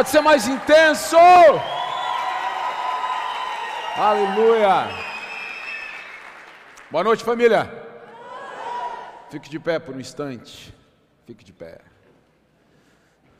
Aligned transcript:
Pode 0.00 0.08
ser 0.08 0.22
mais 0.22 0.48
intenso. 0.48 1.14
Aleluia. 3.98 4.88
Boa 6.90 7.04
noite, 7.04 7.22
família. 7.22 7.70
Fique 9.28 9.50
de 9.50 9.60
pé 9.60 9.78
por 9.78 9.94
um 9.94 10.00
instante. 10.00 10.74
Fique 11.26 11.44
de 11.44 11.52
pé. 11.52 11.80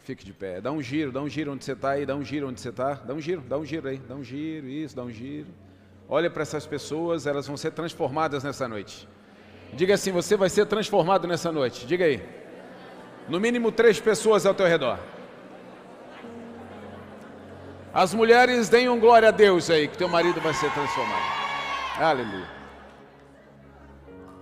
Fique 0.01 0.23
de 0.23 0.35
pé. 0.35 0.61
Dá 0.61 0.71
um 0.71 0.83
giro, 0.83 1.11
dá 1.11 1.23
um 1.23 1.31
giro 1.31 1.51
onde 1.51 1.65
você 1.65 1.73
está 1.73 1.93
aí, 1.93 2.05
dá 2.05 2.15
um 2.15 2.23
giro 2.23 2.47
onde 2.47 2.61
você 2.61 2.69
está. 2.69 2.93
Dá 2.93 3.15
um 3.15 3.21
giro, 3.23 3.41
dá 3.41 3.57
um 3.57 3.65
giro 3.65 3.89
aí, 3.89 3.97
dá 3.97 4.15
um 4.15 4.23
giro, 4.23 4.69
isso, 4.69 4.95
dá 4.95 5.03
um 5.03 5.11
giro. 5.11 5.49
Olha 6.11 6.29
para 6.29 6.43
essas 6.43 6.67
pessoas, 6.67 7.27
elas 7.27 7.47
vão 7.47 7.57
ser 7.57 7.71
transformadas 7.71 8.45
nessa 8.45 8.69
noite. 8.69 9.09
Diga 9.73 9.95
assim: 9.95 10.13
você 10.13 10.37
vai 10.37 10.51
ser 10.51 10.67
transformado 10.67 11.27
nessa 11.27 11.51
noite. 11.51 11.87
Diga 11.87 12.05
aí. 12.05 12.23
No 13.31 13.41
mínimo 13.41 13.73
três 13.73 13.99
pessoas 13.99 14.45
ao 14.45 14.53
teu 14.53 14.67
redor. 14.67 14.99
As 17.93 18.15
mulheres 18.15 18.69
deem 18.69 18.89
um 18.89 19.01
glória 19.01 19.29
a 19.29 19.33
Deus 19.33 19.69
aí, 19.69 19.89
que 19.89 19.99
teu 19.99 20.09
marido 20.09 20.41
vai 20.41 20.55
ser 20.55 20.73
transformado. 20.73 21.25
Aleluia. 21.99 22.47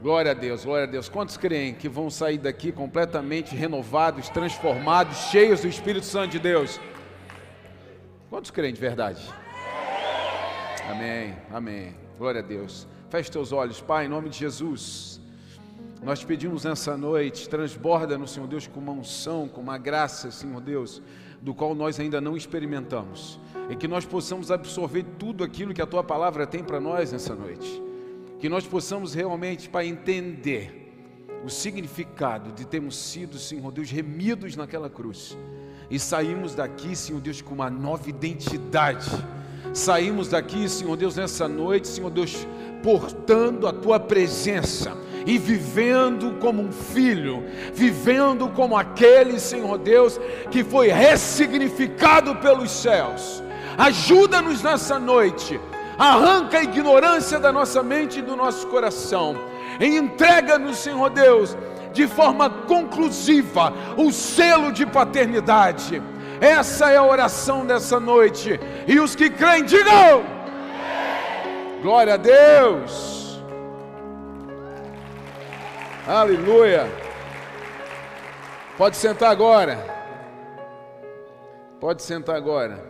Glória 0.02 0.30
a 0.30 0.34
Deus, 0.34 0.64
glória 0.64 0.84
a 0.84 0.90
Deus. 0.90 1.08
Quantos 1.08 1.36
creem 1.36 1.74
que 1.74 1.88
vão 1.88 2.10
sair 2.10 2.38
daqui 2.38 2.70
completamente 2.70 3.56
renovados, 3.56 4.28
transformados, 4.28 5.16
cheios 5.30 5.62
do 5.62 5.68
Espírito 5.68 6.04
Santo 6.04 6.32
de 6.32 6.38
Deus? 6.38 6.78
Quantos 8.28 8.50
creem 8.50 8.74
de 8.74 8.80
verdade? 8.80 9.22
Amém, 10.90 11.34
amém. 11.50 11.96
Glória 12.18 12.40
a 12.40 12.44
Deus. 12.44 12.86
Feche 13.08 13.30
teus 13.30 13.50
olhos, 13.50 13.80
Pai, 13.80 14.04
em 14.04 14.08
nome 14.08 14.28
de 14.28 14.38
Jesus. 14.38 15.20
Nós 16.02 16.22
pedimos 16.22 16.64
nessa 16.64 16.96
noite, 16.96 17.48
transborda 17.48 18.16
no 18.18 18.28
Senhor 18.28 18.46
Deus 18.46 18.66
com 18.66 18.78
uma 18.78 18.92
unção, 18.92 19.48
com 19.48 19.60
uma 19.60 19.78
graça, 19.78 20.30
Senhor 20.30 20.60
Deus, 20.60 21.02
do 21.40 21.54
qual 21.54 21.74
nós 21.74 21.98
ainda 22.00 22.20
não 22.20 22.36
experimentamos. 22.36 23.38
E 23.70 23.76
que 23.76 23.86
nós 23.86 24.04
possamos 24.04 24.50
absorver 24.50 25.04
tudo 25.18 25.44
aquilo 25.44 25.74
que 25.74 25.82
a 25.82 25.86
tua 25.86 26.02
palavra 26.02 26.46
tem 26.46 26.62
para 26.62 26.80
nós 26.80 27.12
nessa 27.12 27.34
noite. 27.34 27.82
Que 28.38 28.48
nós 28.48 28.66
possamos 28.66 29.14
realmente, 29.14 29.68
Pai, 29.68 29.86
entender 29.86 30.86
o 31.44 31.48
significado 31.48 32.52
de 32.52 32.66
termos 32.66 32.96
sido, 32.96 33.38
Senhor 33.38 33.70
Deus, 33.70 33.90
remidos 33.90 34.56
naquela 34.56 34.88
cruz. 34.88 35.36
E 35.90 35.98
saímos 35.98 36.54
daqui, 36.54 36.94
Senhor 36.94 37.20
Deus, 37.20 37.40
com 37.40 37.54
uma 37.54 37.70
nova 37.70 38.08
identidade. 38.08 39.10
Saímos 39.72 40.28
daqui, 40.28 40.68
Senhor 40.68 40.96
Deus, 40.96 41.16
nessa 41.16 41.48
noite, 41.48 41.88
Senhor 41.88 42.10
Deus, 42.10 42.46
portando 42.82 43.66
a 43.66 43.72
tua 43.72 44.00
presença 44.00 44.96
e 45.28 45.36
vivendo 45.36 46.38
como 46.40 46.62
um 46.62 46.72
filho, 46.72 47.44
vivendo 47.74 48.48
como 48.48 48.74
aquele, 48.74 49.38
Senhor 49.38 49.76
Deus, 49.76 50.18
que 50.50 50.64
foi 50.64 50.88
ressignificado 50.88 52.36
pelos 52.36 52.70
céus. 52.70 53.42
Ajuda-nos 53.76 54.62
nessa 54.62 54.98
noite, 54.98 55.60
arranca 55.98 56.56
a 56.56 56.62
ignorância 56.62 57.38
da 57.38 57.52
nossa 57.52 57.82
mente 57.82 58.20
e 58.20 58.22
do 58.22 58.34
nosso 58.34 58.66
coração, 58.68 59.36
e 59.78 59.98
entrega-nos, 59.98 60.78
Senhor 60.78 61.10
Deus, 61.10 61.54
de 61.92 62.06
forma 62.06 62.48
conclusiva, 62.48 63.74
o 63.98 64.10
selo 64.10 64.72
de 64.72 64.86
paternidade. 64.86 66.02
Essa 66.40 66.90
é 66.90 66.96
a 66.96 67.04
oração 67.04 67.66
dessa 67.66 68.00
noite. 68.00 68.58
E 68.86 68.98
os 68.98 69.14
que 69.14 69.28
creem, 69.28 69.64
digam: 69.64 70.24
Glória 71.82 72.14
a 72.14 72.16
Deus. 72.16 73.17
Aleluia. 76.08 76.86
Pode 78.78 78.96
sentar 78.96 79.30
agora. 79.30 79.76
Pode 81.78 82.02
sentar 82.02 82.34
agora. 82.34 82.82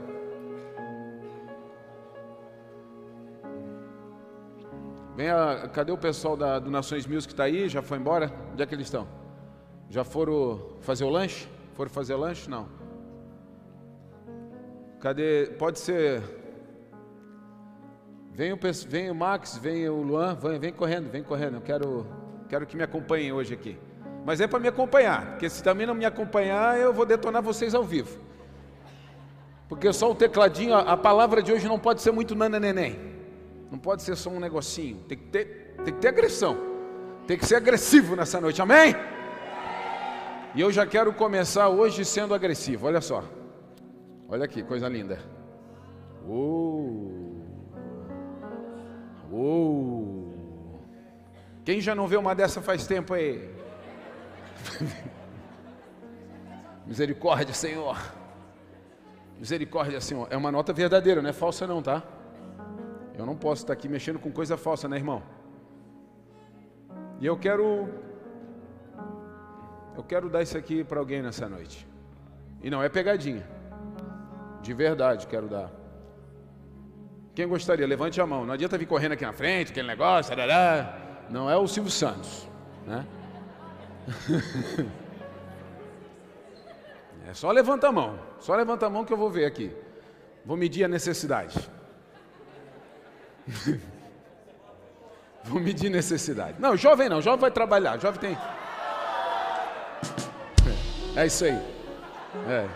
Venha, 5.17 5.69
cadê 5.73 5.91
o 5.91 5.99
pessoal 5.99 6.37
da, 6.37 6.61
do 6.61 6.71
Nações 6.71 7.09
Music 7.09 7.27
que 7.27 7.33
está 7.33 7.43
aí? 7.43 7.69
Já 7.69 7.83
foi 7.83 7.99
embora? 7.99 8.33
Onde 8.53 8.63
é 8.63 8.67
que 8.67 8.73
eles 8.73 8.87
estão? 8.87 9.09
Já 9.91 10.05
foram 10.05 10.77
fazer 10.81 11.03
o 11.03 11.11
lanche? 11.11 11.49
Foram 11.75 11.91
fazer 11.91 12.15
lanche? 12.15 12.49
Não. 12.49 12.69
Cadê? 15.01 15.57
Pode 15.59 15.81
ser. 15.81 16.23
Vem 18.31 18.53
o, 18.53 18.59
vem 18.87 19.11
o 19.11 19.15
Max, 19.17 19.59
vem 19.59 19.89
o 19.89 20.03
Luan, 20.03 20.37
vem, 20.37 20.61
vem 20.61 20.73
correndo, 20.73 21.11
vem 21.11 21.25
correndo. 21.25 21.57
Eu 21.57 21.63
quero 21.63 22.07
Quero 22.49 22.67
que 22.67 22.77
me 22.77 22.83
acompanhem 22.83 23.33
hoje 23.33 23.55
aqui. 23.55 23.79
Mas 24.25 24.41
é 24.41 24.47
para 24.47 24.59
me 24.59 24.69
acompanhar, 24.69 25.31
porque 25.31 25.49
se 25.49 25.63
também 25.63 25.87
não 25.87 25.95
me 25.95 26.05
acompanhar, 26.05 26.79
eu 26.79 26.93
vou 26.93 27.07
detonar 27.07 27.43
vocês 27.43 27.75
ao 27.75 27.85
vivo. 27.85 28.19
Porque 29.69 29.93
só 29.93 30.11
o 30.11 30.15
tecladinho, 30.15 30.75
a, 30.75 30.97
palavra 30.97 31.43
de 31.43 31.53
hoje 31.53 31.69
não 31.69 31.79
pode 31.79 32.01
ser 32.01 32.11
muito 32.11 32.35
nananeném. 32.35 32.99
Não 33.71 33.79
pode 33.79 34.03
ser 34.03 34.17
só 34.17 34.31
um 34.31 34.41
negocinho. 34.41 34.97
Tem 35.07 35.17
que 35.17 35.25
ter, 35.25 35.75
tem 35.85 35.95
que 35.95 36.01
ter 36.01 36.09
agressão. 36.09 36.57
Tem 37.27 37.37
que 37.37 37.45
ser 37.45 37.57
agressivo 37.57 38.17
nessa 38.17 38.41
noite, 38.41 38.63
amém? 38.63 38.97
E 40.55 40.61
eu 40.61 40.73
já 40.73 40.87
quero 40.87 41.13
começar 41.13 41.69
hoje 41.69 42.03
sendo 42.05 42.35
agressivo. 42.35 42.87
Olha 42.87 43.03
só. 43.03 43.23
Olha 44.27 44.47
aqui, 44.47 44.63
coisa 44.63 44.89
linda. 44.89 45.19
Uh. 46.27 47.43
Uh. 49.31 50.38
Quem 51.69 51.83
já 51.83 51.95
não 51.95 52.09
vê 52.09 52.17
uma 52.17 52.35
dessa 52.35 52.63
faz 52.63 52.87
tempo 52.87 53.13
aí? 53.13 53.47
Misericórdia, 56.87 57.53
Senhor. 57.53 57.95
Misericórdia, 59.39 60.01
Senhor. 60.01 60.27
É 60.31 60.37
uma 60.39 60.51
nota 60.51 60.73
verdadeira, 60.73 61.21
não 61.21 61.29
é 61.29 61.33
falsa 61.35 61.67
não, 61.67 61.83
tá? 61.83 62.03
Eu 63.15 63.27
não 63.27 63.37
posso 63.37 63.65
estar 63.65 63.75
aqui 63.75 63.87
mexendo 63.87 64.19
com 64.19 64.33
coisa 64.33 64.57
falsa, 64.57 64.89
né, 64.89 64.97
irmão? 64.97 65.23
E 67.21 67.27
eu 67.27 67.37
quero 67.37 67.87
eu 69.95 70.03
quero 70.03 70.31
dar 70.31 70.43
isso 70.43 70.57
aqui 70.57 70.83
para 70.83 70.99
alguém 70.99 71.21
nessa 71.21 71.51
noite. 71.51 71.87
E 72.63 72.71
não 72.71 72.83
é 72.83 72.89
pegadinha. 72.89 73.47
De 74.63 74.73
verdade 74.73 75.27
quero 75.27 75.47
dar. 75.47 75.71
Quem 77.35 77.47
gostaria? 77.47 77.87
Levante 77.87 78.19
a 78.23 78.27
mão. 78.27 78.47
Não 78.47 78.55
adianta 78.55 78.79
vir 78.79 78.87
correndo 78.87 79.13
aqui 79.13 79.27
na 79.27 79.35
frente, 79.35 79.71
aquele 79.71 79.89
negócio, 79.89 80.35
tarará. 80.35 81.08
Não 81.31 81.51
é 81.51 81.57
o 81.57 81.67
Silvio 81.67 81.91
Santos, 81.91 82.49
né? 82.87 83.07
É 87.29 87.35
só 87.35 87.51
levanta 87.51 87.89
a 87.89 87.93
mão, 87.93 88.19
só 88.41 88.57
levanta 88.57 88.87
a 88.87 88.91
mão 88.91 89.05
que 89.05 89.13
eu 89.13 89.17
vou 89.19 89.29
ver 89.29 89.45
aqui. 89.45 89.71
Vou 90.47 90.57
medir 90.57 90.85
a 90.85 90.89
necessidade. 90.89 91.59
vou 95.45 95.61
medir 95.61 95.91
necessidade. 95.91 96.57
Não, 96.59 96.75
jovem 96.75 97.07
não, 97.07 97.21
jovem 97.21 97.41
vai 97.41 97.51
trabalhar, 97.51 97.99
jovem 97.99 98.19
tem. 98.19 98.39
É 101.15 101.27
isso 101.27 101.45
aí. 101.45 101.61
É. 102.49 102.67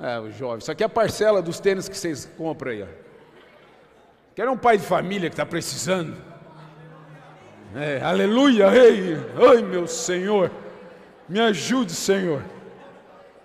É, 0.00 0.18
o 0.18 0.30
jovem. 0.30 0.58
Isso 0.60 0.72
aqui 0.72 0.82
é 0.82 0.86
a 0.86 0.88
parcela 0.88 1.42
dos 1.42 1.60
tênis 1.60 1.90
que 1.90 1.96
vocês 1.96 2.24
compram 2.38 2.70
aí. 2.72 2.82
Ó. 2.84 2.86
Quer 4.34 4.48
um 4.48 4.56
pai 4.56 4.78
de 4.78 4.86
família 4.86 5.28
que 5.28 5.34
está 5.34 5.44
precisando? 5.44 6.16
É, 7.74 8.02
aleluia, 8.02 8.66
ei, 8.74 9.16
ai 9.48 9.62
meu 9.62 9.86
Senhor, 9.86 10.50
me 11.26 11.40
ajude, 11.40 11.92
Senhor, 11.92 12.42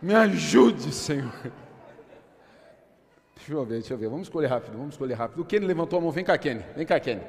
me 0.02 0.14
ajude, 0.14 0.92
Senhor. 0.92 1.32
Deixa 3.36 3.54
eu 3.54 3.64
ver, 3.64 3.80
deixa 3.80 3.94
eu 3.94 3.98
ver, 3.98 4.10
vamos 4.10 4.28
escolher 4.28 4.48
rápido, 4.48 4.78
vamos 4.78 4.96
escolher 4.96 5.14
rápido. 5.14 5.42
O 5.42 5.46
Kenny 5.46 5.66
levantou 5.66 6.00
a 6.00 6.02
mão, 6.02 6.12
vem 6.12 6.26
cá, 6.26 6.38
Kenny, 6.38 6.62
vem 6.76 6.86
cá, 6.86 7.00
Kenny. 7.00 7.22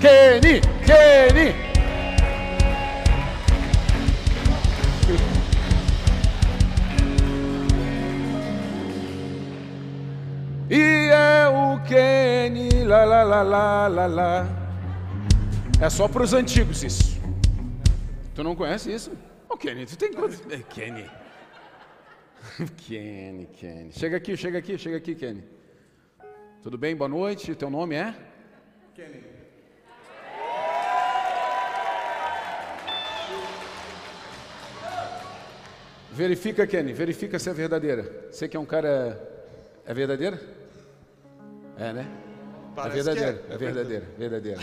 Kenny, 0.00 0.60
Kenny. 0.84 1.67
Lá, 12.88 13.04
lá, 13.04 13.22
lá, 13.22 13.42
lá, 13.42 13.88
lá, 13.88 14.06
lá. 14.06 14.46
É 15.80 15.90
só 15.90 16.08
para 16.08 16.22
os 16.22 16.32
antigos 16.32 16.82
isso. 16.82 17.20
Tu 18.34 18.42
não 18.42 18.56
conhece 18.56 18.90
isso? 18.90 19.10
Ô, 19.48 19.54
oh, 19.54 19.56
Kenny, 19.58 19.84
tu 19.84 19.96
tem 19.96 20.12
quantos? 20.12 20.40
É, 20.50 20.58
Kenny. 20.74 21.08
Kenny, 22.78 23.46
Kenny. 23.46 23.92
Chega 23.92 24.16
aqui, 24.16 24.36
chega 24.36 24.58
aqui, 24.58 24.78
chega 24.78 24.96
aqui, 24.96 25.14
Kenny. 25.14 25.44
Tudo 26.62 26.78
bem? 26.78 26.96
Boa 26.96 27.08
noite. 27.08 27.54
Teu 27.54 27.68
nome 27.68 27.94
é? 27.94 28.14
Kenny. 28.94 29.22
Verifica, 36.10 36.66
Kenny, 36.66 36.92
verifica 36.94 37.38
se 37.38 37.50
é 37.50 37.52
verdadeira. 37.52 38.28
Você 38.30 38.48
que 38.48 38.56
é 38.56 38.60
um 38.60 38.64
cara. 38.64 39.20
É 39.84 39.92
verdadeira? 39.92 40.40
É, 41.76 41.92
né? 41.92 42.27
É 42.78 42.82
Parece 42.82 42.98
é 43.00 43.02
verdadeiro, 43.02 43.38
é, 43.50 43.54
é, 43.54 43.56
verdadeiro, 43.58 44.06
verdadeiro. 44.16 44.60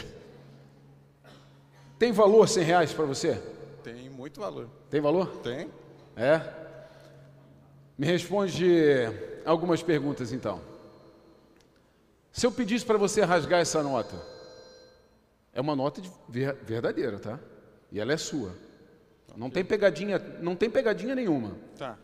Tem 2.00 2.12
valor 2.12 2.48
100 2.48 2.64
reais 2.64 2.94
para 2.94 3.06
você? 3.06 3.42
Tem 3.84 4.10
muito 4.10 4.40
valor. 4.40 4.70
Tem 4.90 5.02
valor? 5.02 5.28
Tem? 5.38 5.70
É? 6.16 6.42
Me 7.98 8.06
responde 8.08 8.66
algumas 9.46 9.82
perguntas 9.84 10.32
então. 10.32 10.62
Se 12.32 12.46
eu 12.46 12.52
pedisse 12.52 12.86
para 12.86 12.98
você 12.98 13.22
rasgar 13.22 13.62
essa 13.62 13.82
nota, 13.82 14.16
é 15.54 15.62
uma 15.62 15.76
nota 15.76 16.02
de 16.02 16.12
ver- 16.28 16.56
verdadeira, 16.64 17.18
tá? 17.20 17.40
E 17.92 18.00
ela 18.00 18.12
é 18.12 18.18
sua. 18.18 18.52
Não 19.36 19.50
tem 19.50 19.64
pegadinha, 19.64 20.20
não 20.42 20.56
tem 20.56 20.70
pegadinha 20.70 21.16
nenhuma. 21.16 21.52
Tá. 21.78 21.98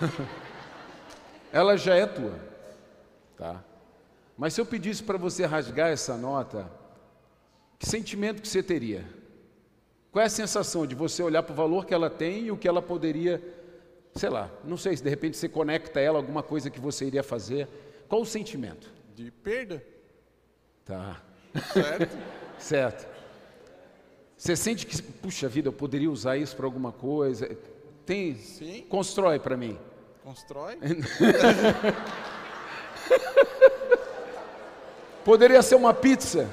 Ela 1.52 1.76
já 1.76 1.94
é 1.96 2.06
tua, 2.06 2.38
tá? 3.36 3.62
Mas 4.40 4.54
se 4.54 4.60
eu 4.62 4.64
pedisse 4.64 5.02
para 5.02 5.18
você 5.18 5.44
rasgar 5.44 5.90
essa 5.90 6.16
nota, 6.16 6.66
que 7.78 7.86
sentimento 7.86 8.40
que 8.40 8.48
você 8.48 8.62
teria? 8.62 9.04
Qual 10.10 10.22
é 10.22 10.26
a 10.26 10.30
sensação 10.30 10.86
de 10.86 10.94
você 10.94 11.22
olhar 11.22 11.42
para 11.42 11.52
o 11.52 11.54
valor 11.54 11.84
que 11.84 11.92
ela 11.92 12.08
tem 12.08 12.46
e 12.46 12.50
o 12.50 12.56
que 12.56 12.66
ela 12.66 12.80
poderia, 12.80 13.42
sei 14.14 14.30
lá, 14.30 14.50
não 14.64 14.78
sei 14.78 14.96
se 14.96 15.02
de 15.02 15.10
repente 15.10 15.36
você 15.36 15.46
conecta 15.46 16.00
ela 16.00 16.18
a 16.18 16.22
alguma 16.22 16.42
coisa 16.42 16.70
que 16.70 16.80
você 16.80 17.04
iria 17.04 17.22
fazer. 17.22 17.68
Qual 18.08 18.22
o 18.22 18.24
sentimento? 18.24 18.90
De 19.14 19.30
perda, 19.30 19.84
Tá, 20.86 21.20
certo? 21.74 22.18
certo. 22.58 23.08
Você 24.38 24.56
sente 24.56 24.86
que, 24.86 25.02
puxa 25.02 25.48
vida, 25.50 25.68
eu 25.68 25.72
poderia 25.74 26.10
usar 26.10 26.38
isso 26.38 26.56
para 26.56 26.64
alguma 26.64 26.92
coisa? 26.92 27.54
Tem, 28.06 28.34
Sim. 28.36 28.86
constrói 28.88 29.38
para 29.38 29.54
mim. 29.54 29.78
Constrói. 30.24 30.78
Poderia 35.30 35.62
ser 35.62 35.76
uma 35.76 35.94
pizza. 35.94 36.50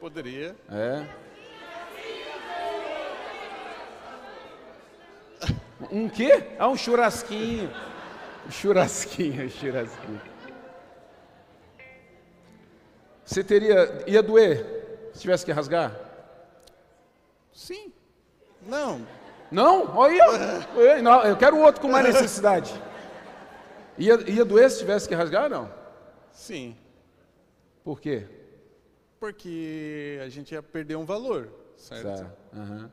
Poderia. 0.00 0.56
É. 0.68 1.06
Um 5.92 6.08
quê? 6.08 6.44
Ah, 6.58 6.68
um 6.68 6.76
churrasquinho. 6.76 7.72
Churrasquinho, 8.50 9.46
um 9.46 9.48
churrasquinho. 9.56 10.20
Você 13.24 13.44
teria. 13.44 14.02
ia 14.08 14.24
doer 14.24 15.10
se 15.14 15.20
tivesse 15.20 15.44
que 15.44 15.52
rasgar? 15.52 15.94
Sim. 17.52 17.92
Não. 18.66 19.06
Não? 19.52 19.96
Olha 19.96 20.20
aí. 20.24 20.98
Não, 21.00 21.22
eu 21.22 21.36
quero 21.36 21.58
outro 21.58 21.80
com 21.80 21.86
mais 21.86 22.06
necessidade. 22.06 22.74
Ia, 23.96 24.18
ia 24.28 24.44
doer 24.44 24.68
se 24.68 24.78
tivesse 24.78 25.06
que 25.06 25.14
rasgar? 25.14 25.48
Não. 25.48 25.70
Sim. 26.32 26.76
Por 27.90 28.00
quê? 28.00 28.24
Porque 29.18 30.20
a 30.24 30.28
gente 30.28 30.52
ia 30.52 30.62
perder 30.62 30.94
um 30.94 31.04
valor, 31.04 31.48
certo? 31.76 32.22
Tá, 32.22 32.32
aham. 32.54 32.88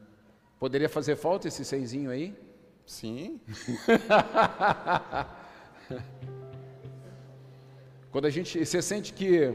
Poderia 0.59 0.89
fazer 0.89 1.15
falta 1.15 1.47
esse 1.47 1.63
senzinho 1.63 2.09
aí? 2.09 2.35
Sim. 2.83 3.39
Quando 8.09 8.25
a 8.25 8.31
gente, 8.31 8.65
você 8.65 8.81
sente 8.81 9.13
que, 9.13 9.53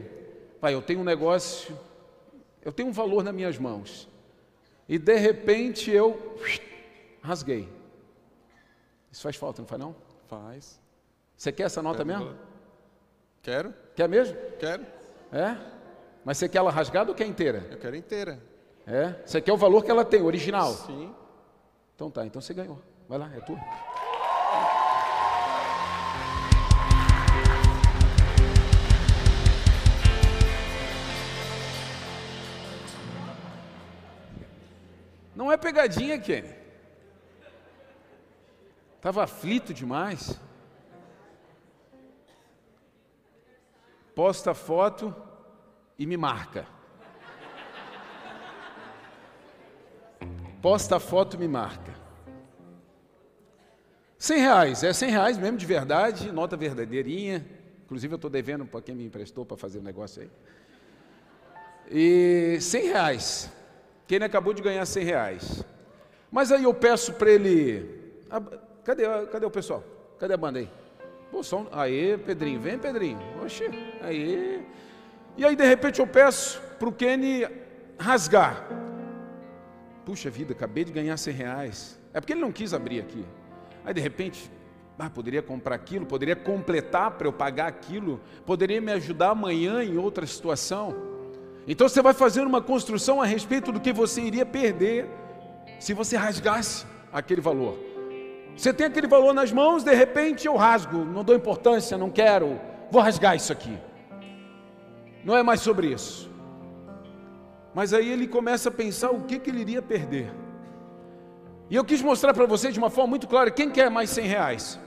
pai, 0.60 0.74
eu 0.74 0.80
tenho 0.80 1.00
um 1.00 1.04
negócio, 1.04 1.76
eu 2.64 2.72
tenho 2.72 2.90
um 2.90 2.92
valor 2.92 3.24
nas 3.24 3.34
minhas 3.34 3.58
mãos, 3.58 4.08
e 4.88 4.96
de 4.96 5.16
repente 5.16 5.90
eu 5.90 6.38
rasguei. 7.20 7.68
Isso 9.10 9.22
faz 9.22 9.34
falta, 9.34 9.60
não 9.60 9.66
faz 9.66 9.80
não? 9.80 9.96
Faz. 10.28 10.80
Você 11.36 11.50
quer 11.50 11.64
essa 11.64 11.82
nota 11.82 12.04
Pega 12.04 12.04
o 12.04 12.18
mesmo? 12.20 12.32
valor. 12.32 12.46
Quero? 13.42 13.74
Quer 13.96 14.08
mesmo? 14.08 14.36
Quero. 14.60 15.01
É? 15.32 15.56
Mas 16.24 16.36
você 16.36 16.48
quer 16.48 16.58
ela 16.58 16.70
rasgada 16.70 17.10
ou 17.10 17.16
quer 17.16 17.26
inteira? 17.26 17.66
Eu 17.70 17.78
quero 17.78 17.96
inteira. 17.96 18.38
É? 18.86 19.14
Você 19.24 19.40
quer 19.40 19.52
o 19.52 19.56
valor 19.56 19.82
que 19.82 19.90
ela 19.90 20.04
tem, 20.04 20.20
original? 20.20 20.72
Sim. 20.72 21.14
Então 21.94 22.10
tá, 22.10 22.26
então 22.26 22.40
você 22.40 22.52
ganhou. 22.52 22.78
Vai 23.08 23.18
lá, 23.18 23.30
é 23.34 23.40
tua. 23.40 23.58
Não 35.34 35.50
é 35.50 35.56
pegadinha, 35.56 36.18
Kenny. 36.18 36.54
Estava 38.96 39.24
aflito 39.24 39.72
demais. 39.72 40.38
Posta 44.14 44.54
foto 44.54 45.14
e 45.98 46.06
me 46.06 46.16
marca. 46.16 46.66
Posta 50.60 50.96
a 50.96 51.00
foto 51.00 51.36
e 51.36 51.38
me 51.38 51.48
marca. 51.48 51.92
100 54.18 54.38
reais, 54.38 54.84
é 54.84 54.92
100 54.92 55.10
reais 55.10 55.38
mesmo 55.38 55.58
de 55.58 55.66
verdade, 55.66 56.30
nota 56.30 56.56
verdadeirinha. 56.56 57.44
Inclusive 57.84 58.14
eu 58.14 58.16
estou 58.16 58.30
devendo 58.30 58.64
para 58.64 58.80
quem 58.80 58.94
me 58.94 59.04
emprestou 59.04 59.44
para 59.44 59.56
fazer 59.56 59.78
o 59.78 59.82
negócio 59.82 60.22
aí. 60.22 60.30
E 61.90 62.60
100 62.60 62.86
reais. 62.86 63.52
Quem 64.06 64.22
acabou 64.22 64.54
de 64.54 64.62
ganhar 64.62 64.86
100 64.86 65.04
reais. 65.04 65.64
Mas 66.30 66.52
aí 66.52 66.64
eu 66.64 66.72
peço 66.72 67.12
para 67.14 67.30
ele. 67.30 68.22
Ah, 68.30 68.40
Cadê, 68.84 69.04
cadê 69.30 69.46
o 69.46 69.50
pessoal? 69.50 69.84
Cadê 70.18 70.34
a 70.34 70.36
banda 70.36 70.58
aí? 70.58 70.68
Pô, 71.30 71.42
som... 71.42 71.68
Aê, 71.70 72.18
Pedrinho, 72.18 72.60
vem 72.60 72.78
Pedrinho. 72.78 73.18
Oxê, 73.42 73.70
aí. 74.02 74.66
E 75.36 75.44
aí 75.44 75.56
de 75.56 75.64
repente 75.64 76.00
eu 76.00 76.06
peço 76.06 76.60
para 76.78 76.88
o 76.88 76.92
Kenny 76.92 77.46
rasgar. 77.98 78.66
Puxa 80.04 80.28
vida, 80.28 80.52
acabei 80.52 80.84
de 80.84 80.92
ganhar 80.92 81.16
100 81.16 81.34
reais. 81.34 82.00
É 82.12 82.20
porque 82.20 82.32
ele 82.32 82.40
não 82.40 82.52
quis 82.52 82.74
abrir 82.74 83.00
aqui. 83.00 83.24
Aí 83.84 83.94
de 83.94 84.00
repente, 84.00 84.50
ah, 84.98 85.10
poderia 85.10 85.42
comprar 85.42 85.74
aquilo, 85.74 86.06
poderia 86.06 86.36
completar 86.36 87.12
para 87.12 87.26
eu 87.26 87.32
pagar 87.32 87.66
aquilo, 87.66 88.20
poderia 88.46 88.80
me 88.80 88.92
ajudar 88.92 89.30
amanhã 89.30 89.82
em 89.82 89.96
outra 89.96 90.26
situação. 90.26 90.94
Então 91.66 91.88
você 91.88 92.02
vai 92.02 92.12
fazer 92.12 92.42
uma 92.42 92.60
construção 92.60 93.20
a 93.20 93.26
respeito 93.26 93.72
do 93.72 93.80
que 93.80 93.92
você 93.92 94.20
iria 94.20 94.44
perder 94.44 95.08
se 95.78 95.94
você 95.94 96.16
rasgasse 96.16 96.86
aquele 97.12 97.40
valor. 97.40 97.78
Você 98.56 98.72
tem 98.72 98.86
aquele 98.86 99.06
valor 99.06 99.32
nas 99.32 99.50
mãos, 99.50 99.82
de 99.82 99.94
repente 99.94 100.46
eu 100.46 100.56
rasgo, 100.56 101.04
não 101.04 101.24
dou 101.24 101.34
importância, 101.34 101.96
não 101.96 102.10
quero, 102.10 102.60
vou 102.90 103.00
rasgar 103.00 103.34
isso 103.34 103.52
aqui. 103.52 103.76
Não 105.24 105.36
é 105.36 105.42
mais 105.42 105.60
sobre 105.60 105.88
isso. 105.88 106.30
Mas 107.74 107.94
aí 107.94 108.10
ele 108.10 108.26
começa 108.26 108.68
a 108.68 108.72
pensar 108.72 109.10
o 109.10 109.22
que, 109.22 109.38
que 109.38 109.50
ele 109.50 109.60
iria 109.60 109.80
perder. 109.80 110.32
E 111.70 111.76
eu 111.76 111.84
quis 111.84 112.02
mostrar 112.02 112.34
para 112.34 112.44
você 112.44 112.70
de 112.70 112.78
uma 112.78 112.90
forma 112.90 113.10
muito 113.10 113.26
clara: 113.26 113.50
quem 113.50 113.70
quer 113.70 113.90
mais 113.90 114.10
100 114.10 114.26
reais? 114.26 114.80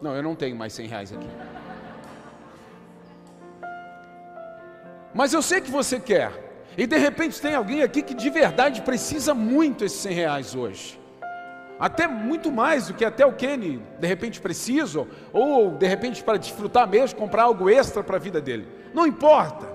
Não, 0.00 0.14
eu 0.14 0.22
não 0.22 0.34
tenho 0.34 0.56
mais 0.56 0.72
100 0.72 0.86
reais 0.86 1.12
aqui. 1.12 1.28
Mas 5.14 5.32
eu 5.32 5.42
sei 5.42 5.60
que 5.60 5.70
você 5.70 5.98
quer. 6.00 6.46
E 6.76 6.86
de 6.86 6.96
repente 6.96 7.40
tem 7.40 7.54
alguém 7.54 7.82
aqui 7.82 8.02
que 8.02 8.14
de 8.14 8.30
verdade 8.30 8.82
precisa 8.82 9.34
muito 9.34 9.84
esses 9.84 9.98
100 10.00 10.12
reais 10.12 10.54
hoje. 10.54 11.00
Até 11.78 12.08
muito 12.08 12.50
mais 12.50 12.88
do 12.88 12.94
que 12.94 13.04
até 13.04 13.24
o 13.24 13.32
Kenny 13.32 13.82
de 14.00 14.06
repente 14.06 14.40
precisa, 14.40 15.06
ou 15.32 15.70
de 15.70 15.86
repente 15.86 16.24
para 16.24 16.36
desfrutar 16.36 16.88
mesmo, 16.88 17.18
comprar 17.18 17.44
algo 17.44 17.70
extra 17.70 18.02
para 18.02 18.16
a 18.16 18.20
vida 18.20 18.40
dele. 18.40 18.66
Não 18.92 19.06
importa. 19.06 19.66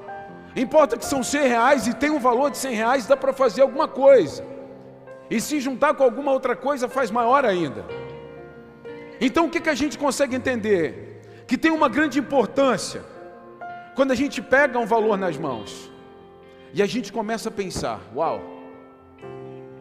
Importa 0.55 0.97
que 0.97 1.05
são 1.05 1.23
100 1.23 1.47
reais 1.47 1.87
e 1.87 1.93
tem 1.93 2.09
um 2.09 2.19
valor 2.19 2.51
de 2.51 2.57
100 2.57 2.75
reais, 2.75 3.07
dá 3.07 3.17
para 3.17 3.33
fazer 3.33 3.61
alguma 3.61 3.87
coisa. 3.87 4.45
E 5.29 5.39
se 5.39 5.59
juntar 5.59 5.93
com 5.93 6.03
alguma 6.03 6.31
outra 6.31 6.55
coisa, 6.55 6.87
faz 6.87 7.09
maior 7.09 7.45
ainda. 7.45 7.85
Então 9.19 9.45
o 9.45 9.49
que, 9.49 9.61
que 9.61 9.69
a 9.69 9.75
gente 9.75 9.97
consegue 9.97 10.35
entender? 10.35 11.21
Que 11.47 11.57
tem 11.57 11.71
uma 11.71 11.87
grande 11.89 12.19
importância 12.19 13.01
quando 13.95 14.11
a 14.11 14.15
gente 14.15 14.41
pega 14.41 14.77
um 14.77 14.85
valor 14.85 15.17
nas 15.17 15.37
mãos 15.37 15.91
e 16.73 16.81
a 16.81 16.85
gente 16.85 17.13
começa 17.13 17.49
a 17.49 17.51
pensar: 17.51 18.01
uau, 18.13 18.41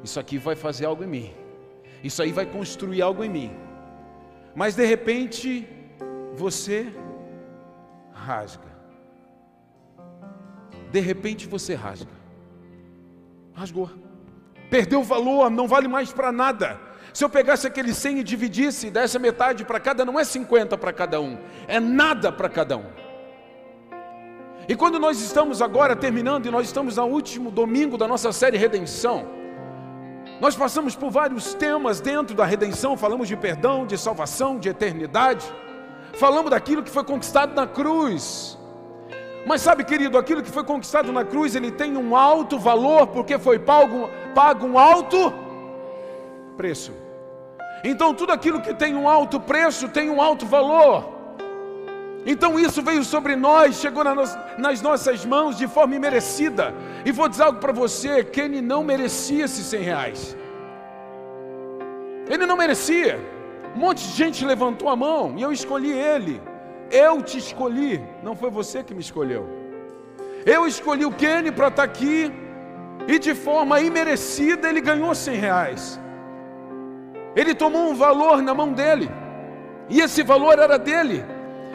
isso 0.04 0.20
aqui 0.20 0.38
vai 0.38 0.54
fazer 0.54 0.86
algo 0.86 1.02
em 1.02 1.06
mim, 1.06 1.34
isso 2.02 2.22
aí 2.22 2.32
vai 2.32 2.46
construir 2.46 3.02
algo 3.02 3.22
em 3.22 3.28
mim. 3.28 3.56
Mas 4.54 4.74
de 4.74 4.84
repente, 4.84 5.66
você 6.34 6.92
rasga. 8.12 8.72
De 10.90 11.00
repente 11.00 11.46
você 11.46 11.74
rasga. 11.74 12.10
Rasgou. 13.54 13.90
Perdeu 14.70 15.00
o 15.00 15.04
valor, 15.04 15.50
não 15.50 15.68
vale 15.68 15.88
mais 15.88 16.12
para 16.12 16.32
nada. 16.32 16.80
Se 17.12 17.24
eu 17.24 17.28
pegasse 17.28 17.66
aquele 17.66 17.92
100 17.92 18.20
e 18.20 18.24
dividisse, 18.24 18.90
desse 18.90 19.16
a 19.16 19.20
metade 19.20 19.64
para 19.64 19.78
cada, 19.78 20.04
não 20.04 20.18
é 20.18 20.24
50 20.24 20.78
para 20.78 20.92
cada 20.92 21.20
um, 21.20 21.38
é 21.68 21.78
nada 21.78 22.32
para 22.32 22.48
cada 22.48 22.76
um. 22.76 22.86
E 24.68 24.74
quando 24.74 24.98
nós 24.98 25.20
estamos 25.20 25.60
agora 25.60 25.94
terminando, 25.94 26.46
e 26.46 26.50
nós 26.50 26.66
estamos 26.66 26.96
no 26.96 27.04
último 27.04 27.50
domingo 27.50 27.98
da 27.98 28.08
nossa 28.08 28.32
série 28.32 28.56
Redenção, 28.56 29.41
nós 30.40 30.56
passamos 30.56 30.96
por 30.96 31.10
vários 31.10 31.54
temas 31.54 32.00
dentro 32.00 32.34
da 32.34 32.44
redenção, 32.44 32.96
falamos 32.96 33.28
de 33.28 33.36
perdão, 33.36 33.86
de 33.86 33.96
salvação, 33.96 34.58
de 34.58 34.68
eternidade, 34.68 35.44
falamos 36.14 36.50
daquilo 36.50 36.82
que 36.82 36.90
foi 36.90 37.04
conquistado 37.04 37.54
na 37.54 37.66
cruz. 37.66 38.58
Mas 39.46 39.60
sabe, 39.60 39.84
querido, 39.84 40.16
aquilo 40.18 40.42
que 40.42 40.50
foi 40.50 40.64
conquistado 40.64 41.12
na 41.12 41.24
cruz, 41.24 41.54
ele 41.54 41.70
tem 41.70 41.96
um 41.96 42.16
alto 42.16 42.58
valor, 42.58 43.08
porque 43.08 43.38
foi 43.38 43.58
pago, 43.58 44.08
pago 44.34 44.66
um 44.66 44.78
alto 44.78 45.32
preço. 46.56 46.92
Então, 47.84 48.14
tudo 48.14 48.32
aquilo 48.32 48.60
que 48.60 48.72
tem 48.72 48.94
um 48.94 49.08
alto 49.08 49.40
preço 49.40 49.88
tem 49.88 50.08
um 50.08 50.22
alto 50.22 50.46
valor. 50.46 51.11
Então, 52.24 52.58
isso 52.58 52.82
veio 52.82 53.02
sobre 53.02 53.34
nós, 53.34 53.80
chegou 53.80 54.04
nas 54.58 54.80
nossas 54.80 55.24
mãos 55.24 55.58
de 55.58 55.66
forma 55.66 55.96
imerecida. 55.96 56.72
E 57.04 57.10
vou 57.10 57.28
dizer 57.28 57.44
algo 57.44 57.58
para 57.58 57.72
você: 57.72 58.22
Kenny 58.22 58.60
não 58.60 58.84
merecia 58.84 59.44
esses 59.44 59.66
100 59.66 59.82
reais. 59.82 60.36
Ele 62.28 62.46
não 62.46 62.56
merecia. 62.56 63.18
Um 63.74 63.80
monte 63.80 64.06
de 64.06 64.12
gente 64.12 64.44
levantou 64.44 64.88
a 64.88 64.96
mão 64.96 65.34
e 65.36 65.42
eu 65.42 65.52
escolhi 65.52 65.92
ele. 65.92 66.40
Eu 66.90 67.22
te 67.22 67.38
escolhi, 67.38 68.04
não 68.22 68.36
foi 68.36 68.50
você 68.50 68.84
que 68.84 68.94
me 68.94 69.00
escolheu. 69.00 69.48
Eu 70.44 70.66
escolhi 70.66 71.06
o 71.06 71.12
Kenny 71.12 71.50
para 71.50 71.68
estar 71.68 71.86
tá 71.86 71.90
aqui 71.90 72.30
e 73.08 73.18
de 73.18 73.34
forma 73.34 73.80
imerecida 73.80 74.68
ele 74.68 74.80
ganhou 74.80 75.14
100 75.14 75.36
reais. 75.36 76.00
Ele 77.34 77.54
tomou 77.54 77.88
um 77.90 77.94
valor 77.94 78.42
na 78.42 78.52
mão 78.52 78.72
dele 78.72 79.10
e 79.88 80.00
esse 80.00 80.22
valor 80.22 80.58
era 80.58 80.78
dele. 80.78 81.24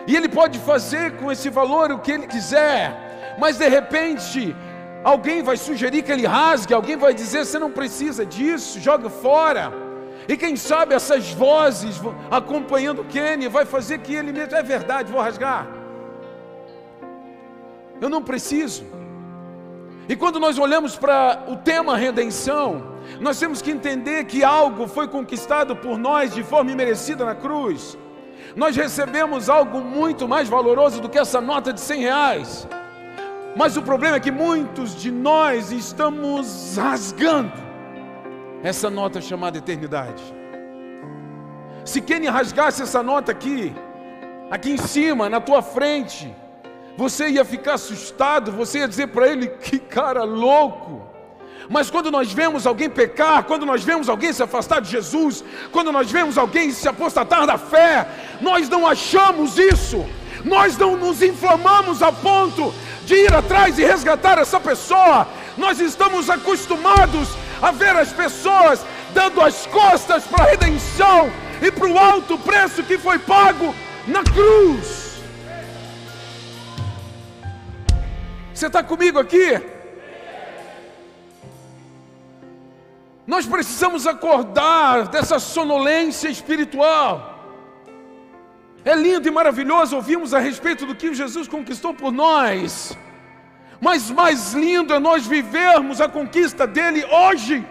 E 0.08 0.16
ele 0.16 0.30
pode 0.30 0.58
fazer 0.60 1.18
com 1.18 1.30
esse 1.30 1.50
valor 1.50 1.92
o 1.92 2.00
que 2.00 2.14
ele 2.14 2.28
quiser, 2.28 3.36
mas 3.38 3.58
de 3.58 3.68
repente 3.68 4.56
alguém 5.04 5.44
vai 5.44 5.58
sugerir 5.58 6.02
que 6.02 6.12
ele 6.12 6.26
rasgue, 6.26 6.74
alguém 6.74 6.96
vai 6.96 7.14
dizer: 7.14 7.46
você 7.46 7.60
não 7.60 7.72
precisa 7.72 8.26
disso, 8.26 8.80
joga 8.80 9.10
fora. 9.10 9.74
E 10.28 10.36
quem 10.36 10.56
sabe 10.56 10.94
essas 10.94 11.32
vozes 11.32 12.02
acompanhando 12.32 13.04
Kenny 13.04 13.48
vai 13.48 13.66
fazer 13.66 14.00
que 14.00 14.14
ele 14.14 14.32
mesmo, 14.32 14.56
é 14.56 14.64
verdade, 14.64 15.12
vou 15.12 15.22
rasgar. 15.22 15.68
Eu 18.02 18.10
não 18.10 18.22
preciso. 18.22 18.86
E 20.10 20.16
quando 20.16 20.40
nós 20.40 20.58
olhamos 20.58 20.96
para 20.96 21.44
o 21.48 21.58
tema 21.58 21.98
redenção, 21.98 22.96
nós 23.20 23.40
temos 23.40 23.62
que 23.62 23.72
entender 23.72 24.26
que 24.26 24.44
algo 24.44 24.88
foi 24.88 25.08
conquistado 25.08 25.76
por 25.76 25.98
nós 25.98 26.34
de 26.34 26.44
forma 26.44 26.72
imerecida 26.72 27.26
na 27.26 27.36
cruz. 27.36 27.98
Nós 28.56 28.76
recebemos 28.76 29.50
algo 29.50 29.80
muito 29.82 30.28
mais 30.28 30.48
valoroso 30.48 31.02
do 31.02 31.10
que 31.10 31.20
essa 31.20 31.40
nota 31.42 31.72
de 31.74 31.82
100 31.82 32.02
reais. 32.02 32.68
Mas 33.56 33.76
o 33.76 33.82
problema 33.82 34.18
é 34.18 34.20
que 34.20 34.32
muitos 34.32 34.96
de 34.96 35.12
nós 35.12 35.72
estamos 35.72 36.78
rasgando 36.78 37.52
essa 38.64 38.90
nota 38.90 39.20
chamada 39.20 39.58
eternidade. 39.58 40.24
Se 41.84 42.02
Kenny 42.02 42.28
rasgasse 42.28 42.84
essa 42.84 43.02
nota 43.02 43.32
aqui, 43.32 43.74
aqui 44.52 44.72
em 44.72 44.78
cima, 44.78 45.30
na 45.30 45.40
tua 45.40 45.62
frente, 45.62 46.34
você 46.98 47.30
ia 47.30 47.46
ficar 47.46 47.76
assustado, 47.76 48.52
você 48.52 48.80
ia 48.80 48.88
dizer 48.88 49.08
para 49.08 49.28
ele: 49.28 49.48
que 49.48 49.80
cara 49.80 50.24
louco. 50.24 51.17
Mas 51.70 51.90
quando 51.90 52.10
nós 52.10 52.32
vemos 52.32 52.66
alguém 52.66 52.90
pecar, 52.90 53.44
quando 53.44 53.66
nós 53.66 53.84
vemos 53.84 54.08
alguém 54.08 54.32
se 54.32 54.42
afastar 54.42 54.82
de 54.82 54.90
Jesus, 54.90 55.44
quando 55.72 55.92
nós 55.92 56.10
vemos 56.10 56.38
alguém 56.38 56.72
se 56.72 56.88
apostatar 56.88 57.46
da 57.46 57.58
fé, 57.58 58.08
nós 58.40 58.70
não 58.70 58.88
achamos 58.88 59.58
isso, 59.58 60.06
nós 60.46 60.78
não 60.78 60.96
nos 60.96 61.22
inflamamos 61.22 62.02
a 62.02 62.12
ponto 62.12 62.74
de 63.06 63.16
ir 63.16 63.34
atrás 63.34 63.78
e 63.78 63.84
resgatar 63.84 64.38
essa 64.38 64.60
pessoa, 64.60 65.28
nós 65.58 65.80
estamos 65.80 66.30
acostumados 66.30 67.30
a 67.62 67.72
ver 67.72 67.96
as 67.96 68.14
pessoas 68.14 68.86
dando 69.14 69.42
as 69.42 69.66
costas 69.66 70.24
para 70.24 70.46
a 70.46 70.48
redenção 70.48 71.32
e 71.62 71.72
para 71.72 71.88
o 71.88 71.98
alto 71.98 72.38
preço 72.38 72.84
que 72.84 72.98
foi 72.98 73.20
pago 73.20 73.74
na 74.08 74.24
cruz. 74.24 75.08
Você 78.54 78.68
está 78.68 78.82
comigo 78.82 79.20
aqui? 79.20 79.77
Nós 83.28 83.46
precisamos 83.46 84.08
acordar 84.08 85.10
dessa 85.10 85.38
sonolência 85.38 86.30
espiritual. 86.30 87.38
É 88.86 88.96
lindo 88.96 89.28
e 89.28 89.32
maravilhoso 89.32 89.98
ouvirmos 89.98 90.34
a 90.34 90.40
respeito 90.40 90.86
do 90.86 90.96
que 90.96 91.14
Jesus 91.14 91.46
conquistou 91.46 91.94
por 91.94 92.14
nós. 92.14 92.98
Mas 93.82 94.10
mais 94.10 94.54
lindo 94.54 94.94
é 94.94 95.00
nós 95.00 95.28
vivermos 95.28 96.00
a 96.00 96.08
conquista 96.08 96.66
dele 96.66 97.04
hoje. 97.06 97.68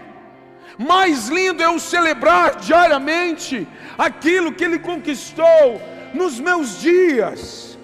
Mais 0.77 1.27
lindo 1.27 1.63
é 1.63 1.67
o 1.67 1.79
celebrar 1.79 2.57
diariamente 2.57 3.67
aquilo 3.97 4.53
que 4.53 4.63
ele 4.63 4.77
conquistou 4.77 5.81
nos 6.13 6.39
meus 6.39 6.79
dias, 6.79 7.77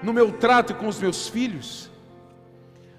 no 0.00 0.12
meu 0.12 0.30
trato 0.30 0.72
com 0.74 0.86
os 0.86 1.00
meus 1.00 1.26
filhos, 1.26 1.90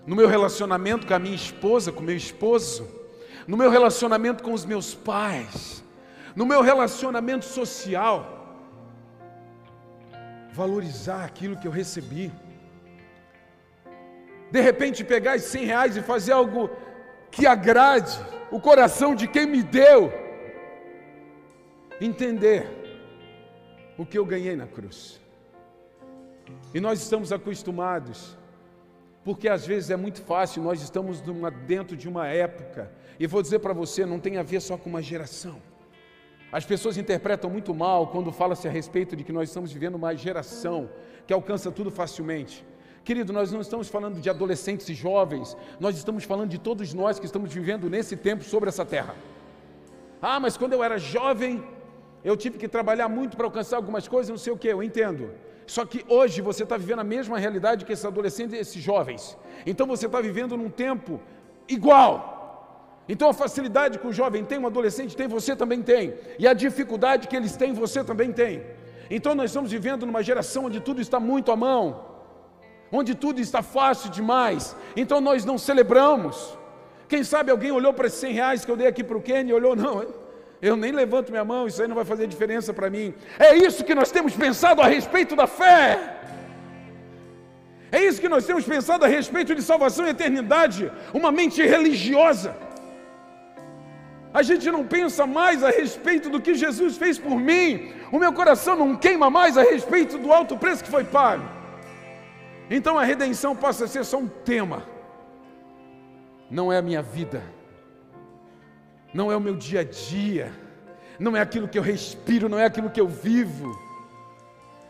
no 0.05 0.13
meu 0.13 0.27
relacionamento 0.27 1.07
com 1.07 1.13
a 1.13 1.19
minha 1.19 1.35
esposa, 1.35 1.89
com 1.89 2.03
meu 2.03 2.17
esposo, 2.17 2.85
no 3.47 3.57
meu 3.57 3.69
relacionamento 3.69 4.43
com 4.43 4.53
os 4.53 4.65
meus 4.65 4.93
pais, 4.93 5.83
no 6.35 6.45
meu 6.45 6.61
relacionamento 6.61 7.45
social. 7.45 8.31
Valorizar 10.51 11.25
aquilo 11.25 11.57
que 11.57 11.67
eu 11.67 11.71
recebi 11.71 12.31
de 14.55 14.61
repente 14.61 15.03
pegar 15.03 15.35
esses 15.35 15.49
100 15.49 15.65
reais 15.65 15.97
e 15.97 16.01
fazer 16.01 16.31
algo 16.31 16.69
que 17.29 17.45
agrade 17.45 18.17
o 18.49 18.59
coração 18.59 19.13
de 19.13 19.27
quem 19.27 19.45
me 19.45 19.61
deu, 19.61 20.13
entender 21.99 22.65
o 23.97 24.05
que 24.05 24.17
eu 24.17 24.25
ganhei 24.25 24.55
na 24.55 24.67
cruz. 24.67 25.19
E 26.73 26.79
nós 26.79 27.01
estamos 27.01 27.33
acostumados, 27.33 28.37
porque 29.23 29.49
às 29.49 29.65
vezes 29.65 29.89
é 29.89 29.95
muito 29.95 30.21
fácil, 30.21 30.63
nós 30.63 30.81
estamos 30.81 31.21
numa, 31.21 31.51
dentro 31.51 31.97
de 31.97 32.07
uma 32.07 32.27
época, 32.27 32.91
e 33.19 33.27
vou 33.27 33.41
dizer 33.41 33.59
para 33.59 33.73
você, 33.73 34.05
não 34.05 34.19
tem 34.19 34.37
a 34.37 34.43
ver 34.43 34.61
só 34.61 34.77
com 34.77 34.89
uma 34.89 35.01
geração. 35.01 35.61
As 36.51 36.65
pessoas 36.65 36.97
interpretam 36.97 37.49
muito 37.49 37.73
mal 37.73 38.07
quando 38.07 38.31
fala-se 38.31 38.67
a 38.67 38.71
respeito 38.71 39.15
de 39.15 39.23
que 39.23 39.31
nós 39.31 39.49
estamos 39.49 39.71
vivendo 39.71 39.95
uma 39.95 40.15
geração 40.15 40.89
que 41.27 41.33
alcança 41.33 41.71
tudo 41.71 41.91
facilmente. 41.91 42.65
Querido, 43.03 43.31
nós 43.31 43.51
não 43.51 43.61
estamos 43.61 43.87
falando 43.87 44.19
de 44.19 44.29
adolescentes 44.29 44.89
e 44.89 44.93
jovens, 44.93 45.55
nós 45.79 45.95
estamos 45.95 46.23
falando 46.23 46.49
de 46.49 46.57
todos 46.57 46.93
nós 46.93 47.19
que 47.19 47.25
estamos 47.25 47.53
vivendo 47.53 47.89
nesse 47.89 48.15
tempo 48.17 48.43
sobre 48.43 48.69
essa 48.69 48.83
terra. 48.83 49.15
Ah, 50.21 50.39
mas 50.39 50.57
quando 50.57 50.73
eu 50.73 50.83
era 50.83 50.97
jovem, 50.97 51.63
eu 52.23 52.35
tive 52.35 52.57
que 52.57 52.67
trabalhar 52.67 53.07
muito 53.07 53.37
para 53.37 53.45
alcançar 53.45 53.75
algumas 53.75 54.07
coisas, 54.07 54.29
não 54.29 54.37
sei 54.37 54.51
o 54.51 54.57
que, 54.57 54.67
eu 54.67 54.81
entendo. 54.81 55.29
Só 55.67 55.85
que 55.85 56.03
hoje 56.07 56.41
você 56.41 56.63
está 56.63 56.77
vivendo 56.77 56.99
a 56.99 57.03
mesma 57.03 57.37
realidade 57.37 57.85
que 57.85 57.93
esses 57.93 58.05
adolescentes 58.05 58.53
e 58.53 58.57
esses 58.57 58.81
jovens. 58.81 59.37
Então 59.65 59.85
você 59.85 60.05
está 60.07 60.19
vivendo 60.21 60.57
num 60.57 60.69
tempo 60.69 61.19
igual. 61.67 62.34
Então 63.07 63.29
a 63.29 63.33
facilidade 63.33 63.99
que 63.99 64.07
o 64.07 64.13
jovem 64.13 64.43
tem, 64.43 64.57
o 64.57 64.67
adolescente 64.67 65.15
tem, 65.15 65.27
você 65.27 65.55
também 65.55 65.81
tem. 65.81 66.13
E 66.39 66.47
a 66.47 66.53
dificuldade 66.53 67.27
que 67.27 67.35
eles 67.35 67.55
têm, 67.55 67.73
você 67.73 68.03
também 68.03 68.31
tem. 68.31 68.63
Então 69.09 69.35
nós 69.35 69.51
estamos 69.51 69.71
vivendo 69.71 70.05
numa 70.05 70.23
geração 70.23 70.65
onde 70.65 70.79
tudo 70.79 71.01
está 71.01 71.19
muito 71.19 71.51
à 71.51 71.55
mão 71.55 72.15
onde 72.91 73.15
tudo 73.15 73.39
está 73.41 73.61
fácil 73.61 74.09
demais, 74.09 74.75
então 74.95 75.19
nós 75.19 75.43
não 75.43 75.57
celebramos. 75.57 76.57
Quem 77.07 77.23
sabe 77.23 77.51
alguém 77.51 77.71
olhou 77.71 77.93
para 77.93 78.07
esses 78.07 78.19
100 78.19 78.33
reais 78.33 78.65
que 78.65 78.71
eu 78.71 78.77
dei 78.77 78.87
aqui 78.87 79.03
para 79.03 79.17
o 79.17 79.21
Kenny 79.21 79.51
e 79.51 79.53
olhou, 79.53 79.75
não, 79.75 80.05
eu 80.61 80.75
nem 80.75 80.91
levanto 80.91 81.29
minha 81.29 81.45
mão, 81.45 81.67
isso 81.67 81.81
aí 81.81 81.87
não 81.87 81.95
vai 81.95 82.05
fazer 82.05 82.25
diferença 82.27 82.73
para 82.73 82.89
mim. 82.89 83.13
É 83.37 83.55
isso 83.55 83.83
que 83.83 83.93
nós 83.93 84.11
temos 84.11 84.33
pensado 84.33 84.81
a 84.81 84.87
respeito 84.87 85.35
da 85.35 85.45
fé. 85.45 86.13
É 87.91 88.03
isso 88.03 88.19
que 88.19 88.27
nós 88.27 88.45
temos 88.45 88.65
pensado 88.65 89.05
a 89.05 89.07
respeito 89.07 89.53
de 89.53 89.61
salvação 89.61 90.07
e 90.07 90.09
eternidade, 90.09 90.91
uma 91.13 91.31
mente 91.31 91.61
religiosa. 91.61 92.55
A 94.35 94.43
gente 94.43 94.69
não 94.69 94.85
pensa 94.85 95.25
mais 95.25 95.63
a 95.63 95.69
respeito 95.69 96.29
do 96.29 96.41
que 96.41 96.55
Jesus 96.55 96.97
fez 96.97 97.17
por 97.17 97.39
mim, 97.39 97.93
o 98.11 98.19
meu 98.19 98.33
coração 98.33 98.75
não 98.75 98.93
queima 98.93 99.29
mais 99.29 99.57
a 99.57 99.61
respeito 99.61 100.17
do 100.17 100.33
alto 100.33 100.57
preço 100.57 100.83
que 100.83 100.89
foi 100.91 101.05
pago. 101.05 101.45
Então 102.69 102.99
a 102.99 103.05
redenção 103.05 103.55
passa 103.55 103.85
a 103.85 103.87
ser 103.87 104.03
só 104.03 104.17
um 104.17 104.27
tema, 104.27 104.83
não 106.51 106.69
é 106.69 106.77
a 106.77 106.81
minha 106.81 107.01
vida, 107.01 107.41
não 109.13 109.31
é 109.31 109.37
o 109.37 109.39
meu 109.39 109.55
dia 109.55 109.79
a 109.79 109.83
dia, 109.85 110.51
não 111.17 111.37
é 111.37 111.39
aquilo 111.39 111.69
que 111.69 111.79
eu 111.79 111.83
respiro, 111.83 112.49
não 112.49 112.59
é 112.59 112.65
aquilo 112.65 112.89
que 112.89 112.99
eu 112.99 113.07
vivo, 113.07 113.71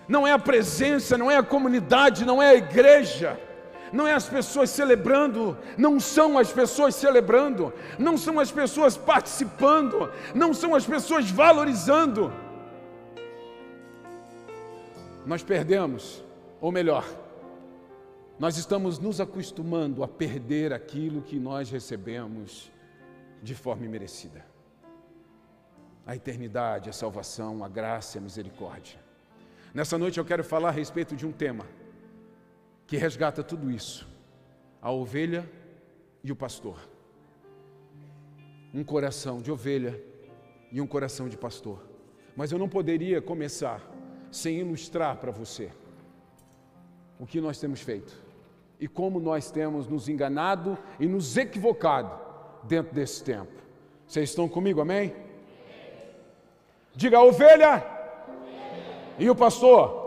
não 0.07 0.25
é 0.25 0.31
a 0.31 0.39
presença, 0.39 1.19
não 1.19 1.29
é 1.29 1.37
a 1.37 1.43
comunidade, 1.43 2.25
não 2.25 2.41
é 2.41 2.49
a 2.49 2.55
igreja, 2.55 3.39
não 3.91 4.07
é 4.07 4.13
as 4.13 4.27
pessoas 4.27 4.69
celebrando, 4.69 5.57
não 5.77 5.99
são 5.99 6.37
as 6.37 6.51
pessoas 6.51 6.95
celebrando, 6.95 7.73
não 7.97 8.17
são 8.17 8.39
as 8.39 8.51
pessoas 8.51 8.97
participando, 8.97 10.11
não 10.33 10.53
são 10.53 10.73
as 10.75 10.85
pessoas 10.85 11.29
valorizando. 11.29 12.31
Nós 15.25 15.43
perdemos, 15.43 16.23
ou 16.61 16.71
melhor, 16.71 17.05
nós 18.37 18.57
estamos 18.57 18.99
nos 18.99 19.21
acostumando 19.21 20.03
a 20.03 20.07
perder 20.07 20.73
aquilo 20.73 21.21
que 21.21 21.39
nós 21.39 21.69
recebemos 21.69 22.71
de 23.41 23.55
forma 23.55 23.85
imerecida. 23.85 24.45
A 26.05 26.15
eternidade, 26.15 26.89
a 26.89 26.93
salvação, 26.93 27.63
a 27.63 27.69
graça 27.69 28.17
a 28.17 28.21
misericórdia. 28.21 28.99
Nessa 29.73 29.97
noite 29.97 30.17
eu 30.19 30.25
quero 30.25 30.43
falar 30.43 30.69
a 30.69 30.71
respeito 30.71 31.15
de 31.15 31.25
um 31.25 31.31
tema 31.31 31.65
que 32.87 32.97
resgata 32.97 33.43
tudo 33.43 33.71
isso: 33.71 34.07
a 34.81 34.91
ovelha 34.91 35.49
e 36.23 36.31
o 36.31 36.35
pastor. 36.35 36.79
Um 38.73 38.83
coração 38.83 39.41
de 39.41 39.51
ovelha 39.51 40.01
e 40.71 40.81
um 40.81 40.87
coração 40.87 41.29
de 41.29 41.37
pastor. 41.37 41.81
Mas 42.35 42.51
eu 42.51 42.59
não 42.59 42.67
poderia 42.67 43.21
começar 43.21 43.81
sem 44.29 44.59
ilustrar 44.59 45.17
para 45.17 45.31
você 45.31 45.71
o 47.17 47.25
que 47.25 47.39
nós 47.39 47.57
temos 47.57 47.79
feito 47.79 48.21
e 48.79 48.87
como 48.87 49.19
nós 49.19 49.49
temos 49.49 49.87
nos 49.87 50.09
enganado 50.09 50.77
e 50.99 51.07
nos 51.07 51.37
equivocado 51.37 52.11
dentro 52.63 52.93
desse 52.93 53.23
tempo. 53.23 53.53
Vocês 54.05 54.29
estão 54.29 54.49
comigo, 54.49 54.81
amém? 54.81 55.15
Diga 56.93 57.17
a 57.17 57.23
ovelha 57.23 57.83
e 59.17 59.29
o 59.29 59.35
pastor. 59.35 60.04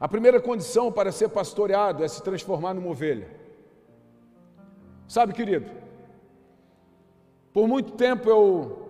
A 0.00 0.08
primeira 0.08 0.40
condição 0.40 0.90
para 0.90 1.12
ser 1.12 1.28
pastoreado 1.28 2.02
é 2.02 2.08
se 2.08 2.22
transformar 2.22 2.72
numa 2.72 2.88
ovelha. 2.88 3.28
Sabe, 5.06 5.34
querido, 5.34 5.70
por 7.52 7.68
muito 7.68 7.92
tempo 7.92 8.30
eu, 8.30 8.88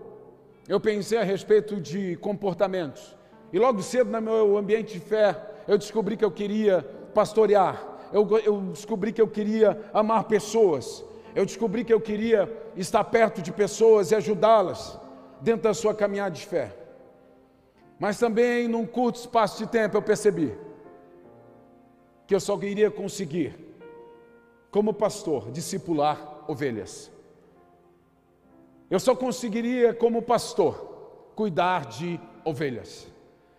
eu 0.69 0.79
pensei 0.79 1.19
a 1.19 1.25
respeito 1.25 1.81
de 1.81 2.15
comportamentos. 2.19 3.17
E 3.53 3.59
logo 3.59 3.83
cedo, 3.83 4.09
no 4.09 4.21
meu 4.21 4.57
ambiente 4.57 4.93
de 4.93 5.01
fé, 5.01 5.37
eu 5.67 5.77
descobri 5.77 6.17
que 6.17 6.25
eu 6.25 6.31
queria 6.31 6.83
pastorear. 7.13 7.85
Eu, 8.13 8.29
eu 8.39 8.61
descobri 8.67 9.13
que 9.13 9.21
eu 9.21 9.27
queria 9.27 9.81
amar 9.93 10.25
pessoas. 10.25 11.05
Eu 11.35 11.45
descobri 11.45 11.85
que 11.85 11.93
eu 11.93 12.01
queria 12.01 12.49
estar 12.77 13.03
perto 13.03 13.43
de 13.43 13.51
pessoas 13.51 14.13
e 14.13 14.15
ajudá-las 14.15 14.97
dentro 15.41 15.63
da 15.63 15.75
sua 15.75 15.93
caminhada 15.93 16.37
de 16.37 16.47
fé. 16.47 16.73
Mas 17.99 18.17
também, 18.17 18.69
num 18.69 18.87
curto 18.87 19.17
espaço 19.17 19.59
de 19.59 19.69
tempo, 19.69 19.97
eu 19.97 20.03
percebi 20.03 20.70
que 22.31 22.35
eu 22.37 22.39
só 22.39 22.57
iria 22.63 22.89
conseguir, 22.93 23.59
como 24.71 24.95
pastor, 24.95 25.51
discipular 25.51 26.45
ovelhas. 26.47 27.11
Eu 28.89 29.01
só 29.01 29.17
conseguiria, 29.17 29.93
como 29.93 30.23
pastor, 30.23 31.33
cuidar 31.35 31.87
de 31.87 32.21
ovelhas. 32.45 33.09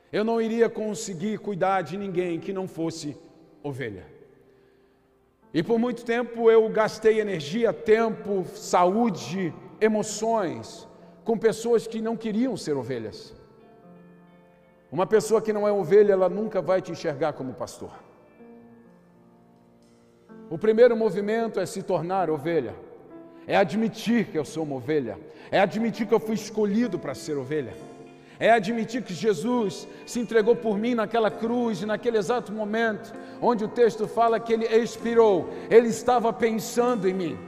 Eu 0.09 0.23
não 0.23 0.41
iria 0.41 0.69
conseguir 0.69 1.37
cuidar 1.39 1.81
de 1.81 1.97
ninguém 1.97 2.39
que 2.39 2.53
não 2.53 2.65
fosse 2.65 3.17
ovelha. 3.61 4.05
E 5.53 5.61
por 5.61 5.77
muito 5.77 6.05
tempo 6.05 6.49
eu 6.49 6.69
gastei 6.69 7.19
energia, 7.19 7.73
tempo, 7.73 8.45
saúde, 8.55 9.53
emoções 9.81 10.87
com 11.25 11.37
pessoas 11.37 11.85
que 11.85 12.01
não 12.01 12.15
queriam 12.15 12.55
ser 12.55 12.77
ovelhas. 12.77 13.35
Uma 14.89 15.05
pessoa 15.05 15.41
que 15.41 15.51
não 15.51 15.67
é 15.67 15.73
ovelha, 15.73 16.13
ela 16.13 16.29
nunca 16.29 16.61
vai 16.61 16.81
te 16.81 16.89
enxergar 16.89 17.33
como 17.33 17.53
pastor. 17.53 18.10
O 20.51 20.57
primeiro 20.57 20.97
movimento 20.97 21.61
é 21.61 21.65
se 21.65 21.81
tornar 21.81 22.29
ovelha, 22.29 22.75
é 23.47 23.55
admitir 23.55 24.25
que 24.25 24.37
eu 24.37 24.43
sou 24.43 24.63
uma 24.63 24.75
ovelha, 24.75 25.17
é 25.49 25.57
admitir 25.57 26.05
que 26.05 26.13
eu 26.13 26.19
fui 26.19 26.35
escolhido 26.35 26.99
para 26.99 27.15
ser 27.15 27.37
ovelha, 27.37 27.73
é 28.37 28.51
admitir 28.51 29.01
que 29.01 29.13
Jesus 29.13 29.87
se 30.05 30.19
entregou 30.19 30.53
por 30.53 30.77
mim 30.77 30.93
naquela 30.93 31.31
cruz 31.31 31.81
naquele 31.83 32.17
exato 32.17 32.51
momento, 32.51 33.13
onde 33.41 33.63
o 33.63 33.67
texto 33.69 34.09
fala 34.09 34.41
que 34.41 34.51
ele 34.51 34.65
expirou, 34.65 35.49
ele 35.69 35.87
estava 35.87 36.33
pensando 36.33 37.07
em 37.07 37.13
mim. 37.13 37.39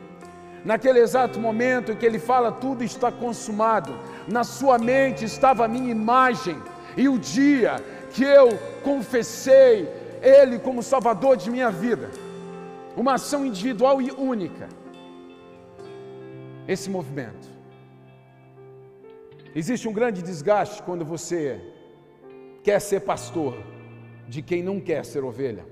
Naquele 0.63 0.99
exato 0.99 1.41
momento 1.41 1.91
em 1.91 1.97
que 1.97 2.05
ele 2.05 2.19
fala, 2.19 2.53
tudo 2.53 2.85
está 2.85 3.11
consumado, 3.11 3.93
na 4.29 4.45
sua 4.45 4.77
mente 4.77 5.25
estava 5.25 5.65
a 5.65 5.67
minha 5.67 5.91
imagem, 5.91 6.55
e 6.95 7.09
o 7.09 7.19
dia 7.19 7.83
que 8.13 8.23
eu 8.23 8.57
confessei 8.81 9.89
Ele 10.21 10.57
como 10.57 10.81
Salvador 10.81 11.35
de 11.35 11.51
minha 11.51 11.69
vida, 11.69 12.09
uma 12.95 13.13
ação 13.15 13.45
individual 13.45 14.01
e 14.01 14.12
única. 14.12 14.69
Esse 16.67 16.89
movimento. 16.89 17.51
Existe 19.56 19.88
um 19.88 19.93
grande 19.93 20.21
desgaste 20.21 20.82
quando 20.84 21.06
você 21.06 21.62
quer 22.63 22.79
ser 22.79 23.01
pastor 23.01 23.56
de 24.27 24.41
quem 24.41 24.63
não 24.63 24.79
quer 24.79 25.06
ser 25.06 25.23
ovelha. 25.23 25.65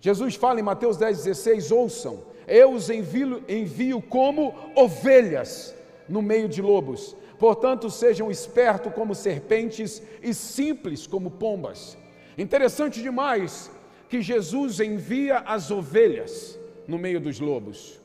Jesus 0.00 0.34
fala 0.34 0.60
em 0.60 0.62
Mateus 0.62 0.98
10,16: 0.98 1.74
ouçam, 1.74 2.22
eu 2.46 2.72
os 2.72 2.90
envio, 2.90 3.42
envio 3.48 4.00
como 4.00 4.54
ovelhas 4.76 5.74
no 6.08 6.22
meio 6.22 6.48
de 6.48 6.62
lobos. 6.62 7.16
Portanto, 7.38 7.90
sejam 7.90 8.30
espertos 8.30 8.92
como 8.92 9.14
serpentes 9.14 10.02
e 10.22 10.32
simples 10.32 11.06
como 11.06 11.30
pombas. 11.30 11.98
Interessante 12.38 13.02
demais 13.02 13.70
que 14.08 14.22
Jesus 14.22 14.80
envia 14.80 15.38
as 15.38 15.70
ovelhas 15.70 16.58
no 16.86 16.98
meio 16.98 17.20
dos 17.20 17.40
lobos. 17.40 18.00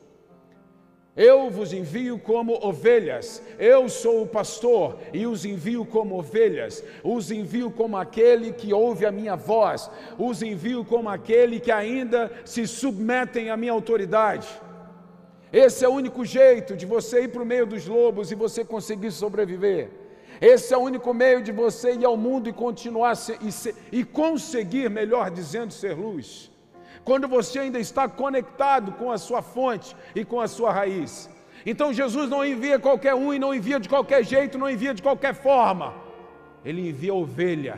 Eu 1.15 1.49
vos 1.49 1.73
envio 1.73 2.17
como 2.17 2.53
ovelhas, 2.65 3.43
eu 3.59 3.89
sou 3.89 4.23
o 4.23 4.27
pastor 4.27 4.97
e 5.11 5.27
os 5.27 5.43
envio 5.43 5.85
como 5.85 6.17
ovelhas, 6.17 6.81
os 7.03 7.29
envio 7.31 7.69
como 7.69 7.97
aquele 7.97 8.53
que 8.53 8.71
ouve 8.71 9.05
a 9.05 9.11
minha 9.11 9.35
voz, 9.35 9.91
os 10.17 10.41
envio 10.41 10.85
como 10.85 11.09
aquele 11.09 11.59
que 11.59 11.69
ainda 11.69 12.31
se 12.45 12.65
submetem 12.65 13.49
à 13.49 13.57
minha 13.57 13.73
autoridade. 13.73 14.47
Esse 15.51 15.83
é 15.83 15.89
o 15.89 15.93
único 15.93 16.23
jeito 16.23 16.77
de 16.77 16.85
você 16.85 17.23
ir 17.23 17.27
para 17.27 17.43
o 17.43 17.45
meio 17.45 17.65
dos 17.65 17.85
lobos 17.85 18.31
e 18.31 18.35
você 18.35 18.63
conseguir 18.63 19.11
sobreviver. 19.11 20.00
Esse 20.41 20.73
é 20.73 20.77
o 20.77 20.81
único 20.81 21.13
meio 21.13 21.43
de 21.43 21.51
você 21.51 21.93
ir 21.93 22.03
ao 22.03 22.17
mundo 22.17 22.49
e 22.49 22.53
continuar 22.53 23.13
e, 23.41 23.51
ser, 23.51 23.75
e 23.91 24.03
conseguir, 24.03 24.89
melhor 24.89 25.29
dizendo, 25.29 25.71
ser 25.71 25.93
luz. 25.93 26.49
Quando 27.03 27.27
você 27.27 27.59
ainda 27.59 27.79
está 27.79 28.09
conectado 28.09 28.91
com 28.93 29.11
a 29.11 29.19
sua 29.19 29.43
fonte 29.43 29.95
e 30.15 30.25
com 30.25 30.41
a 30.41 30.47
sua 30.47 30.71
raiz. 30.71 31.29
Então 31.63 31.93
Jesus 31.93 32.27
não 32.27 32.43
envia 32.43 32.79
qualquer 32.79 33.13
um 33.13 33.31
e 33.31 33.37
não 33.37 33.53
envia 33.53 33.79
de 33.79 33.87
qualquer 33.87 34.23
jeito, 34.23 34.57
não 34.57 34.67
envia 34.67 34.95
de 34.95 35.03
qualquer 35.03 35.35
forma. 35.35 35.93
Ele 36.65 36.89
envia 36.89 37.13
ovelha 37.13 37.77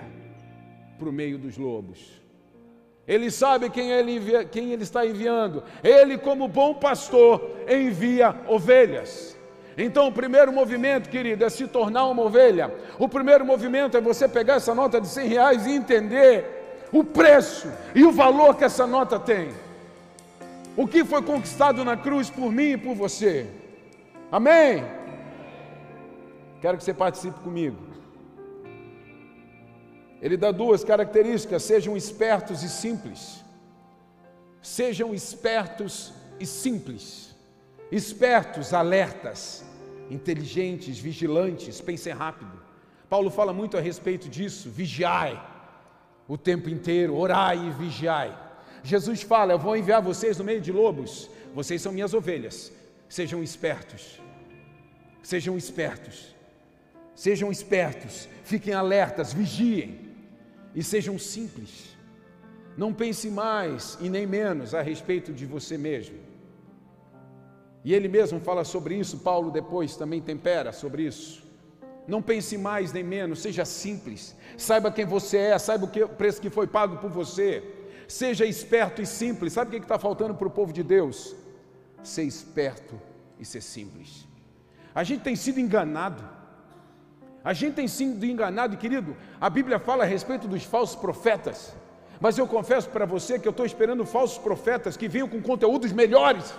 para 0.97 1.09
o 1.09 1.11
meio 1.11 1.37
dos 1.37 1.57
lobos. 1.57 2.23
Ele 3.05 3.29
sabe 3.29 3.69
quem 3.69 3.91
ele, 3.91 4.15
envia, 4.15 4.45
quem 4.45 4.71
ele 4.71 4.83
está 4.83 5.05
enviando. 5.05 5.63
Ele, 5.83 6.17
como 6.17 6.47
bom 6.47 6.73
pastor, 6.73 7.57
envia 7.67 8.33
ovelhas. 8.47 9.32
Então, 9.77 10.07
o 10.07 10.11
primeiro 10.11 10.51
movimento, 10.51 11.09
querido, 11.09 11.43
é 11.43 11.49
se 11.49 11.67
tornar 11.67 12.05
uma 12.05 12.23
ovelha. 12.23 12.73
O 12.99 13.09
primeiro 13.09 13.45
movimento 13.45 13.97
é 13.97 14.01
você 14.01 14.27
pegar 14.27 14.55
essa 14.55 14.75
nota 14.75 15.01
de 15.01 15.07
100 15.07 15.27
reais 15.27 15.65
e 15.65 15.71
entender 15.71 16.87
o 16.91 17.03
preço 17.03 17.71
e 17.95 18.03
o 18.03 18.11
valor 18.11 18.55
que 18.55 18.63
essa 18.63 18.85
nota 18.85 19.19
tem. 19.19 19.51
O 20.77 20.87
que 20.87 21.03
foi 21.03 21.21
conquistado 21.23 21.83
na 21.83 21.97
cruz 21.97 22.29
por 22.29 22.51
mim 22.51 22.71
e 22.71 22.77
por 22.77 22.95
você. 22.95 23.47
Amém? 24.31 24.83
Quero 26.61 26.77
que 26.77 26.83
você 26.83 26.93
participe 26.93 27.39
comigo. 27.39 27.77
Ele 30.21 30.37
dá 30.37 30.51
duas 30.51 30.83
características: 30.83 31.63
sejam 31.63 31.97
espertos 31.97 32.63
e 32.63 32.69
simples. 32.69 33.43
Sejam 34.61 35.13
espertos 35.13 36.13
e 36.39 36.45
simples 36.45 37.33
espertos, 37.93 38.73
alertas, 38.73 39.62
inteligentes, 40.09 40.99
vigilantes, 40.99 41.81
pensem 41.81 42.13
rápido. 42.13 42.51
Paulo 43.09 43.29
fala 43.29 43.53
muito 43.53 43.77
a 43.77 43.81
respeito 43.81 44.29
disso, 44.29 44.69
vigiai 44.69 45.39
o 46.27 46.37
tempo 46.37 46.69
inteiro, 46.69 47.15
orai 47.15 47.67
e 47.67 47.71
vigiai. 47.71 48.37
Jesus 48.83 49.21
fala: 49.21 49.53
Eu 49.53 49.59
vou 49.59 49.75
enviar 49.77 50.01
vocês 50.01 50.37
no 50.37 50.43
meio 50.43 50.61
de 50.61 50.71
lobos, 50.71 51.29
vocês 51.53 51.81
são 51.81 51.91
minhas 51.91 52.13
ovelhas, 52.13 52.71
sejam 53.07 53.43
espertos, 53.43 54.19
sejam 55.21 55.57
espertos, 55.57 56.35
sejam 57.15 57.51
espertos, 57.51 58.27
fiquem 58.43 58.73
alertas, 58.73 59.33
vigiem 59.33 59.99
e 60.75 60.83
sejam 60.83 61.17
simples. 61.19 61.93
Não 62.75 62.93
pense 62.93 63.29
mais 63.29 63.97
e 64.01 64.09
nem 64.09 64.25
menos 64.25 64.73
a 64.73 64.81
respeito 64.81 65.31
de 65.31 65.45
você 65.45 65.77
mesmo. 65.77 66.32
E 67.83 67.93
ele 67.93 68.07
mesmo 68.07 68.39
fala 68.39 68.63
sobre 68.63 68.95
isso, 68.95 69.17
Paulo 69.19 69.51
depois 69.51 69.95
também 69.95 70.21
tempera 70.21 70.71
sobre 70.71 71.03
isso. 71.03 71.43
Não 72.07 72.21
pense 72.21 72.57
mais 72.57 72.93
nem 72.93 73.03
menos, 73.03 73.41
seja 73.41 73.65
simples, 73.65 74.35
saiba 74.57 74.91
quem 74.91 75.05
você 75.05 75.37
é, 75.37 75.59
saiba 75.59 75.85
o, 75.85 76.09
preço 76.09 76.41
que 76.41 76.49
foi 76.49 76.67
pago 76.67 76.97
por 76.97 77.09
você, 77.09 77.63
seja 78.07 78.45
esperto 78.45 79.01
e 79.01 79.05
simples. 79.05 79.53
Sabe 79.53 79.69
o 79.69 79.79
que 79.79 79.85
está 79.85 79.99
faltando 79.99 80.33
para 80.35 80.47
o 80.47 80.51
povo 80.51 80.71
de 80.71 80.83
Deus? 80.83 81.35
Ser 82.01 82.23
esperto 82.23 82.99
e 83.39 83.45
ser 83.45 83.61
simples. 83.61 84.27
A 84.95 85.03
gente 85.03 85.21
tem 85.21 85.35
sido 85.35 85.59
enganado, 85.59 86.23
a 87.43 87.53
gente 87.53 87.75
tem 87.75 87.87
sido 87.87 88.25
enganado, 88.25 88.77
querido. 88.77 89.15
A 89.39 89.49
Bíblia 89.49 89.79
fala 89.79 90.03
a 90.03 90.07
respeito 90.07 90.47
dos 90.47 90.63
falsos 90.63 90.95
profetas, 90.95 91.73
mas 92.19 92.37
eu 92.37 92.47
confesso 92.47 92.89
para 92.89 93.05
você 93.05 93.39
que 93.39 93.47
eu 93.47 93.51
estou 93.51 93.65
esperando 93.65 94.05
falsos 94.05 94.37
profetas 94.37 94.95
que 94.95 95.09
venham 95.09 95.27
com 95.27 95.41
conteúdos 95.41 95.91
melhores 95.91 96.53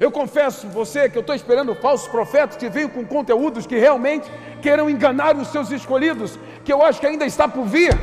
Eu 0.00 0.12
confesso 0.12 0.68
você 0.68 1.08
que 1.08 1.18
eu 1.18 1.22
estou 1.22 1.34
esperando 1.34 1.74
falsos 1.74 2.06
profetas 2.06 2.56
que 2.56 2.68
venham 2.68 2.88
com 2.88 3.04
conteúdos 3.04 3.66
que 3.66 3.76
realmente 3.76 4.30
queiram 4.62 4.88
enganar 4.88 5.36
os 5.36 5.48
seus 5.48 5.70
escolhidos, 5.72 6.38
que 6.64 6.72
eu 6.72 6.82
acho 6.82 7.00
que 7.00 7.06
ainda 7.06 7.26
está 7.26 7.48
por 7.48 7.64
vir, 7.64 7.98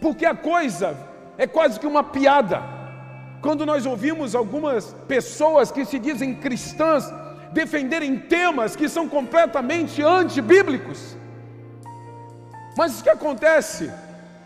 porque 0.00 0.24
a 0.24 0.34
coisa 0.34 0.96
é 1.36 1.46
quase 1.46 1.80
que 1.80 1.86
uma 1.86 2.04
piada. 2.04 2.62
Quando 3.40 3.66
nós 3.66 3.84
ouvimos 3.84 4.36
algumas 4.36 4.94
pessoas 5.08 5.72
que 5.72 5.84
se 5.84 5.98
dizem 5.98 6.36
cristãs 6.36 7.12
defenderem 7.52 8.16
temas 8.16 8.76
que 8.76 8.88
são 8.88 9.08
completamente 9.08 10.00
antibíblicos, 10.02 11.16
mas 12.76 13.00
o 13.00 13.02
que 13.02 13.10
acontece 13.10 13.92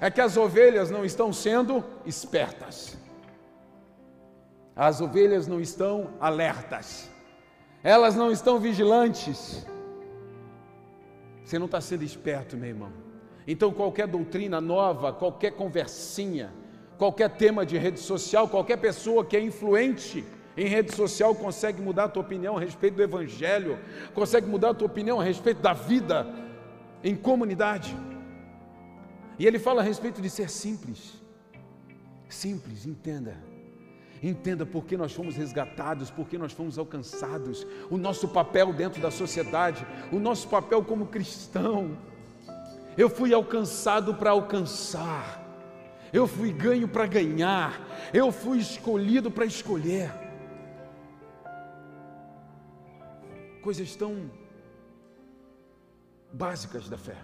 é 0.01 0.11
que 0.11 0.23
as 0.23 0.39
ovelhas 0.39 0.91
não 0.91 1.05
estão 1.05 1.33
sendo 1.33 1.85
espertas. 2.07 2.96
As 4.77 5.01
ovelhas 5.01 5.47
não 5.47 5.59
estão 5.59 6.11
alertas, 6.21 7.11
elas 7.83 8.15
não 8.15 8.31
estão 8.31 8.61
vigilantes. 8.61 9.67
Você 11.43 11.59
não 11.59 11.67
está 11.67 11.81
sendo 11.81 12.03
esperto, 12.03 12.57
meu 12.57 12.69
irmão. 12.69 12.93
Então, 13.47 13.73
qualquer 13.73 14.07
doutrina 14.07 14.61
nova, 14.61 15.13
qualquer 15.13 15.53
conversinha, 15.53 16.53
qualquer 16.99 17.31
tema 17.31 17.65
de 17.65 17.79
rede 17.79 18.01
social, 18.01 18.49
qualquer 18.49 18.77
pessoa 18.77 19.25
que 19.25 19.37
é 19.37 19.41
influente 19.41 20.25
em 20.57 20.67
rede 20.67 20.95
social 20.95 21.35
consegue 21.35 21.81
mudar 21.81 22.05
a 22.05 22.09
tua 22.09 22.23
opinião 22.23 22.57
a 22.57 22.61
respeito 22.61 22.97
do 22.97 23.03
Evangelho, 23.03 23.79
consegue 24.15 24.47
mudar 24.47 24.71
a 24.71 24.75
tua 24.75 24.87
opinião 24.87 25.21
a 25.21 25.25
respeito 25.25 25.63
da 25.63 25.73
vida 25.73 26.27
em 27.05 27.15
comunidade. 27.15 27.97
E 29.39 29.47
ele 29.47 29.59
fala 29.59 29.81
a 29.81 29.85
respeito 29.85 30.21
de 30.21 30.29
ser 30.29 30.51
simples. 30.51 31.15
Simples, 32.29 32.85
entenda. 32.85 33.56
Entenda 34.27 34.67
por 34.67 34.85
que 34.85 34.97
nós 34.97 35.13
fomos 35.13 35.37
resgatados, 35.37 36.11
por 36.11 36.27
que 36.29 36.37
nós 36.37 36.53
fomos 36.53 36.77
alcançados, 36.81 37.65
o 37.89 37.97
nosso 37.97 38.27
papel 38.27 38.73
dentro 38.73 39.01
da 39.01 39.09
sociedade, 39.09 39.87
o 40.11 40.19
nosso 40.19 40.49
papel 40.49 40.83
como 40.83 41.07
cristão. 41.07 41.97
Eu 42.99 43.09
fui 43.09 43.33
alcançado 43.33 44.17
para 44.17 44.31
alcançar, 44.31 45.41
eu 46.13 46.27
fui 46.27 46.51
ganho 46.51 46.89
para 46.89 47.07
ganhar, 47.07 47.81
eu 48.13 48.33
fui 48.33 48.59
escolhido 48.59 49.31
para 49.31 49.45
escolher. 49.45 50.11
Coisas 53.63 53.95
tão 53.95 54.29
básicas 56.33 56.89
da 56.89 56.99
fé, 56.99 57.19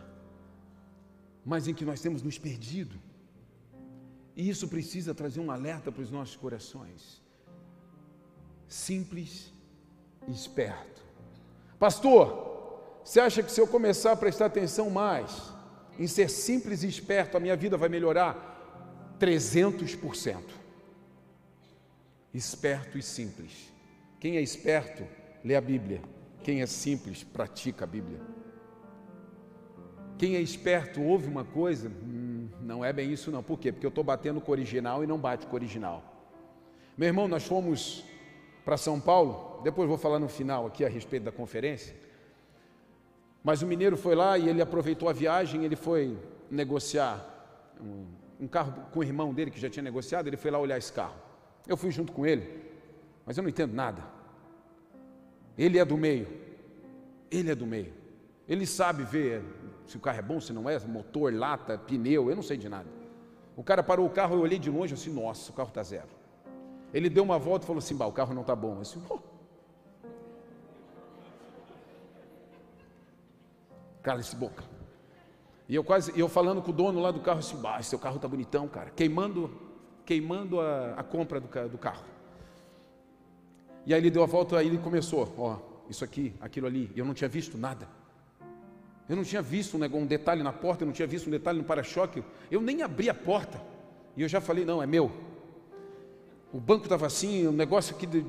mas 1.45 1.67
em 1.67 1.75
que 1.75 1.85
nós 1.85 2.01
temos 2.01 2.23
nos 2.23 2.39
perdido. 2.39 2.97
E 4.37 4.49
isso 4.49 4.69
precisa 4.69 5.15
trazer 5.15 5.41
um 5.41 5.51
alerta 5.51 5.93
para 5.93 6.03
os 6.03 6.11
nossos 6.11 6.37
corações. 6.37 7.21
Simples 8.67 9.53
e 10.27 10.33
esperto. 10.33 11.03
Pastor, 11.79 13.01
você 13.05 13.21
acha 13.21 13.43
que 13.43 13.53
se 13.53 13.61
eu 13.61 13.67
começar 13.67 14.13
a 14.13 14.17
prestar 14.17 14.47
atenção 14.47 14.89
mais 14.89 15.53
em 15.99 16.07
ser 16.07 16.31
simples 16.31 16.83
e 16.83 16.89
esperto, 16.89 17.37
a 17.37 17.41
minha 17.41 17.57
vida 17.57 17.77
vai 17.77 17.89
melhorar 17.89 19.17
300%? 19.21 20.39
Esperto 22.33 22.97
e 22.97 23.03
simples. 23.03 23.73
Quem 24.19 24.37
é 24.37 24.41
esperto, 24.41 25.07
lê 25.45 25.55
a 25.55 25.61
Bíblia. 25.61 26.01
Quem 26.43 26.63
é 26.63 26.67
simples, 26.67 27.23
pratica 27.23 27.85
a 27.85 27.87
Bíblia. 27.87 28.21
Quem 30.17 30.37
é 30.37 30.41
esperto 30.41 31.03
ouve 31.03 31.27
uma 31.27 31.45
coisa, 31.45 31.91
não 32.63 32.85
é 32.85 32.93
bem 32.93 33.11
isso 33.11 33.31
não. 33.31 33.43
Por 33.43 33.59
quê? 33.59 33.73
Porque 33.73 33.87
eu 33.87 33.91
estou 33.91 34.05
batendo 34.05 34.41
com 34.41 34.51
o 34.51 34.55
original 34.55 35.03
e 35.03 35.07
não 35.07 35.19
bate 35.19 35.47
com 35.47 35.53
o 35.53 35.55
original. 35.55 36.03
Meu 36.97 37.09
irmão, 37.09 37.27
nós 37.27 37.45
fomos 37.45 38.05
para 38.65 38.77
São 38.77 39.01
Paulo, 39.01 39.61
depois 39.63 39.89
vou 39.89 39.99
falar 39.99 40.19
no 40.19 40.29
final 40.29 40.67
aqui 40.67 40.85
a 40.85 40.89
respeito 40.89 41.25
da 41.25 41.33
conferência. 41.33 41.95
Mas 43.43 43.61
o 43.63 43.67
mineiro 43.67 43.97
foi 43.97 44.15
lá 44.15 44.39
e 44.39 44.49
ele 44.49 44.63
aproveitou 44.63 45.09
a 45.09 45.13
viagem, 45.13 45.65
ele 45.65 45.75
foi 45.75 46.17
negociar 46.51 47.29
um, 47.81 48.07
um 48.45 48.47
carro 48.47 48.73
com 48.93 49.01
o 49.01 49.05
irmão 49.05 49.35
dele 49.35 49.51
que 49.51 49.59
já 49.59 49.69
tinha 49.69 49.83
negociado, 49.83 50.29
ele 50.29 50.37
foi 50.37 50.51
lá 50.51 50.59
olhar 50.59 50.79
esse 50.79 50.93
carro. 50.93 51.17
Eu 51.67 51.77
fui 51.77 51.91
junto 51.91 52.13
com 52.13 52.25
ele, 52.27 52.63
mas 53.27 53.37
eu 53.37 53.43
não 53.43 53.51
entendo 53.51 53.73
nada. 53.73 54.03
Ele 55.57 55.79
é 55.79 55.85
do 55.85 55.97
meio. 55.97 56.29
Ele 57.31 57.51
é 57.51 57.55
do 57.55 57.67
meio. 57.67 57.93
Ele 58.49 58.67
sabe 58.67 59.03
ver 59.03 59.43
se 59.87 59.97
o 59.97 60.01
carro 60.01 60.19
é 60.19 60.23
bom, 60.23 60.41
se 60.41 60.53
não 60.53 60.69
é, 60.69 60.79
motor, 60.81 61.33
lata, 61.35 61.79
pneu, 61.79 62.31
eu 62.31 62.37
não 62.37 62.43
sei 62.43 62.57
de 62.57 62.69
nada. 62.69 62.89
O 63.57 63.63
cara 63.63 63.83
parou 63.83 64.07
o 64.07 64.11
carro, 64.11 64.37
eu 64.37 64.41
olhei 64.41 64.59
de 64.59 64.71
longe 64.71 64.95
assim, 64.95 65.13
nossa, 65.13 65.51
o 65.51 65.55
carro 65.55 65.69
está 65.69 65.83
zero. 65.83 66.09
Ele 66.93 67.09
deu 67.09 67.23
uma 67.23 67.39
volta 67.39 67.65
e 67.65 67.67
falou 67.67 67.79
assim, 67.79 67.95
o 67.95 68.13
carro 68.13 68.35
não 68.35 68.43
está 68.43 68.55
bom. 68.55 68.77
Eu 68.77 68.83
disse, 68.83 68.99
oh. 69.09 69.19
Cala 74.03 74.21
esse 74.21 74.35
boca. 74.37 74.65
E 75.69 75.75
eu 75.75 75.85
quase, 75.85 76.13
eu 76.19 76.29
falando 76.29 76.61
com 76.61 76.71
o 76.71 76.75
dono 76.75 77.01
lá 77.01 77.11
do 77.11 77.21
carro 77.21 77.39
assim, 77.39 77.57
bah, 77.57 77.81
seu 77.83 77.99
carro 77.99 78.17
está 78.17 78.29
bonitão, 78.29 78.69
cara. 78.69 78.91
Queimando, 78.91 79.51
queimando 80.05 80.61
a, 80.61 80.95
a 80.95 81.03
compra 81.03 81.41
do, 81.41 81.49
do 81.69 81.79
carro. 81.79 82.05
E 83.87 83.95
aí 83.95 84.01
ele 84.01 84.11
deu 84.11 84.23
a 84.23 84.27
volta, 84.27 84.59
aí 84.59 84.67
ele 84.67 84.79
começou, 84.79 85.33
ó, 85.39 85.59
isso 85.89 86.05
aqui, 86.05 86.35
aquilo 86.41 86.67
ali. 86.67 86.91
E 86.95 86.99
eu 86.99 87.05
não 87.05 87.15
tinha 87.15 87.29
visto 87.29 87.57
nada. 87.57 87.89
Eu 89.13 89.17
não 89.17 89.25
tinha 89.25 89.43
visto 89.43 89.77
um, 89.77 90.07
detalhe 90.07 90.43
na 90.43 90.55
porta, 90.55 90.85
eu 90.85 90.87
não 90.87 90.93
tinha 90.95 91.07
visto 91.07 91.27
um 91.27 91.31
detalhe 91.31 91.59
no 91.59 91.65
para-choque. 91.65 92.25
Eu 92.51 92.63
nem 92.63 92.81
abri 92.81 93.11
a 93.11 93.15
porta. 93.15 93.61
E 94.17 94.23
eu 94.23 94.29
já 94.29 94.41
falei: 94.41 94.65
não, 94.65 94.83
é 94.83 94.87
meu. 94.87 95.13
O 96.51 96.59
banco 96.59 96.85
estava 96.85 97.05
assim, 97.09 97.47
o 97.47 97.53
negócio 97.53 97.95
aqui 97.95 98.07
de, 98.07 98.25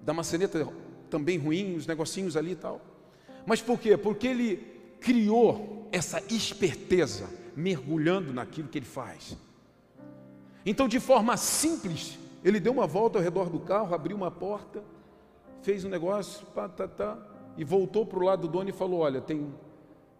da 0.00 0.14
maçaneta 0.14 0.66
também 1.10 1.36
ruim, 1.36 1.76
os 1.76 1.86
negocinhos 1.86 2.34
ali 2.34 2.52
e 2.52 2.56
tal. 2.56 2.80
Mas 3.44 3.60
por 3.60 3.78
quê? 3.78 3.94
Porque 3.94 4.26
ele 4.26 4.56
criou 5.02 5.86
essa 5.92 6.18
esperteza, 6.32 7.28
mergulhando 7.54 8.32
naquilo 8.32 8.68
que 8.68 8.78
ele 8.78 8.86
faz. 8.86 9.36
Então, 10.64 10.88
de 10.88 10.98
forma 10.98 11.36
simples, 11.36 12.18
ele 12.42 12.58
deu 12.58 12.72
uma 12.72 12.86
volta 12.86 13.18
ao 13.18 13.22
redor 13.22 13.50
do 13.50 13.60
carro, 13.60 13.94
abriu 13.94 14.16
uma 14.16 14.30
porta, 14.30 14.82
fez 15.60 15.84
um 15.84 15.90
negócio, 15.90 16.46
pá, 16.54 16.70
tá, 16.70 16.88
tá, 16.88 17.18
e 17.58 17.64
voltou 17.64 18.06
para 18.06 18.18
o 18.18 18.22
lado 18.22 18.48
do 18.48 18.48
dono 18.48 18.70
e 18.70 18.72
falou: 18.72 19.00
Olha, 19.00 19.20
tem 19.20 19.52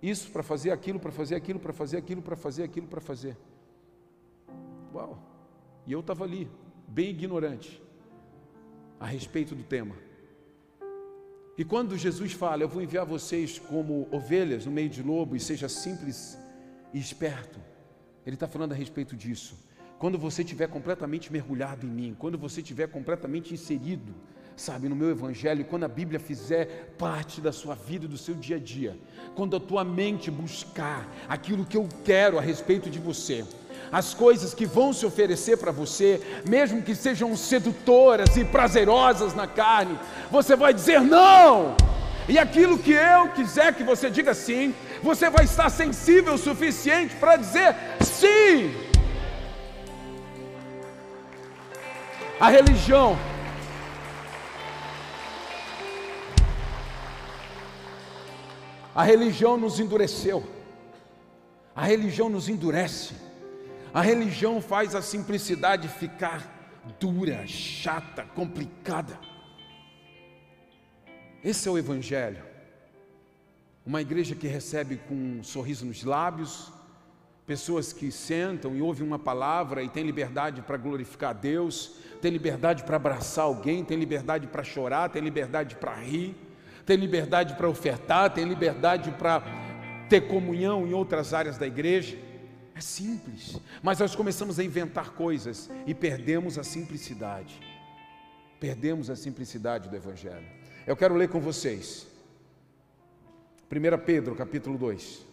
isso 0.03 0.31
para 0.31 0.43
fazer 0.43 0.73
aquilo, 0.73 0.99
para 0.99 1.13
fazer 1.13 1.37
aquilo, 1.37 1.61
para 1.61 1.73
fazer 1.73 1.97
aquilo, 1.97 2.21
para 2.21 2.37
fazer 2.37 2.63
aquilo, 2.65 2.87
para 2.89 3.01
fazer. 3.01 3.37
Uau! 4.93 5.19
E 5.87 5.93
eu 5.93 6.01
estava 6.01 6.25
ali, 6.25 6.51
bem 6.89 7.11
ignorante, 7.11 7.81
a 8.99 9.07
respeito 9.07 9.55
do 9.55 9.63
tema. 9.63 9.95
E 11.57 11.65
quando 11.65 11.97
Jesus 11.97 12.33
fala, 12.33 12.63
eu 12.63 12.69
vou 12.69 12.83
enviar 12.83 13.05
vocês 13.05 13.59
como 13.59 14.09
ovelhas 14.11 14.67
no 14.67 14.73
meio 14.73 14.89
de 14.89 15.03
lobo, 15.03 15.37
e 15.37 15.41
seja 15.41 15.69
simples 15.69 16.39
e 16.93 16.99
esperto, 16.99 17.61
ele 18.27 18.35
está 18.35 18.49
falando 18.49 18.73
a 18.73 18.75
respeito 18.75 19.15
disso. 19.15 19.57
Quando 19.99 20.19
você 20.19 20.43
estiver 20.43 20.69
completamente 20.69 21.33
mergulhado 21.33 21.87
em 21.87 21.91
mim, 21.91 22.17
quando 22.19 22.37
você 22.37 22.61
estiver 22.61 22.89
completamente 22.89 23.55
inserido 23.55 24.15
sabe, 24.63 24.89
no 24.89 24.95
meu 24.95 25.11
evangelho, 25.11 25.65
quando 25.65 25.83
a 25.83 25.89
Bíblia 25.89 26.21
fizer 26.21 26.95
parte 26.97 27.41
da 27.41 27.51
sua 27.51 27.75
vida, 27.75 28.07
do 28.07 28.17
seu 28.17 28.33
dia 28.33 28.57
a 28.57 28.61
dia, 28.61 28.97
quando 29.35 29.57
a 29.57 29.61
tua 29.61 29.83
mente 29.83 30.31
buscar 30.31 31.09
aquilo 31.29 31.65
que 31.65 31.77
eu 31.77 31.89
quero 32.05 32.39
a 32.39 32.41
respeito 32.41 32.89
de 32.89 33.01
você, 33.01 33.45
as 33.91 34.15
coisas 34.15 34.55
que 34.55 34.65
vão 34.65 34.93
se 34.93 35.05
oferecer 35.05 35.57
para 35.57 35.73
você, 35.73 36.21
mesmo 36.49 36.81
que 36.81 36.95
sejam 36.95 37.37
sedutoras 37.37 38.37
e 38.37 38.45
prazerosas 38.45 39.35
na 39.35 39.49
carne, 39.49 39.99
você 40.31 40.55
vai 40.55 40.73
dizer 40.73 41.01
não. 41.01 41.77
E 42.29 42.39
aquilo 42.39 42.79
que 42.79 42.93
eu 42.93 43.31
quiser 43.31 43.75
que 43.75 43.83
você 43.83 44.09
diga 44.09 44.33
sim, 44.33 44.73
você 45.03 45.29
vai 45.29 45.45
estar 45.45 45.71
sensível 45.71 46.35
o 46.35 46.39
suficiente 46.39 47.17
para 47.17 47.35
dizer 47.35 47.75
sim. 48.01 48.73
A 52.39 52.49
religião 52.49 53.19
A 58.95 59.05
religião 59.05 59.57
nos 59.57 59.81
endureceu. 59.81 60.45
A 61.75 61.85
religião 61.85 62.29
nos 62.29 62.49
endurece. 62.49 63.15
A 63.93 64.03
religião 64.03 64.61
faz 64.61 64.95
a 64.95 65.01
simplicidade 65.01 65.89
ficar 65.89 66.83
dura, 67.01 67.47
chata, 67.47 68.25
complicada. 68.35 69.19
Esse 71.43 71.69
é 71.69 71.71
o 71.71 71.79
Evangelho. 71.79 72.43
Uma 73.85 74.03
igreja 74.03 74.35
que 74.35 74.47
recebe 74.47 74.97
com 75.09 75.15
um 75.15 75.43
sorriso 75.43 75.87
nos 75.87 76.05
lábios, 76.05 76.71
pessoas 77.47 77.93
que 77.93 78.13
sentam 78.13 78.77
e 78.77 78.83
ouvem 78.83 79.07
uma 79.07 79.19
palavra 79.19 79.83
e 79.83 79.89
têm 79.89 80.05
liberdade 80.05 80.61
para 80.63 80.77
glorificar 80.77 81.31
a 81.31 81.33
Deus, 81.33 81.97
têm 82.21 82.31
liberdade 82.31 82.85
para 82.85 82.97
abraçar 82.97 83.47
alguém, 83.47 83.85
têm 83.85 83.99
liberdade 83.99 84.47
para 84.47 84.63
chorar, 84.63 85.09
têm 85.09 85.23
liberdade 85.23 85.77
para 85.77 85.95
rir 85.95 86.37
tem 86.85 86.97
liberdade 86.97 87.55
para 87.55 87.69
ofertar, 87.69 88.33
tem 88.33 88.45
liberdade 88.45 89.11
para 89.13 89.43
ter 90.09 90.23
comunhão 90.23 90.87
em 90.87 90.93
outras 90.93 91.33
áreas 91.33 91.57
da 91.57 91.67
igreja. 91.67 92.19
É 92.75 92.81
simples, 92.81 93.61
mas 93.83 93.99
nós 93.99 94.15
começamos 94.15 94.59
a 94.59 94.65
inventar 94.65 95.11
coisas 95.11 95.71
e 95.87 95.95
perdemos 95.95 96.59
a 96.59 96.65
simplicidade. 96.65 97.61
Perdemos 98.59 99.11
a 99.11 99.17
simplicidade 99.17 99.89
do 99.89 99.97
Evangelho. 99.97 100.47
Eu 100.87 100.97
quero 100.97 101.15
ler 101.15 101.29
com 101.29 101.41
vocês. 101.41 102.07
1 103.71 104.05
Pedro, 104.05 104.35
capítulo 104.35 104.77
2, 104.77 105.27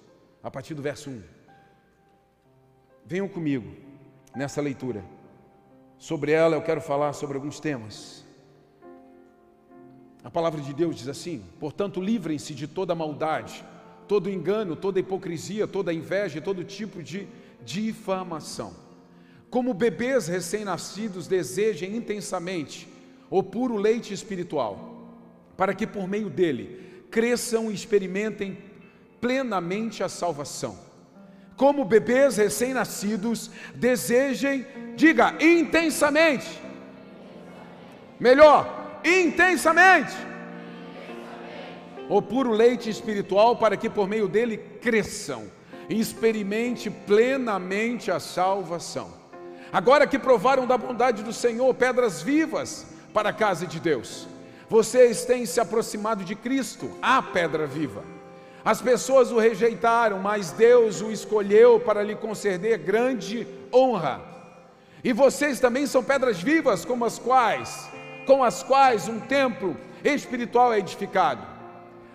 a 0.43 0.49
partir 0.49 0.73
do 0.73 0.81
verso 0.81 1.09
1. 1.09 1.21
Venham 3.05 3.27
comigo 3.27 3.75
nessa 4.35 4.61
leitura. 4.61 5.03
Sobre 5.97 6.31
ela 6.31 6.55
eu 6.55 6.61
quero 6.61 6.79
falar 6.79 7.13
sobre 7.13 7.35
alguns 7.35 7.59
temas. 7.59 8.23
A 10.23 10.29
palavra 10.29 10.61
de 10.61 10.73
Deus 10.73 10.95
diz 10.95 11.07
assim: 11.07 11.43
portanto, 11.59 12.01
livrem-se 12.01 12.53
de 12.53 12.67
toda 12.67 12.95
maldade, 12.95 13.63
todo 14.07 14.29
engano, 14.29 14.75
toda 14.75 14.99
hipocrisia, 14.99 15.67
toda 15.67 15.93
inveja 15.93 16.41
todo 16.41 16.63
tipo 16.63 17.01
de 17.01 17.27
difamação. 17.63 18.73
Como 19.49 19.73
bebês 19.73 20.27
recém-nascidos 20.27 21.27
desejem 21.27 21.95
intensamente 21.95 22.87
o 23.29 23.41
puro 23.41 23.77
leite 23.77 24.13
espiritual, 24.13 25.13
para 25.55 25.73
que 25.73 25.87
por 25.87 26.07
meio 26.07 26.29
dele 26.29 27.03
cresçam 27.09 27.71
e 27.71 27.73
experimentem 27.73 28.57
plenamente 29.19 30.03
a 30.03 30.09
salvação. 30.09 30.77
Como 31.55 31.83
bebês 31.83 32.37
recém-nascidos 32.37 33.51
desejem, 33.75 34.65
diga 34.95 35.35
intensamente, 35.43 36.47
melhor, 38.19 38.78
intensamente 39.03 40.15
o 42.09 42.21
puro 42.21 42.51
leite 42.51 42.89
espiritual, 42.89 43.55
para 43.55 43.77
que 43.77 43.87
por 43.87 44.07
meio 44.07 44.27
dele 44.27 44.57
cresçam 44.57 45.43
e 45.87 45.99
experimente 45.99 46.89
plenamente 46.89 48.09
a 48.09 48.19
salvação. 48.19 49.13
Agora 49.71 50.07
que 50.07 50.17
provaram 50.17 50.65
da 50.65 50.75
bondade 50.75 51.21
do 51.21 51.31
Senhor, 51.31 51.71
pedras 51.75 52.23
vivas 52.23 52.87
para 53.13 53.29
a 53.29 53.33
casa 53.33 53.67
de 53.67 53.79
Deus, 53.79 54.27
vocês 54.67 55.23
têm 55.23 55.45
se 55.45 55.59
aproximado 55.59 56.23
de 56.23 56.33
Cristo, 56.33 56.89
a 56.99 57.21
pedra 57.21 57.67
viva. 57.67 58.03
As 58.65 58.81
pessoas 58.81 59.31
o 59.31 59.37
rejeitaram, 59.37 60.19
mas 60.19 60.51
Deus 60.51 61.01
o 61.01 61.11
escolheu 61.11 61.79
para 61.79 62.03
lhe 62.03 62.15
conceder 62.15 62.79
grande 62.79 63.47
honra. 63.71 64.21
E 65.03 65.13
vocês 65.13 65.59
também 65.59 65.85
são 65.85 66.03
pedras 66.03 66.41
vivas, 66.41 66.83
como 66.83 67.05
as 67.05 67.17
quais 67.17 67.89
com 68.29 68.43
as 68.43 68.61
quais 68.61 69.07
um 69.07 69.19
templo 69.19 69.75
espiritual 70.03 70.71
é 70.71 70.77
edificado. 70.77 71.41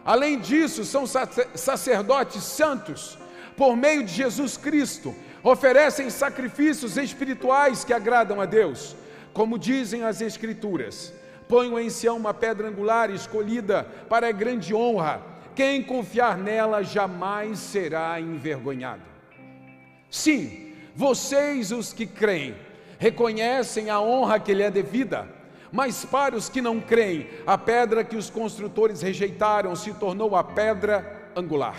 Além 0.04 0.38
disso, 0.38 0.84
são 0.84 1.06
sacerdotes 1.08 2.44
santos, 2.44 3.18
por 3.56 3.76
meio 3.76 4.04
de 4.04 4.12
Jesus 4.12 4.56
Cristo, 4.56 5.12
oferecem 5.42 6.08
sacrifícios 6.10 6.96
espirituais 6.96 7.82
que 7.82 7.92
agradam 7.92 8.40
a 8.40 8.46
Deus, 8.46 8.94
como 9.32 9.58
dizem 9.58 10.04
as 10.04 10.20
Escrituras. 10.20 11.12
Ponham 11.48 11.80
em 11.80 11.90
Sião 11.90 12.16
uma 12.16 12.32
pedra 12.32 12.68
angular 12.68 13.10
escolhida 13.10 13.82
para 14.08 14.30
grande 14.30 14.72
honra. 14.72 15.20
Quem 15.56 15.82
confiar 15.82 16.38
nela 16.38 16.84
jamais 16.84 17.58
será 17.58 18.20
envergonhado. 18.20 19.02
Sim, 20.08 20.74
vocês, 20.94 21.72
os 21.72 21.92
que 21.92 22.06
creem, 22.06 22.54
reconhecem 23.00 23.90
a 23.90 24.00
honra 24.00 24.38
que 24.38 24.54
lhe 24.54 24.62
é 24.62 24.70
devida 24.70 25.42
mas 25.74 26.04
para 26.04 26.36
os 26.36 26.48
que 26.48 26.62
não 26.62 26.80
creem, 26.80 27.28
a 27.44 27.58
pedra 27.58 28.04
que 28.04 28.14
os 28.14 28.30
construtores 28.30 29.02
rejeitaram 29.02 29.74
se 29.74 29.92
tornou 29.92 30.36
a 30.36 30.44
pedra 30.44 31.30
angular. 31.34 31.74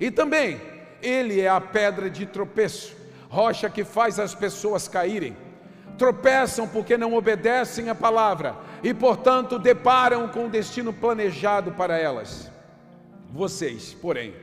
E 0.00 0.10
também, 0.10 0.60
ele 1.00 1.40
é 1.40 1.48
a 1.48 1.60
pedra 1.60 2.10
de 2.10 2.26
tropeço, 2.26 2.96
rocha 3.28 3.70
que 3.70 3.84
faz 3.84 4.18
as 4.18 4.34
pessoas 4.34 4.88
caírem. 4.88 5.36
Tropeçam 5.96 6.66
porque 6.66 6.98
não 6.98 7.14
obedecem 7.14 7.88
a 7.88 7.94
palavra 7.94 8.56
e, 8.82 8.92
portanto, 8.92 9.60
deparam 9.60 10.26
com 10.26 10.46
o 10.46 10.50
destino 10.50 10.92
planejado 10.92 11.70
para 11.70 11.96
elas. 11.96 12.50
Vocês, 13.32 13.94
porém, 13.94 14.34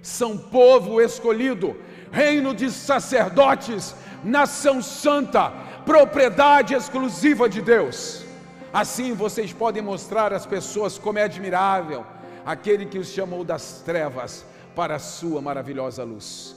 são 0.00 0.38
povo 0.38 1.00
escolhido, 1.00 1.76
reino 2.12 2.54
de 2.54 2.70
sacerdotes, 2.70 3.92
nação 4.22 4.80
santa, 4.80 5.50
propriedade 5.84 6.74
exclusiva 6.74 7.48
de 7.48 7.60
Deus. 7.60 8.24
Assim 8.72 9.12
vocês 9.12 9.52
podem 9.52 9.82
mostrar 9.82 10.32
às 10.32 10.44
pessoas 10.44 10.98
como 10.98 11.18
é 11.18 11.22
admirável 11.22 12.04
aquele 12.44 12.86
que 12.86 12.98
os 12.98 13.08
chamou 13.08 13.42
das 13.42 13.82
trevas 13.84 14.44
para 14.74 14.96
a 14.96 15.00
sua 15.00 15.40
maravilhosa 15.40 16.04
luz. 16.04 16.54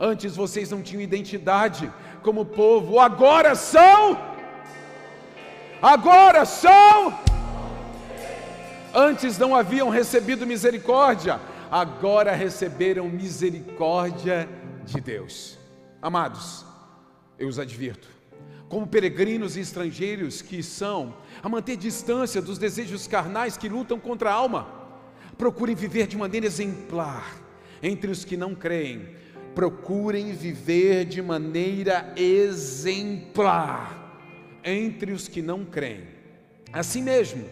Antes 0.00 0.36
vocês 0.36 0.70
não 0.70 0.80
tinham 0.80 1.02
identidade 1.02 1.92
como 2.22 2.46
povo, 2.46 3.00
agora 3.00 3.54
são. 3.54 4.18
Agora 5.82 6.44
são. 6.44 7.18
Antes 8.94 9.36
não 9.36 9.54
haviam 9.54 9.90
recebido 9.90 10.46
misericórdia, 10.46 11.40
agora 11.70 12.32
receberam 12.32 13.08
misericórdia 13.08 14.48
de 14.84 15.00
Deus. 15.00 15.58
Amados, 16.00 16.64
eu 17.38 17.48
os 17.48 17.58
advirto, 17.58 18.08
como 18.68 18.86
peregrinos 18.86 19.56
e 19.56 19.60
estrangeiros 19.60 20.42
que 20.42 20.62
são, 20.62 21.14
a 21.42 21.48
manter 21.48 21.76
distância 21.76 22.42
dos 22.42 22.58
desejos 22.58 23.06
carnais 23.06 23.56
que 23.56 23.68
lutam 23.68 23.98
contra 23.98 24.30
a 24.30 24.34
alma. 24.34 24.68
Procurem 25.36 25.74
viver 25.74 26.06
de 26.06 26.16
maneira 26.16 26.46
exemplar 26.46 27.40
entre 27.82 28.10
os 28.10 28.24
que 28.24 28.36
não 28.36 28.54
creem. 28.54 29.16
Procurem 29.54 30.32
viver 30.32 31.04
de 31.04 31.22
maneira 31.22 32.12
exemplar 32.16 34.04
entre 34.62 35.12
os 35.12 35.28
que 35.28 35.40
não 35.40 35.64
creem. 35.64 36.06
Assim 36.72 37.02
mesmo, 37.02 37.44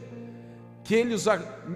que 0.84 0.94
eles 0.94 1.24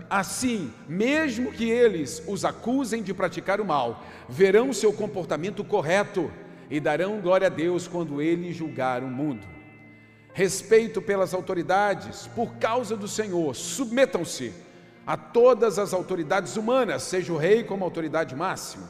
assim, 0.09 0.72
mesmo 0.88 1.50
que 1.50 1.68
eles 1.68 2.22
os 2.29 2.44
acusem 2.44 3.03
de 3.03 3.14
praticar 3.14 3.61
o 3.61 3.64
mal, 3.64 4.05
verão 4.29 4.72
seu 4.72 4.92
comportamento 4.92 5.64
correto 5.64 6.31
e 6.70 6.78
darão 6.80 7.20
glória 7.20 7.48
a 7.48 7.50
Deus 7.50 7.88
quando 7.88 8.22
ele 8.22 8.52
julgar 8.52 9.02
o 9.02 9.09
mundo 9.09 9.61
respeito 10.33 11.02
pelas 11.02 11.35
autoridades, 11.35 12.26
por 12.28 12.54
causa 12.54 12.96
do 12.96 13.09
Senhor, 13.09 13.54
submetam-se 13.54 14.52
a 15.06 15.16
todas 15.16 15.78
as 15.78 15.92
autoridades 15.92 16.56
humanas, 16.56 17.02
seja 17.02 17.33
o 17.33 17.37
rei 17.37 17.64
como 17.64 17.85
autoridade 17.85 18.35
máxima. 18.35 18.88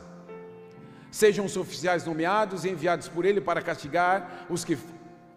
Sejam 1.11 1.45
os 1.45 1.57
oficiais 1.57 2.05
nomeados 2.05 2.65
e 2.65 2.71
enviados 2.71 3.09
por 3.09 3.25
ele 3.25 3.41
para 3.41 3.63
castigar 3.63 4.47
os 4.49 4.65
que 4.65 4.79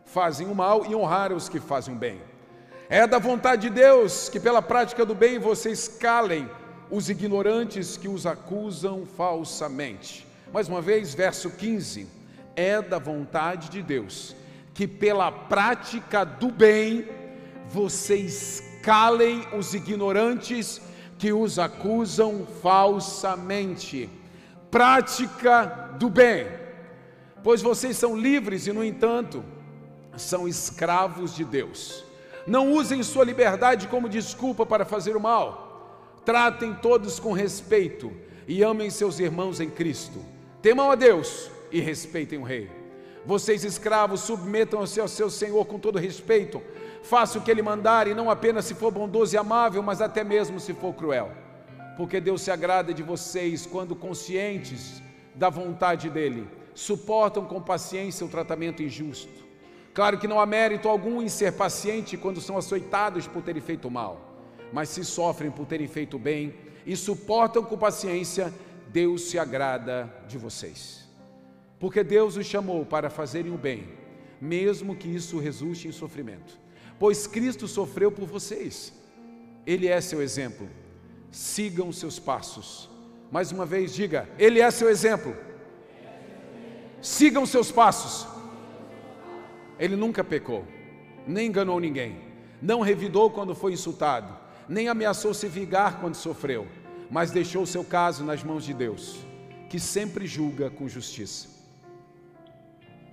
fazem 0.05 0.47
o 0.47 0.53
mal 0.53 0.85
e 0.85 0.95
honrar 0.95 1.31
os 1.31 1.49
que 1.49 1.59
fazem 1.59 1.95
o 1.95 1.97
bem. 1.97 2.21
É 2.89 3.07
da 3.07 3.17
vontade 3.17 3.63
de 3.63 3.69
Deus 3.69 4.29
que, 4.29 4.39
pela 4.39 4.61
prática 4.61 5.05
do 5.05 5.15
bem, 5.15 5.39
vocês 5.39 5.87
calem 5.87 6.47
os 6.91 7.09
ignorantes 7.09 7.97
que 7.97 8.07
os 8.07 8.27
acusam 8.27 9.05
falsamente. 9.05 10.27
Mais 10.51 10.67
uma 10.67 10.81
vez, 10.81 11.15
verso 11.15 11.49
15: 11.49 12.07
É 12.55 12.81
da 12.81 12.99
vontade 12.99 13.69
de 13.69 13.81
Deus 13.81 14.35
que 14.73 14.87
pela 14.87 15.31
prática 15.31 16.23
do 16.23 16.49
bem 16.49 17.07
vocês 17.69 18.63
calem 18.81 19.47
os 19.55 19.73
ignorantes 19.73 20.81
que 21.17 21.31
os 21.31 21.59
acusam 21.59 22.45
falsamente. 22.61 24.09
Prática 24.71 25.91
do 25.99 26.09
bem, 26.09 26.47
pois 27.43 27.61
vocês 27.61 27.95
são 27.95 28.17
livres 28.17 28.65
e, 28.65 28.73
no 28.73 28.83
entanto, 28.83 29.43
são 30.17 30.47
escravos 30.47 31.35
de 31.35 31.45
Deus. 31.45 32.03
Não 32.47 32.73
usem 32.73 33.03
sua 33.03 33.23
liberdade 33.23 33.87
como 33.87 34.09
desculpa 34.09 34.65
para 34.65 34.83
fazer 34.83 35.15
o 35.15 35.21
mal. 35.21 36.17
Tratem 36.25 36.73
todos 36.73 37.19
com 37.19 37.31
respeito 37.31 38.11
e 38.47 38.63
amem 38.63 38.89
seus 38.89 39.19
irmãos 39.19 39.59
em 39.59 39.69
Cristo. 39.69 40.19
Temam 40.61 40.89
a 40.89 40.95
Deus 40.95 41.52
e 41.73 41.81
respeitem 41.81 42.37
o 42.39 42.43
Rei. 42.43 42.69
Vocês, 43.25 43.63
escravos, 43.63 44.21
submetam-se 44.21 44.99
ao 44.99 45.07
seu 45.07 45.29
senhor 45.29 45.65
com 45.65 45.79
todo 45.79 45.97
respeito. 45.97 46.61
Faça 47.01 47.39
o 47.39 47.41
que 47.41 47.49
ele 47.49 47.61
mandar, 47.61 48.07
e 48.07 48.13
não 48.13 48.29
apenas 48.29 48.65
se 48.65 48.75
for 48.75 48.91
bondoso 48.91 49.33
e 49.33 49.37
amável, 49.37 49.81
mas 49.81 49.99
até 49.99 50.23
mesmo 50.23 50.59
se 50.59 50.73
for 50.73 50.93
cruel. 50.93 51.31
Porque 51.97 52.21
Deus 52.21 52.41
se 52.41 52.51
agrada 52.51 52.93
de 52.93 53.01
vocês 53.01 53.65
quando 53.65 53.95
conscientes 53.95 55.01
da 55.33 55.49
vontade 55.49 56.09
dele, 56.09 56.47
suportam 56.75 57.45
com 57.45 57.59
paciência 57.61 58.25
o 58.25 58.29
tratamento 58.29 58.83
injusto. 58.83 59.43
Claro 59.93 60.17
que 60.17 60.27
não 60.27 60.39
há 60.39 60.45
mérito 60.45 60.87
algum 60.87 61.21
em 61.21 61.29
ser 61.29 61.53
paciente 61.53 62.17
quando 62.17 62.41
são 62.41 62.57
açoitados 62.57 63.27
por 63.27 63.41
terem 63.41 63.61
feito 63.61 63.89
mal, 63.89 64.19
mas 64.71 64.89
se 64.89 65.03
sofrem 65.03 65.51
por 65.51 65.65
terem 65.65 65.87
feito 65.87 66.19
bem 66.19 66.53
e 66.85 66.95
suportam 66.95 67.63
com 67.63 67.77
paciência, 67.77 68.53
Deus 68.89 69.23
se 69.23 69.39
agrada 69.39 70.11
de 70.27 70.37
vocês. 70.37 71.02
Porque 71.83 72.01
Deus 72.01 72.37
os 72.37 72.45
chamou 72.45 72.85
para 72.85 73.09
fazerem 73.09 73.53
o 73.53 73.57
bem, 73.57 73.89
mesmo 74.39 74.95
que 74.95 75.13
isso 75.13 75.37
resulte 75.37 75.85
em 75.85 75.91
sofrimento. 75.91 76.57
Pois 76.97 77.27
Cristo 77.27 77.67
sofreu 77.67 78.09
por 78.09 78.25
vocês. 78.25 78.93
Ele 79.67 79.89
é 79.89 79.99
seu 79.99 80.21
exemplo. 80.21 80.69
Sigam 81.29 81.91
seus 81.91 82.17
passos. 82.17 82.89
Mais 83.29 83.51
uma 83.51 83.65
vez, 83.65 83.93
diga: 83.93 84.29
Ele 84.39 84.61
é 84.61 84.71
seu 84.71 84.89
exemplo. 84.89 85.35
Sigam 87.01 87.45
seus 87.45 87.69
passos. 87.69 88.25
Ele 89.77 89.97
nunca 89.97 90.23
pecou, 90.23 90.65
nem 91.27 91.47
enganou 91.47 91.81
ninguém. 91.81 92.15
Não 92.61 92.79
revidou 92.79 93.29
quando 93.29 93.53
foi 93.53 93.73
insultado, 93.73 94.33
nem 94.69 94.87
ameaçou 94.87 95.33
se 95.33 95.49
vingar 95.49 95.99
quando 95.99 96.15
sofreu, 96.15 96.65
mas 97.11 97.29
deixou 97.29 97.65
seu 97.65 97.83
caso 97.83 98.23
nas 98.23 98.41
mãos 98.41 98.63
de 98.63 98.73
Deus, 98.73 99.17
que 99.69 99.81
sempre 99.81 100.25
julga 100.25 100.69
com 100.69 100.87
justiça. 100.87 101.52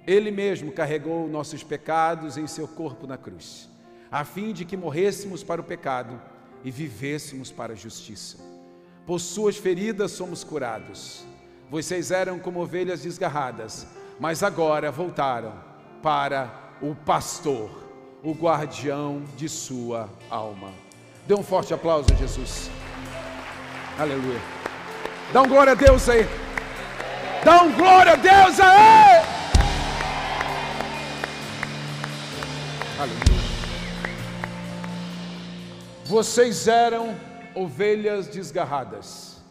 Ele 0.07 0.31
mesmo 0.31 0.73
carregou 0.73 1.29
nossos 1.29 1.63
pecados 1.63 2.37
em 2.37 2.47
seu 2.47 2.67
corpo 2.67 3.07
na 3.07 3.17
cruz, 3.17 3.69
a 4.11 4.25
fim 4.25 4.53
de 4.53 4.65
que 4.65 4.77
morrêssemos 4.77 5.45
para 5.45 5.61
o 5.61 5.65
pecado 5.65 6.21
e 6.65 6.71
vivêssemos 6.71 7.51
para 7.51 7.73
a 7.73 7.77
justiça. 7.77 8.39
Por 9.07 9.21
suas 9.21 9.57
feridas 9.57 10.13
somos 10.13 10.45
curados. 10.45 11.25
Vocês 11.71 12.11
eram 12.11 12.39
como 12.39 12.61
ovelhas 12.61 13.03
desgarradas, 13.03 13.87
mas 14.19 14.43
agora 14.43 14.91
voltaram 14.91 15.53
para 16.03 16.51
o 16.83 16.95
pastor, 16.95 17.71
o 18.23 18.33
guardião 18.33 19.23
de 19.37 19.49
sua 19.49 20.09
alma. 20.29 20.73
Dê 21.27 21.35
um 21.35 21.43
forte 21.43 21.73
aplauso 21.73 22.13
a 22.13 22.17
Jesus. 22.17 22.71
Aleluia. 23.99 24.41
Dá 25.33 25.43
um 25.43 25.49
glória 25.49 25.73
a 25.73 25.77
Deus 25.77 26.09
aí. 26.09 26.27
Dá 27.45 27.63
um 27.63 27.73
glória 27.73 28.13
a 28.13 28.17
Deus 28.17 28.59
aí. 28.59 29.40
Aleluia. 33.01 33.25
Vocês 36.05 36.69
eram 36.69 37.17
ovelhas 37.55 38.29
desgarradas, 38.29 39.43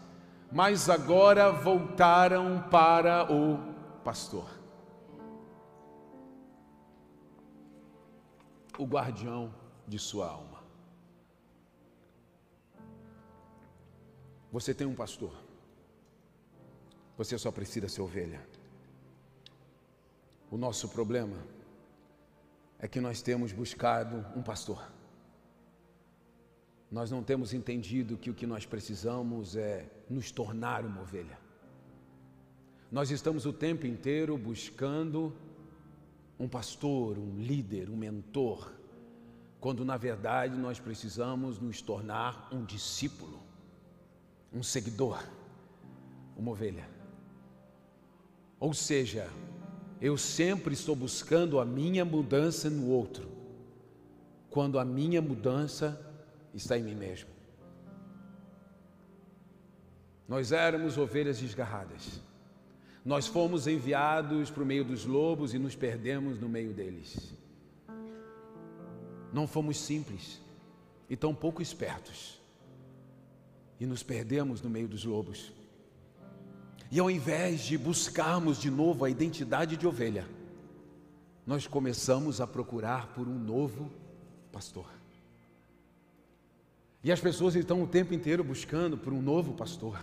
mas 0.52 0.88
agora 0.88 1.52
voltaram 1.52 2.62
para 2.70 3.34
o 3.34 3.58
pastor, 4.04 4.48
o 8.78 8.86
guardião 8.86 9.52
de 9.88 9.98
sua 9.98 10.30
alma. 10.30 10.60
Você 14.52 14.76
tem 14.76 14.86
um 14.86 14.94
pastor, 14.94 15.34
você 17.18 17.36
só 17.36 17.52
precisa 17.52 17.90
ser 17.90 18.04
ovelha. 18.04 18.48
O 20.52 20.58
nosso 20.58 20.88
problema 20.90 21.59
é 22.80 22.88
que 22.88 23.02
nós 23.02 23.22
temos 23.22 23.52
buscado 23.52 24.26
um 24.36 24.42
pastor 24.42 24.82
nós 26.92 27.12
não 27.12 27.22
temos 27.22 27.54
entendido 27.54 28.18
que 28.18 28.32
o 28.32 28.34
que 28.34 28.48
nós 28.48 28.66
precisamos 28.66 29.56
é 29.56 29.88
nos 30.10 30.32
tornar 30.32 30.84
uma 30.86 31.02
ovelha. 31.02 31.38
Nós 32.92 33.12
estamos 33.12 33.46
o 33.46 33.54
tempo 33.54 33.86
inteiro 33.86 34.36
buscando 34.38 35.36
um 36.40 36.48
pastor, 36.48 37.20
um 37.20 37.38
líder, 37.38 37.90
um 37.92 37.96
mentor, 37.96 38.74
quando 39.60 39.86
na 39.86 39.98
verdade 39.98 40.58
nós 40.58 40.80
precisamos 40.80 41.60
nos 41.60 41.80
tornar 41.80 42.50
um 42.52 42.66
discípulo, 42.66 43.40
um 44.52 44.64
seguidor, 44.64 45.24
uma 46.36 46.52
ovelha. 46.52 46.90
Ou 48.60 48.74
seja, 48.74 49.30
eu 50.02 50.18
sempre 50.18 50.74
estou 50.74 50.96
buscando 50.96 51.60
a 51.60 51.66
minha 51.66 52.06
mudança 52.06 52.70
no 52.70 52.88
outro, 52.88 53.30
quando 54.50 54.80
a 54.80 54.86
minha 54.86 55.22
mudança 55.22 56.00
está 56.54 56.78
em 56.78 56.84
mim 56.84 56.96
mesmo. 56.96 57.30
Nós 60.28 60.52
éramos 60.52 60.98
ovelhas 60.98 61.40
desgarradas. 61.40 62.22
Nós 63.04 63.28
fomos 63.28 63.66
enviados 63.66 64.52
para 64.52 64.64
o 64.64 64.66
meio 64.66 64.86
dos 64.86 65.06
lobos 65.06 65.54
e 65.54 65.60
nos 65.60 65.76
perdemos 65.76 66.40
no 66.40 66.48
meio 66.48 66.72
deles. 66.72 67.34
Não 69.34 69.48
fomos 69.48 69.78
simples 69.78 70.40
e 71.10 71.16
tão 71.16 71.34
pouco 71.34 71.62
espertos. 71.62 72.40
E 73.80 73.86
nos 73.86 74.04
perdemos 74.04 74.62
no 74.62 74.70
meio 74.70 74.88
dos 74.88 75.04
lobos. 75.04 75.52
E 76.92 77.00
ao 77.00 77.10
invés 77.10 77.62
de 77.62 77.78
buscarmos 77.78 78.60
de 78.60 78.72
novo 78.72 79.06
a 79.06 79.10
identidade 79.10 79.78
de 79.78 79.86
ovelha, 79.86 80.26
nós 81.46 81.68
começamos 81.68 82.42
a 82.42 82.48
procurar 82.48 83.14
por 83.14 83.28
um 83.28 83.38
novo 83.38 83.92
pastor. 84.52 84.88
E 87.04 87.12
as 87.12 87.20
pessoas 87.20 87.56
estão 87.56 87.82
o 87.82 87.88
tempo 87.88 88.14
inteiro 88.14 88.44
buscando 88.44 88.98
por 88.98 89.14
um 89.14 89.22
novo 89.22 89.54
pastor. 89.54 90.00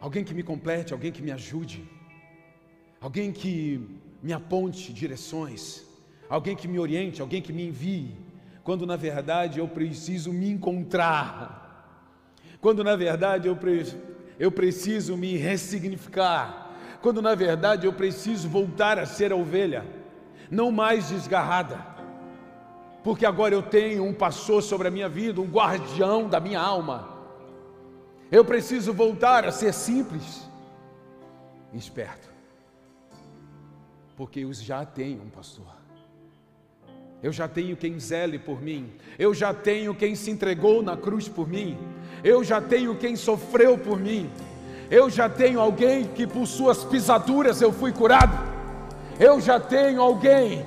Alguém 0.00 0.24
que 0.24 0.34
me 0.34 0.42
complete, 0.42 0.92
alguém 0.92 1.12
que 1.12 1.22
me 1.22 1.30
ajude. 1.30 1.88
Alguém 3.00 3.32
que 3.32 3.80
me 4.22 4.32
aponte 4.32 4.92
direções. 4.92 5.84
Alguém 6.28 6.56
que 6.56 6.68
me 6.68 6.78
oriente, 6.78 7.22
alguém 7.22 7.40
que 7.40 7.52
me 7.52 7.68
envie. 7.68 8.16
Quando 8.64 8.84
na 8.84 8.96
verdade 8.96 9.60
eu 9.60 9.68
preciso 9.68 10.32
me 10.32 10.50
encontrar. 10.50 11.60
Quando 12.60 12.84
na 12.84 12.94
verdade 12.94 13.48
eu, 13.48 13.56
pre 13.56 13.84
eu 14.42 14.50
preciso 14.50 15.16
me 15.16 15.36
ressignificar. 15.36 16.70
Quando 17.00 17.22
na 17.22 17.34
verdade 17.34 17.86
eu 17.86 17.92
preciso 17.92 18.48
voltar 18.48 18.98
a 18.98 19.06
ser 19.06 19.32
a 19.32 19.36
ovelha, 19.36 19.82
não 20.50 20.70
mais 20.70 21.08
desgarrada 21.08 21.92
porque 23.02 23.26
agora 23.26 23.54
eu 23.54 23.62
tenho 23.62 24.04
um 24.04 24.14
pastor 24.14 24.62
sobre 24.62 24.88
a 24.88 24.90
minha 24.90 25.08
vida, 25.08 25.40
um 25.40 25.50
guardião 25.50 26.28
da 26.28 26.38
minha 26.38 26.60
alma. 26.60 27.08
Eu 28.30 28.44
preciso 28.44 28.92
voltar 28.92 29.44
a 29.44 29.50
ser 29.50 29.74
simples 29.74 30.48
e 31.72 31.78
esperto, 31.78 32.30
porque 34.16 34.40
eu 34.40 34.52
já 34.52 34.84
tenho 34.86 35.22
um 35.22 35.28
pastor. 35.28 35.81
Eu 37.22 37.32
já 37.32 37.46
tenho 37.46 37.76
quem 37.76 37.98
zele 38.00 38.38
por 38.38 38.60
mim, 38.60 38.90
eu 39.18 39.32
já 39.32 39.54
tenho 39.54 39.94
quem 39.94 40.14
se 40.14 40.30
entregou 40.30 40.82
na 40.82 40.96
cruz 40.96 41.28
por 41.28 41.48
mim, 41.48 41.78
eu 42.24 42.42
já 42.42 42.60
tenho 42.60 42.96
quem 42.96 43.14
sofreu 43.14 43.78
por 43.78 44.00
mim, 44.00 44.28
eu 44.90 45.08
já 45.08 45.28
tenho 45.28 45.60
alguém 45.60 46.04
que 46.04 46.26
por 46.26 46.46
suas 46.46 46.82
pisaduras 46.82 47.62
eu 47.62 47.72
fui 47.72 47.92
curado, 47.92 48.36
eu 49.20 49.40
já 49.40 49.60
tenho 49.60 50.02
alguém 50.02 50.66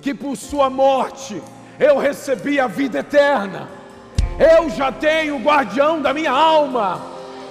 que 0.00 0.12
por 0.12 0.36
sua 0.36 0.68
morte 0.68 1.40
eu 1.78 1.98
recebi 1.98 2.58
a 2.58 2.66
vida 2.66 2.98
eterna. 2.98 3.68
Eu 4.38 4.70
já 4.70 4.90
tenho 4.90 5.36
o 5.36 5.42
guardião 5.42 6.00
da 6.00 6.12
minha 6.12 6.32
alma. 6.32 7.00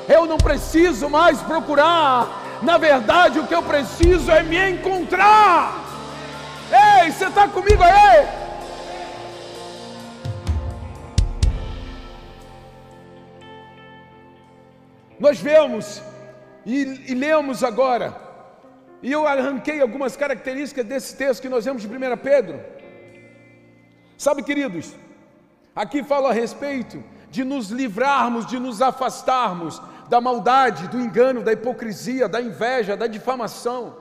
Eu 0.08 0.26
não 0.26 0.38
preciso 0.38 1.10
mais 1.10 1.40
procurar. 1.42 2.60
Na 2.62 2.78
verdade, 2.78 3.40
o 3.40 3.48
que 3.48 3.56
eu 3.56 3.64
preciso 3.64 4.32
é 4.32 4.44
me 4.44 4.58
encontrar. 4.72 5.91
Ei, 7.02 7.12
você 7.12 7.26
está 7.26 7.48
comigo 7.48 7.82
aí? 7.82 8.28
Nós 15.20 15.40
vemos 15.40 16.00
e, 16.64 17.12
e 17.12 17.16
lemos 17.16 17.64
agora 17.64 18.16
e 19.02 19.12
eu 19.12 19.28
arranquei 19.28 19.82
algumas 19.82 20.16
características 20.16 20.86
desse 20.86 21.16
texto 21.16 21.42
que 21.42 21.50
nós 21.50 21.66
vemos 21.66 21.82
de 21.82 21.88
1 21.88 22.18
Pedro. 22.18 22.60
Sabe, 24.16 24.44
queridos, 24.44 24.94
aqui 25.76 26.04
fala 26.04 26.30
a 26.30 26.34
respeito 26.34 27.04
de 27.32 27.44
nos 27.44 27.70
livrarmos, 27.70 28.46
de 28.46 28.60
nos 28.60 28.80
afastarmos 28.80 29.82
da 30.08 30.22
maldade, 30.22 30.88
do 30.88 31.00
engano, 31.00 31.42
da 31.42 31.52
hipocrisia, 31.52 32.30
da 32.30 32.40
inveja, 32.40 32.96
da 32.96 33.08
difamação. 33.08 34.01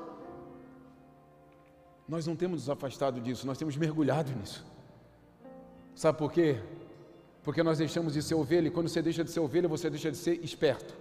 Nós 2.13 2.27
não 2.29 2.37
temos 2.43 2.57
nos 2.61 2.71
afastado 2.77 3.19
disso, 3.27 3.47
nós 3.51 3.59
temos 3.61 3.77
mergulhado 3.85 4.31
nisso. 4.39 4.61
Sabe 5.95 6.19
por 6.19 6.31
quê? 6.37 6.49
Porque 7.45 7.63
nós 7.63 7.79
deixamos 7.79 8.13
de 8.15 8.23
ser 8.29 8.35
ovelha, 8.35 8.69
e 8.69 8.71
quando 8.71 8.89
você 8.89 9.01
deixa 9.09 9.23
de 9.25 9.31
ser 9.31 9.41
ovelha, 9.41 9.69
você 9.77 9.89
deixa 9.89 10.11
de 10.11 10.19
ser 10.25 10.35
esperto. 10.45 10.93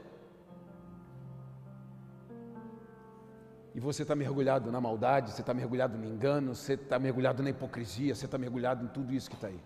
e 3.80 3.82
você 3.82 4.02
está 4.02 4.14
mergulhado 4.14 4.70
na 4.74 4.82
maldade, 4.82 5.32
você 5.32 5.40
está 5.40 5.54
mergulhado 5.54 5.98
no 5.98 6.06
engano, 6.06 6.54
você 6.54 6.74
está 6.74 7.00
mergulhado 7.00 7.42
na 7.42 7.50
hipocrisia, 7.52 8.14
você 8.14 8.26
está 8.26 8.38
mergulhado 8.38 8.84
em 8.84 8.90
tudo 8.90 9.14
isso 9.14 9.30
que 9.30 9.36
está 9.36 9.48
aí. 9.48 9.62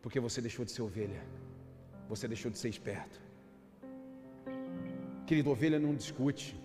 Porque 0.00 0.20
você 0.20 0.40
deixou 0.40 0.64
de 0.64 0.70
ser 0.70 0.82
ovelha, 0.82 1.20
você 2.08 2.28
deixou 2.28 2.52
de 2.52 2.58
ser 2.58 2.68
esperto. 2.68 3.20
Querido, 5.26 5.50
ovelha 5.50 5.80
não 5.80 5.92
discute, 5.92 6.56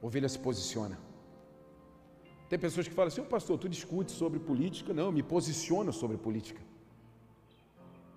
ovelha 0.00 0.28
se 0.30 0.38
posiciona. 0.38 0.98
Tem 2.48 2.58
pessoas 2.58 2.88
que 2.88 2.94
falam 2.94 3.08
assim, 3.08 3.22
pastor, 3.22 3.58
tu 3.58 3.68
discute 3.68 4.10
sobre 4.10 4.38
política? 4.38 4.94
Não, 4.94 5.06
eu 5.06 5.12
me 5.12 5.22
posiciono 5.22 5.92
sobre 5.92 6.16
política. 6.16 6.60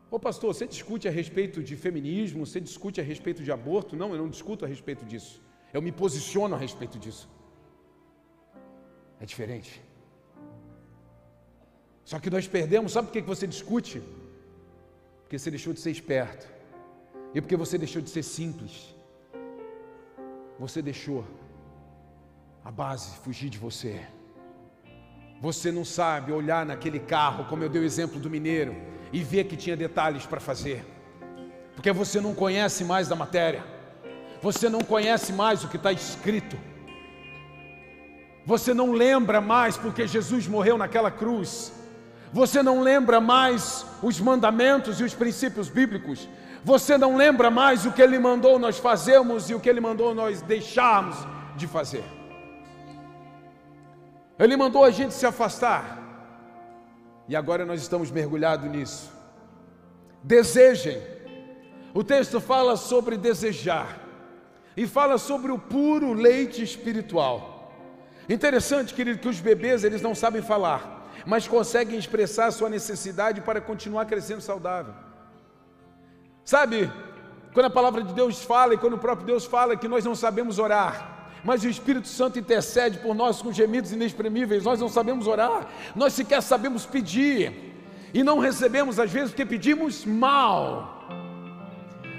Ô 0.10 0.20
pastor, 0.20 0.54
você 0.54 0.66
discute 0.68 1.08
a 1.08 1.12
respeito 1.12 1.64
de 1.64 1.76
feminismo, 1.76 2.46
você 2.46 2.60
discute 2.60 3.00
a 3.00 3.04
respeito 3.04 3.44
de 3.44 3.52
aborto? 3.52 3.96
Não, 3.96 4.12
eu 4.14 4.18
não 4.18 4.30
discuto 4.30 4.66
a 4.66 4.68
respeito 4.68 5.06
disso. 5.06 5.42
Eu 5.74 5.82
me 5.82 5.92
posiciono 5.92 6.54
a 6.56 6.58
respeito 6.58 6.98
disso. 7.00 7.30
É 9.20 9.26
diferente. 9.26 9.82
Só 12.04 12.20
que 12.20 12.30
nós 12.30 12.48
perdemos, 12.48 12.92
sabe 12.94 13.08
por 13.08 13.14
que 13.14 13.22
você 13.22 13.48
discute? 13.48 14.02
Porque 15.22 15.38
você 15.40 15.50
deixou 15.50 15.74
de 15.74 15.80
ser 15.80 15.92
esperto. 15.92 16.46
E 17.34 17.40
porque 17.40 17.56
você 17.56 17.78
deixou 17.78 18.02
de 18.02 18.10
ser 18.10 18.24
simples. 18.24 18.94
Você 20.60 20.82
deixou 20.82 21.24
a 22.66 22.72
base 22.72 23.16
fugir 23.20 23.50
de 23.50 23.58
você. 23.58 24.06
Você 25.42 25.72
não 25.72 25.84
sabe 25.84 26.32
olhar 26.32 26.64
naquele 26.64 27.00
carro, 27.00 27.46
como 27.46 27.64
eu 27.64 27.70
dei 27.70 27.82
o 27.82 27.84
exemplo 27.84 28.20
do 28.20 28.30
mineiro, 28.30 28.76
e 29.12 29.24
ver 29.24 29.46
que 29.46 29.58
tinha 29.58 29.76
detalhes 29.76 30.24
para 30.24 30.40
fazer, 30.40 30.86
porque 31.76 31.92
você 31.92 32.22
não 32.22 32.36
conhece 32.36 32.84
mais 32.84 33.08
da 33.08 33.16
matéria, 33.16 33.64
você 34.40 34.70
não 34.70 34.82
conhece 34.82 35.34
mais 35.34 35.64
o 35.64 35.68
que 35.68 35.78
está 35.78 35.92
escrito, 35.92 36.56
você 38.46 38.72
não 38.72 38.92
lembra 38.92 39.42
mais 39.42 39.76
porque 39.76 40.08
Jesus 40.08 40.48
morreu 40.48 40.78
naquela 40.78 41.10
cruz, 41.10 41.74
você 42.32 42.62
não 42.62 42.80
lembra 42.80 43.20
mais 43.20 43.84
os 44.04 44.20
mandamentos 44.20 45.02
e 45.02 45.04
os 45.04 45.16
princípios 45.16 45.70
bíblicos, 45.70 46.30
você 46.64 47.00
não 47.00 47.18
lembra 47.18 47.50
mais 47.50 47.84
o 47.84 47.92
que 47.92 48.02
Ele 48.02 48.20
mandou 48.20 48.60
nós 48.60 48.78
fazermos 48.78 49.50
e 49.50 49.56
o 49.56 49.60
que 49.60 49.68
Ele 49.68 49.82
mandou 49.82 50.14
nós 50.14 50.40
deixarmos 50.44 51.18
de 51.58 51.66
fazer. 51.66 52.21
Ele 54.40 54.58
mandou 54.58 54.84
a 54.84 54.92
gente 54.92 55.14
se 55.14 55.26
afastar. 55.26 56.00
E 57.28 57.36
agora 57.36 57.66
nós 57.66 57.82
estamos 57.82 58.12
mergulhados 58.12 58.70
nisso. 58.70 59.12
Desejem. 60.24 61.02
O 61.94 62.04
texto 62.04 62.40
fala 62.40 62.76
sobre 62.76 63.18
desejar. 63.18 64.00
E 64.76 64.88
fala 64.88 65.18
sobre 65.18 65.52
o 65.52 65.60
puro 65.60 66.14
leite 66.14 66.64
espiritual. 66.64 67.52
Interessante, 68.30 68.94
querido, 68.94 69.20
que 69.20 69.28
os 69.28 69.40
bebês 69.40 69.84
eles 69.84 70.02
não 70.02 70.16
sabem 70.16 70.42
falar, 70.42 71.10
mas 71.26 71.48
conseguem 71.48 72.00
expressar 72.00 72.46
a 72.48 72.52
sua 72.52 72.70
necessidade 72.70 73.42
para 73.42 73.60
continuar 73.60 74.06
crescendo 74.06 74.42
saudável. 74.42 74.94
Sabe, 76.46 76.92
quando 77.54 77.66
a 77.66 77.70
palavra 77.70 78.04
de 78.04 78.14
Deus 78.14 78.44
fala 78.44 78.74
e 78.74 78.78
quando 78.78 78.94
o 78.94 79.00
próprio 79.00 79.28
Deus 79.28 79.46
fala 79.46 79.76
que 79.76 79.88
nós 79.88 80.06
não 80.06 80.16
sabemos 80.16 80.60
orar, 80.60 81.11
mas 81.44 81.64
o 81.64 81.70
Espírito 81.70 82.08
Santo 82.08 82.40
intercede 82.40 83.00
por 83.00 83.16
nós 83.16 83.42
com 83.42 83.52
gemidos 83.52 83.92
inexprimíveis. 83.92 84.64
Nós 84.64 84.80
não 84.80 84.90
sabemos 84.90 85.28
orar, 85.28 85.68
nós 85.96 86.14
sequer 86.14 86.42
sabemos 86.42 86.86
pedir, 86.86 87.52
e 88.14 88.24
não 88.24 88.40
recebemos 88.40 89.00
às 89.00 89.12
vezes 89.12 89.30
porque 89.30 89.46
pedimos 89.46 90.06
mal. 90.06 91.08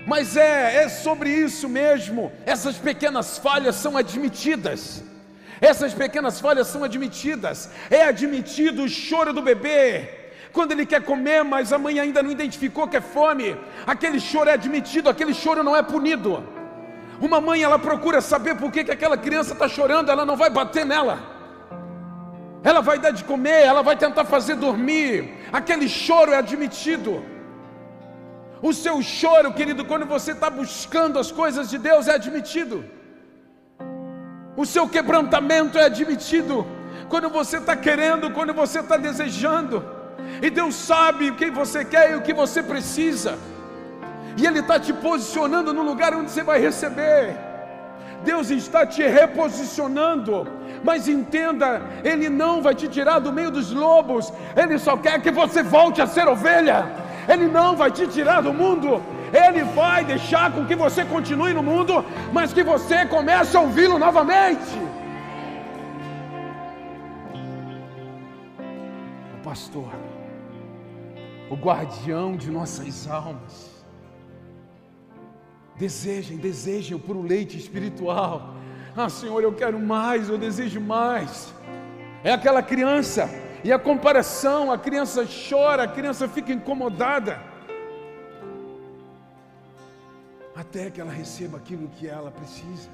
Mas 0.07 0.37
é, 0.37 0.85
é 0.85 0.89
sobre 0.89 1.31
isso 1.31 1.68
mesmo. 1.68 2.33
Essas 2.45 2.77
pequenas 2.77 3.39
falhas 3.39 3.77
são 3.77 3.97
admitidas. 3.97 5.05
Essas 5.61 5.95
pequenas 5.95 6.41
falhas 6.41 6.66
são 6.66 6.83
admitidas. 6.83 7.70
É 7.89 8.03
admitido 8.05 8.83
o 8.83 8.89
choro 8.89 9.33
do 9.33 9.41
bebê, 9.41 10.09
quando 10.53 10.73
ele 10.73 10.85
quer 10.85 11.03
comer, 11.03 11.45
mas 11.45 11.73
a 11.73 11.79
mãe 11.79 12.01
ainda 12.01 12.23
não 12.23 12.31
identificou 12.31 12.89
que 12.89 12.97
é 12.97 13.01
fome, 13.01 13.57
aquele 13.87 14.18
choro 14.18 14.51
é 14.51 14.55
admitido, 14.55 15.09
aquele 15.09 15.33
choro 15.33 15.62
não 15.62 15.77
é 15.77 15.83
punido. 15.83 16.45
Uma 17.27 17.41
mãe, 17.41 17.62
ela 17.62 17.79
procura 17.79 18.20
saber 18.20 18.57
por 18.57 18.73
que, 18.73 18.83
que 18.83 18.91
aquela 18.91 19.16
criança 19.16 19.53
está 19.53 19.68
chorando, 19.68 20.11
ela 20.11 20.25
não 20.27 20.37
vai 20.37 20.51
bater 20.51 20.85
nela. 20.85 21.20
Ela 22.64 22.81
vai 22.81 22.99
dar 22.99 23.12
de 23.12 23.23
comer, 23.23 23.61
ela 23.64 23.81
vai 23.81 23.97
tentar 23.97 24.25
fazer 24.25 24.57
dormir. 24.57 25.33
Aquele 25.53 25.89
choro 25.89 26.33
é 26.33 26.39
admitido. 26.39 27.25
O 28.61 28.73
seu 28.73 29.01
choro, 29.01 29.53
querido, 29.53 29.85
quando 29.85 30.05
você 30.05 30.33
está 30.33 30.51
buscando 30.51 31.16
as 31.16 31.31
coisas 31.31 31.70
de 31.70 31.79
Deus, 31.79 32.09
é 32.09 32.14
admitido. 32.16 32.85
O 34.57 34.66
seu 34.66 34.89
quebrantamento 34.89 35.79
é 35.79 35.85
admitido. 35.85 36.66
Quando 37.09 37.29
você 37.29 37.59
está 37.59 37.77
querendo, 37.77 38.33
quando 38.33 38.53
você 38.53 38.81
está 38.81 38.97
desejando. 38.97 39.85
E 40.43 40.51
Deus 40.51 40.75
sabe 40.75 41.31
o 41.31 41.37
que 41.37 41.53
você 41.53 41.85
quer 41.85 42.11
e 42.11 42.16
o 42.16 42.23
que 42.23 42.35
você 42.35 42.64
precisa 42.64 43.39
e 44.37 44.47
Ele 44.47 44.61
está 44.61 44.78
te 44.78 44.93
posicionando 44.93 45.72
no 45.72 45.83
lugar 45.83 46.14
onde 46.14 46.30
você 46.30 46.43
vai 46.43 46.61
receber. 46.61 47.37
Deus 48.24 48.51
está 48.51 48.87
te 48.87 49.03
reposicionando, 49.03 50.47
mas 50.85 51.09
entenda, 51.09 51.83
Ele 52.05 52.28
não 52.28 52.62
vai 52.62 52.74
te 52.74 52.89
tirar 52.89 53.18
do 53.18 53.33
meio 53.33 53.51
dos 53.51 53.72
lobos, 53.72 54.33
Ele 54.57 54.78
só 54.78 54.97
quer 54.97 55.20
que 55.20 55.30
você 55.30 55.62
volte 55.62 56.01
a 56.01 56.07
ser 56.07 56.28
ovelha, 56.28 56.87
Ele 57.28 57.47
não 57.47 57.76
vai 57.76 57.91
te 57.91 58.07
tirar 58.07 58.41
do 58.41 58.53
mundo, 58.53 59.03
Ele 59.33 59.64
vai 59.64 60.05
deixar 60.05 60.53
com 60.53 60.64
que 60.64 60.76
você 60.76 61.05
continue 61.05 61.53
no 61.53 61.62
mundo, 61.62 62.05
mas 62.33 62.53
que 62.53 62.62
você 62.62 63.05
comece 63.07 63.57
a 63.57 63.61
ouvi-lo 63.61 63.99
novamente. 63.99 64.80
O 69.35 69.45
pastor, 69.45 69.93
o 71.51 71.57
guardião 71.57 72.37
de 72.37 72.51
nossas 72.53 73.09
almas, 73.09 73.72
Desejem, 75.83 76.37
desejem 76.37 76.97
por 76.97 77.16
o 77.16 77.22
leite 77.22 77.59
espiritual. 77.59 78.55
Ah, 78.97 79.09
Senhor, 79.09 79.43
eu 79.43 79.53
quero 79.53 79.80
mais, 79.80 80.28
eu 80.28 80.39
desejo 80.39 80.80
mais. 80.80 81.53
É 82.22 82.33
aquela 82.33 82.62
criança, 82.62 83.28
e 83.64 83.72
a 83.72 83.80
comparação, 83.80 84.70
a 84.70 84.78
criança 84.78 85.26
chora, 85.26 85.83
a 85.83 85.89
criança 85.89 86.28
fica 86.28 86.53
incomodada. 86.53 87.43
Até 90.55 90.89
que 90.89 91.01
ela 91.01 91.11
receba 91.11 91.57
aquilo 91.57 91.89
que 91.89 92.07
ela 92.07 92.30
precisa. 92.30 92.89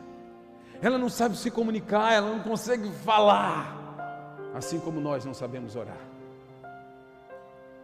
Ela 0.81 0.97
não 0.97 1.11
sabe 1.11 1.37
se 1.37 1.51
comunicar, 1.51 2.15
ela 2.15 2.31
não 2.31 2.41
consegue 2.41 2.91
falar, 3.05 4.51
assim 4.55 4.81
como 4.81 4.99
nós 4.99 5.27
não 5.27 5.35
sabemos 5.35 5.77
orar. 5.77 6.05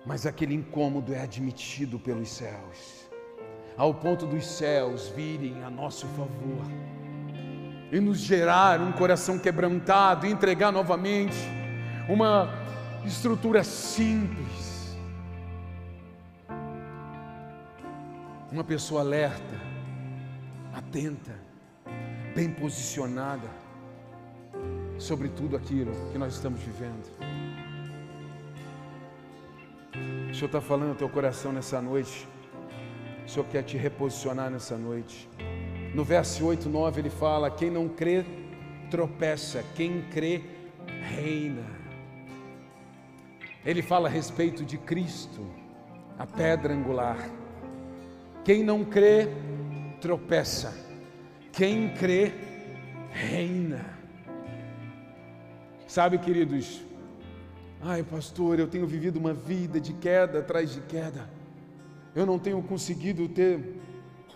Mas 0.07 0.25
aquele 0.25 0.55
incômodo 0.55 1.13
é 1.13 1.21
admitido 1.21 1.99
pelos 1.99 2.31
céus 2.31 2.94
ao 3.77 3.93
ponto 3.93 4.27
dos 4.27 4.47
céus 4.47 5.09
virem 5.09 5.63
a 5.65 5.71
nosso 5.71 6.07
favor 6.09 6.65
e 7.91 8.01
nos 8.01 8.19
gerar 8.19 8.81
um 8.81 8.93
coração 8.93 9.39
quebrantado 9.39 10.27
e 10.27 10.31
entregar 10.31 10.73
novamente 10.73 11.37
uma 12.09 12.53
estrutura 13.05 13.63
simples. 13.63 14.97
Uma 18.51 18.65
pessoa 18.65 19.01
alerta, 19.01 19.61
atenta, 20.73 21.33
bem 22.35 22.51
posicionada 22.51 23.49
sobre 24.99 25.29
tudo 25.29 25.57
aquilo 25.57 25.93
que 26.13 26.19
nós 26.19 26.35
estamos 26.35 26.61
vivendo. 26.61 27.05
O 30.31 30.35
Senhor 30.35 30.47
está 30.47 30.61
falando 30.61 30.91
no 30.91 30.95
teu 30.95 31.09
coração 31.09 31.53
nessa 31.53 31.81
noite 31.81 32.29
Senhor 33.35 33.47
quer 33.49 33.65
te 33.65 33.77
reposicionar 33.77 34.49
nessa 34.49 34.79
noite. 34.79 35.29
No 35.93 36.05
verso 36.05 36.47
8, 36.47 36.69
9 36.69 37.01
ele 37.01 37.11
fala: 37.11 37.51
Quem 37.51 37.69
não 37.69 37.89
crê, 37.89 38.25
tropeça, 38.89 39.65
quem 39.75 40.03
crê, 40.03 40.41
reina. 41.03 41.65
Ele 43.67 43.83
fala 43.83 44.07
a 44.07 44.11
respeito 44.11 44.65
de 44.65 44.79
Cristo, 44.79 45.45
a 46.17 46.25
pedra 46.25 46.73
angular. 46.73 47.29
Quem 48.45 48.63
não 48.63 48.85
crê, 48.85 49.27
tropeça, 50.01 50.73
quem 51.51 51.93
crê, 51.93 52.31
reina. 53.11 53.85
Sabe, 55.89 56.19
queridos, 56.19 56.83
ai, 57.83 58.05
pastor, 58.05 58.61
eu 58.61 58.69
tenho 58.69 58.87
vivido 58.87 59.17
uma 59.17 59.35
vida 59.35 59.81
de 59.81 59.93
queda 59.93 60.39
atrás 60.39 60.73
de 60.73 60.81
queda 60.83 61.34
eu 62.15 62.25
não 62.25 62.39
tenho 62.39 62.63
conseguido 62.63 63.29
ter 63.29 63.81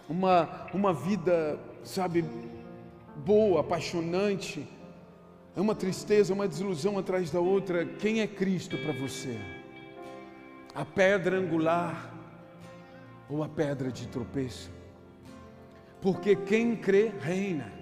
uma, 0.08 0.66
uma 0.74 0.92
vida, 0.92 1.58
sabe, 1.84 2.24
boa, 3.24 3.60
apaixonante. 3.60 4.66
É 5.54 5.60
uma 5.60 5.74
tristeza, 5.74 6.34
uma 6.34 6.48
desilusão 6.48 6.98
atrás 6.98 7.30
da 7.30 7.40
outra. 7.40 7.84
Quem 7.84 8.20
é 8.20 8.26
Cristo 8.26 8.76
para 8.78 8.92
você? 8.92 9.38
A 10.74 10.84
pedra 10.84 11.38
angular 11.38 12.14
ou 13.28 13.42
a 13.42 13.48
pedra 13.48 13.92
de 13.92 14.08
tropeço? 14.08 14.70
Porque 16.00 16.34
quem 16.34 16.76
crê, 16.76 17.12
reina, 17.20 17.72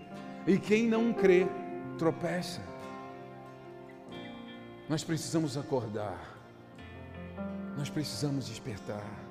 e 0.46 0.58
quem 0.58 0.86
não 0.86 1.12
crê, 1.12 1.46
tropeça. 1.98 2.62
Nós 4.88 5.02
precisamos 5.02 5.56
acordar, 5.56 6.38
nós 7.76 7.90
precisamos 7.90 8.46
despertar. 8.46 9.25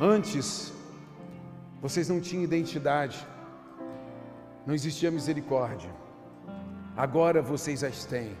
Antes, 0.00 0.74
vocês 1.80 2.08
não 2.08 2.20
tinham 2.20 2.44
identidade, 2.44 3.26
não 4.66 4.74
existia 4.74 5.10
misericórdia. 5.10 5.90
Agora 6.94 7.40
vocês 7.40 7.82
as 7.82 8.04
têm 8.04 8.36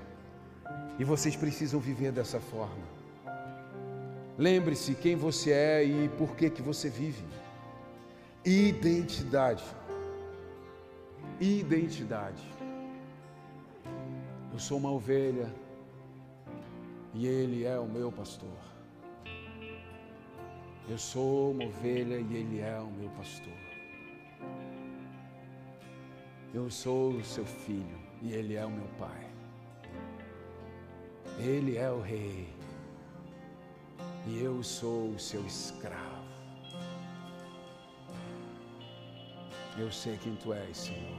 e 0.98 1.04
vocês 1.04 1.34
precisam 1.34 1.80
viver 1.80 2.12
dessa 2.12 2.38
forma. 2.38 2.84
Lembre-se 4.36 4.94
quem 4.94 5.16
você 5.16 5.50
é 5.50 5.82
e 5.82 6.10
por 6.10 6.36
que 6.36 6.50
que 6.50 6.60
você 6.60 6.90
vive. 6.90 7.24
Identidade. 8.44 9.64
Identidade. 11.40 12.42
Eu 14.52 14.58
sou 14.58 14.76
uma 14.76 14.90
ovelha 14.90 15.50
e 17.14 17.26
ele 17.26 17.64
é 17.64 17.78
o 17.78 17.86
meu 17.86 18.12
pastor. 18.12 18.65
Eu 20.88 20.96
sou 20.96 21.50
uma 21.50 21.64
ovelha 21.64 22.16
e 22.20 22.36
Ele 22.36 22.60
é 22.60 22.78
o 22.78 22.86
meu 22.86 23.10
pastor. 23.10 23.52
Eu 26.54 26.70
sou 26.70 27.10
o 27.10 27.24
seu 27.24 27.44
filho 27.44 27.98
e 28.22 28.32
Ele 28.32 28.54
é 28.54 28.64
o 28.64 28.70
meu 28.70 28.86
pai. 28.96 29.28
Ele 31.38 31.76
é 31.76 31.90
o 31.90 32.00
rei 32.00 32.48
e 34.28 34.38
eu 34.38 34.62
sou 34.62 35.10
o 35.10 35.18
seu 35.18 35.44
escravo. 35.44 36.24
Eu 39.76 39.90
sei 39.90 40.16
quem 40.18 40.36
tu 40.36 40.52
és, 40.52 40.76
Senhor. 40.76 41.18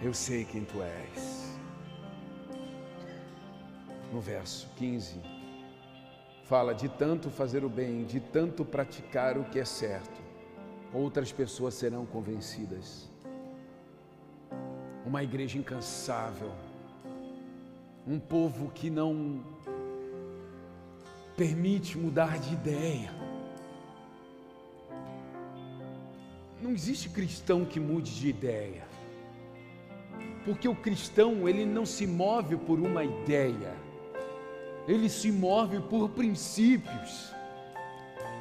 Eu 0.00 0.14
sei 0.14 0.44
quem 0.44 0.64
tu 0.64 0.80
és. 0.80 1.58
No 4.12 4.20
verso 4.20 4.70
15, 4.76 5.33
fala 6.44 6.74
de 6.74 6.88
tanto 6.88 7.30
fazer 7.30 7.64
o 7.64 7.68
bem, 7.68 8.04
de 8.04 8.20
tanto 8.20 8.64
praticar 8.64 9.38
o 9.38 9.44
que 9.44 9.58
é 9.58 9.64
certo, 9.64 10.20
outras 10.92 11.32
pessoas 11.32 11.74
serão 11.74 12.04
convencidas. 12.04 13.10
Uma 15.06 15.22
igreja 15.22 15.58
incansável, 15.58 16.52
um 18.06 18.18
povo 18.18 18.70
que 18.70 18.90
não 18.90 19.42
permite 21.36 21.96
mudar 21.96 22.38
de 22.38 22.52
ideia. 22.52 23.10
Não 26.60 26.72
existe 26.72 27.08
cristão 27.08 27.64
que 27.64 27.80
mude 27.80 28.14
de 28.14 28.28
ideia. 28.28 28.84
Porque 30.44 30.68
o 30.68 30.76
cristão, 30.76 31.48
ele 31.48 31.64
não 31.64 31.86
se 31.86 32.06
move 32.06 32.56
por 32.58 32.78
uma 32.78 33.02
ideia. 33.02 33.83
Ele 34.86 35.08
se 35.08 35.32
move 35.32 35.80
por 35.80 36.10
princípios. 36.10 37.32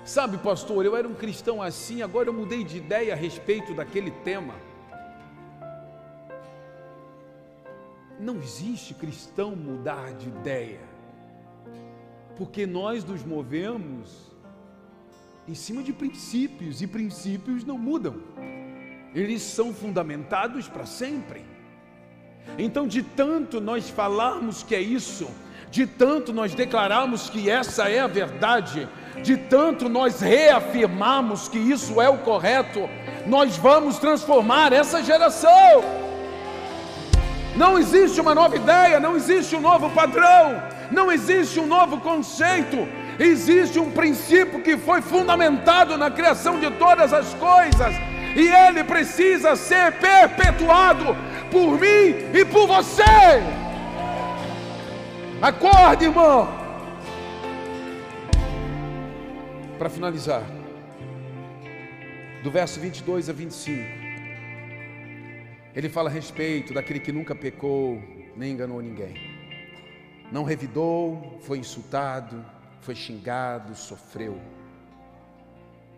Sabe, 0.04 0.38
pastor, 0.38 0.86
eu 0.86 0.98
era 0.98 1.08
um 1.08 1.14
cristão 1.14 1.62
assim, 1.62 2.02
agora 2.02 2.28
eu 2.28 2.34
mudei 2.34 2.64
de 2.64 2.78
ideia 2.78 3.14
a 3.14 3.16
respeito 3.16 3.74
daquele 3.74 4.12
tema. 4.12 4.54
Não 8.20 8.36
existe 8.38 8.94
cristão 8.94 9.56
mudar 9.56 10.14
de 10.14 10.28
ideia, 10.28 10.82
porque 12.36 12.66
nós 12.66 13.04
nos 13.04 13.24
movemos 13.24 14.32
em 15.48 15.54
cima 15.54 15.84
de 15.84 15.92
princípios 15.92 16.82
e 16.82 16.88
princípios 16.88 17.66
não 17.66 17.78
mudam, 17.78 18.16
eles 19.14 19.42
são 19.42 19.74
fundamentados 19.74 20.68
para 20.68 20.86
sempre. 20.86 21.44
Então, 22.58 22.88
de 22.88 23.04
tanto 23.04 23.60
nós 23.62 23.90
falarmos 23.90 24.64
que 24.64 24.76
é 24.76 24.82
isso, 24.82 25.30
de 25.74 25.88
tanto 25.88 26.32
nós 26.32 26.54
declararmos 26.54 27.32
que 27.32 27.50
essa 27.50 27.90
é 27.90 28.00
a 28.00 28.06
verdade, 28.06 28.88
de 29.24 29.36
tanto 29.36 29.90
nós 29.90 30.22
reafirmarmos 30.22 31.48
que 31.48 31.58
isso 31.58 32.00
é 32.00 32.08
o 32.08 32.20
correto, 32.20 32.88
nós 33.26 33.58
vamos 33.58 33.98
transformar 33.98 34.72
essa 34.72 35.04
geração. 35.04 35.84
Não 37.56 37.80
existe 37.80 38.22
uma 38.22 38.36
nova 38.36 38.56
ideia, 38.56 39.00
não 39.00 39.16
existe 39.16 39.56
um 39.56 39.62
novo 39.62 39.90
padrão, 39.90 40.62
não 40.92 41.12
existe 41.12 41.60
um 41.60 41.66
novo 41.66 42.00
conceito. 42.00 42.88
Existe 43.18 43.80
um 43.80 43.90
princípio 43.90 44.62
que 44.62 44.78
foi 44.78 45.02
fundamentado 45.02 45.98
na 45.98 46.12
criação 46.12 46.60
de 46.60 46.70
todas 46.70 47.12
as 47.14 47.34
coisas, 47.34 47.96
e 48.36 48.48
ele 48.48 48.84
precisa 48.84 49.56
ser 49.56 49.94
perpetuado 49.94 51.18
por 51.50 51.80
mim 51.80 52.30
e 52.32 52.46
por 52.46 52.68
você. 52.68 53.63
Acorde, 55.44 56.06
irmão. 56.06 56.48
Para 59.78 59.90
finalizar, 59.90 60.42
do 62.42 62.50
verso 62.50 62.80
22 62.80 63.30
a 63.30 63.34
25. 63.34 63.84
Ele 65.76 65.90
fala 65.90 66.10
a 66.10 66.14
respeito 66.14 66.74
daquele 66.74 67.02
que 67.02 67.12
nunca 67.12 67.36
pecou, 67.36 68.02
nem 68.38 68.54
enganou 68.54 68.82
ninguém. 68.82 69.16
Não 70.32 70.46
revidou, 70.46 71.38
foi 71.42 71.58
insultado, 71.58 72.46
foi 72.80 72.96
xingado, 72.96 73.76
sofreu. 73.76 74.40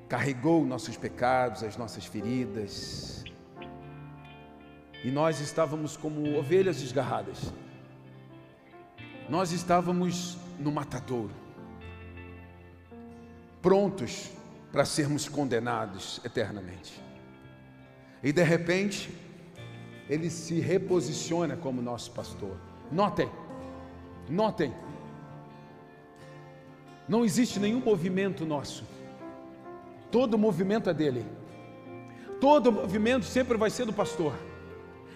Carregou 0.10 0.66
nossos 0.66 0.98
pecados, 0.98 1.62
as 1.62 1.78
nossas 1.78 2.04
feridas. 2.04 3.24
E 5.04 5.12
nós 5.12 5.40
estávamos 5.40 5.96
como 5.96 6.36
ovelhas 6.36 6.82
desgarradas. 6.82 7.54
Nós 9.28 9.52
estávamos 9.52 10.38
no 10.60 10.72
matadouro, 10.72 11.34
prontos 13.62 14.30
para 14.72 14.86
sermos 14.86 15.28
condenados 15.28 16.22
eternamente. 16.24 17.02
E 18.22 18.32
de 18.32 18.44
repente, 18.44 19.10
ele 20.08 20.30
se 20.30 20.60
reposiciona 20.60 21.58
como 21.58 21.82
nosso 21.82 22.12
pastor. 22.12 22.56
Notem, 22.92 23.30
notem, 24.30 24.72
não 27.08 27.26
existe 27.26 27.60
nenhum 27.60 27.80
movimento 27.80 28.46
nosso, 28.46 28.84
todo 30.12 30.38
movimento 30.38 30.90
é 30.90 30.94
dele, 30.94 31.26
todo 32.40 32.72
movimento 32.72 33.26
sempre 33.26 33.58
vai 33.58 33.72
ser 33.72 33.86
do 33.86 33.94
pastor, 33.94 34.34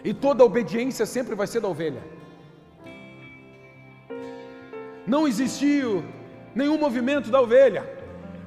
e 0.03 0.13
toda 0.13 0.43
obediência 0.43 1.05
sempre 1.05 1.35
vai 1.35 1.45
ser 1.45 1.59
da 1.59 1.67
ovelha. 1.67 2.18
Não 5.09 5.27
existiu 5.27 6.03
nenhum 6.53 6.77
movimento 6.77 7.31
da 7.31 7.41
ovelha, 7.41 7.83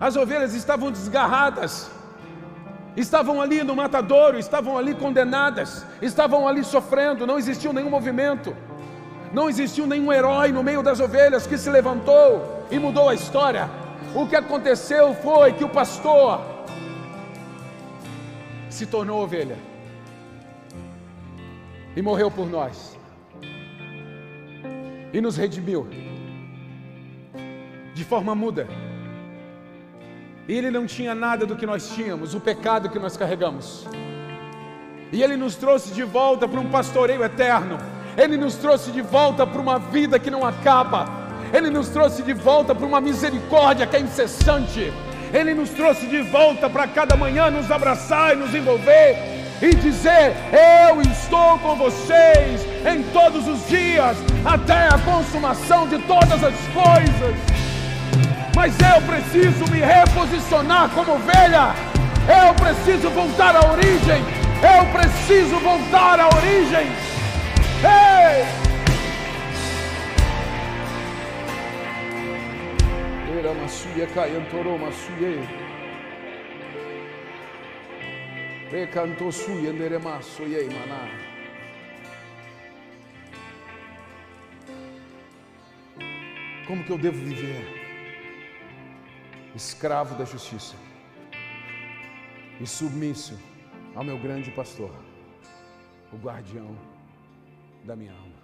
as 0.01 0.15
ovelhas 0.15 0.55
estavam 0.55 0.93
desgarradas, 0.93 1.91
estavam 2.97 3.43
ali 3.43 3.65
no 3.65 3.75
matadouro, 3.75 4.39
estavam 4.39 4.79
ali 4.79 4.95
condenadas, 4.95 5.85
estavam 6.01 6.47
ali 6.47 6.63
sofrendo, 6.63 7.27
não 7.27 7.37
existiu 7.37 7.73
nenhum 7.73 7.91
movimento, 7.91 8.57
não 9.33 9.49
existiu 9.51 9.89
nenhum 9.89 10.13
herói 10.13 10.53
no 10.53 10.63
meio 10.63 10.85
das 10.85 11.01
ovelhas 11.01 11.49
que 11.49 11.59
se 11.59 11.69
levantou 11.69 12.65
e 12.71 12.79
mudou 12.79 13.09
a 13.09 13.15
história. 13.15 13.69
O 14.15 14.29
que 14.29 14.37
aconteceu 14.37 15.15
foi 15.15 15.53
que 15.55 15.65
o 15.65 15.69
pastor 15.69 16.41
se 18.71 18.87
tornou 18.87 19.21
ovelha 19.21 19.59
e 21.97 22.03
morreu 22.03 22.31
por 22.31 22.49
nós 22.49 22.97
e 25.13 25.21
nos 25.21 25.37
redimiu 25.37 25.89
de 27.95 28.05
forma 28.05 28.35
muda. 28.35 28.67
Ele 30.49 30.71
não 30.71 30.87
tinha 30.87 31.15
nada 31.15 31.47
do 31.47 31.57
que 31.57 31.67
nós 31.67 31.91
tínhamos, 31.95 32.35
o 32.35 32.41
pecado 32.41 32.89
que 32.89 32.99
nós 32.99 33.17
carregamos. 33.17 33.87
E 35.13 35.23
ele 35.23 35.37
nos 35.37 35.55
trouxe 35.57 35.93
de 35.93 36.03
volta 36.03 36.49
para 36.49 36.59
um 36.59 36.71
pastoreio 36.71 37.23
eterno. 37.23 37.79
Ele 38.17 38.37
nos 38.37 38.57
trouxe 38.57 38.91
de 38.91 39.03
volta 39.03 39.47
para 39.47 39.61
uma 39.61 39.79
vida 39.79 40.19
que 40.19 40.31
não 40.31 40.45
acaba. 40.45 41.07
Ele 41.53 41.71
nos 41.71 41.89
trouxe 41.89 42.23
de 42.23 42.33
volta 42.33 42.75
para 42.75 42.87
uma 42.87 43.01
misericórdia 43.01 43.87
que 43.87 43.97
é 43.97 44.01
incessante. 44.01 44.93
Ele 45.33 45.55
nos 45.55 45.71
trouxe 45.71 46.07
de 46.07 46.23
volta 46.23 46.69
para 46.69 46.87
cada 46.89 47.15
manhã 47.15 47.51
nos 47.51 47.71
abraçar 47.71 48.33
e 48.33 48.37
nos 48.37 48.55
envolver 48.55 49.17
e 49.63 49.75
dizer: 49.75 50.35
Eu 50.89 51.01
estou 51.03 51.59
com 51.59 51.77
vocês 51.77 52.63
em 52.87 53.03
todos 53.13 53.47
os 53.47 53.67
dias, 53.69 54.17
até 54.45 54.89
a 54.89 54.99
consumação 54.99 55.87
de 55.87 55.99
todas 56.01 56.43
as 56.43 56.55
coisas 56.75 57.62
mas 58.63 58.77
eu 58.79 59.03
preciso 59.03 59.65
me 59.73 59.81
reposicionar 59.81 60.89
como 60.91 61.15
ovelha. 61.15 61.75
Eu 62.29 62.55
preciso 62.55 63.11
voltar 63.11 63.57
à 63.57 63.73
origem. 63.73 64.23
Eu 64.63 64.87
preciso 64.93 65.59
voltar 65.59 66.21
à 66.21 66.29
origem. 66.29 66.87
Ei! 67.83 68.47
Era 73.37 73.53
masuya 73.55 74.07
kayantoro 74.15 74.79
masuye. 74.79 75.43
Recanto 78.71 79.33
suya 79.33 79.73
nderemaso 79.73 80.45
ye 80.45 80.69
maná. 80.71 81.09
Como 86.65 86.85
que 86.85 86.91
eu 86.93 86.99
devo 86.99 87.19
viver? 87.19 87.82
Escravo 89.55 90.15
da 90.15 90.25
justiça 90.25 90.75
e 92.59 92.67
submisso 92.67 93.39
ao 93.95 94.03
meu 94.03 94.19
grande 94.19 94.51
pastor, 94.51 94.91
o 96.13 96.17
guardião 96.17 96.77
da 97.85 97.95
minha 97.95 98.13
alma. 98.13 98.43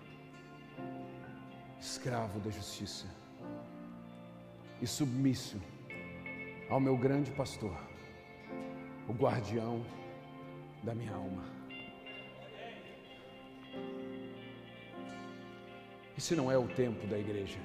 Escravo 1.80 2.40
da 2.40 2.50
justiça 2.50 3.06
e 4.82 4.86
submisso 4.86 5.58
ao 6.68 6.78
meu 6.78 6.96
grande 6.96 7.30
pastor, 7.30 7.76
o 9.08 9.12
guardião 9.12 9.82
da 10.82 10.94
minha 10.94 11.14
alma. 11.14 11.44
Esse 16.18 16.36
não 16.36 16.52
é 16.52 16.58
o 16.58 16.68
tempo 16.68 17.06
da 17.06 17.18
igreja 17.18 17.58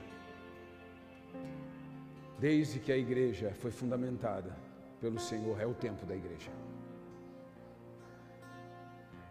desde 2.44 2.78
que 2.78 2.92
a 2.92 2.98
igreja 2.98 3.54
foi 3.62 3.72
fundamentada 3.72 4.54
pelo 5.00 5.18
Senhor, 5.18 5.62
é 5.62 5.66
o 5.66 5.74
tempo 5.74 6.06
da 6.06 6.14
igreja. 6.14 6.52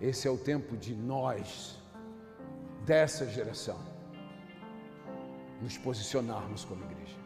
Esse 0.00 0.26
é 0.26 0.30
o 0.30 0.38
tempo 0.38 0.78
de 0.78 0.94
nós, 0.94 1.78
dessa 2.86 3.26
geração. 3.28 3.78
nos 5.60 5.76
posicionarmos 5.78 6.64
como 6.64 6.82
igreja, 6.84 7.18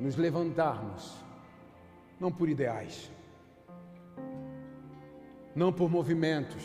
nos 0.00 0.14
levantarmos, 0.16 1.04
não 2.18 2.30
por 2.32 2.48
ideais, 2.48 3.10
não 5.54 5.70
por 5.70 5.90
movimentos, 5.90 6.64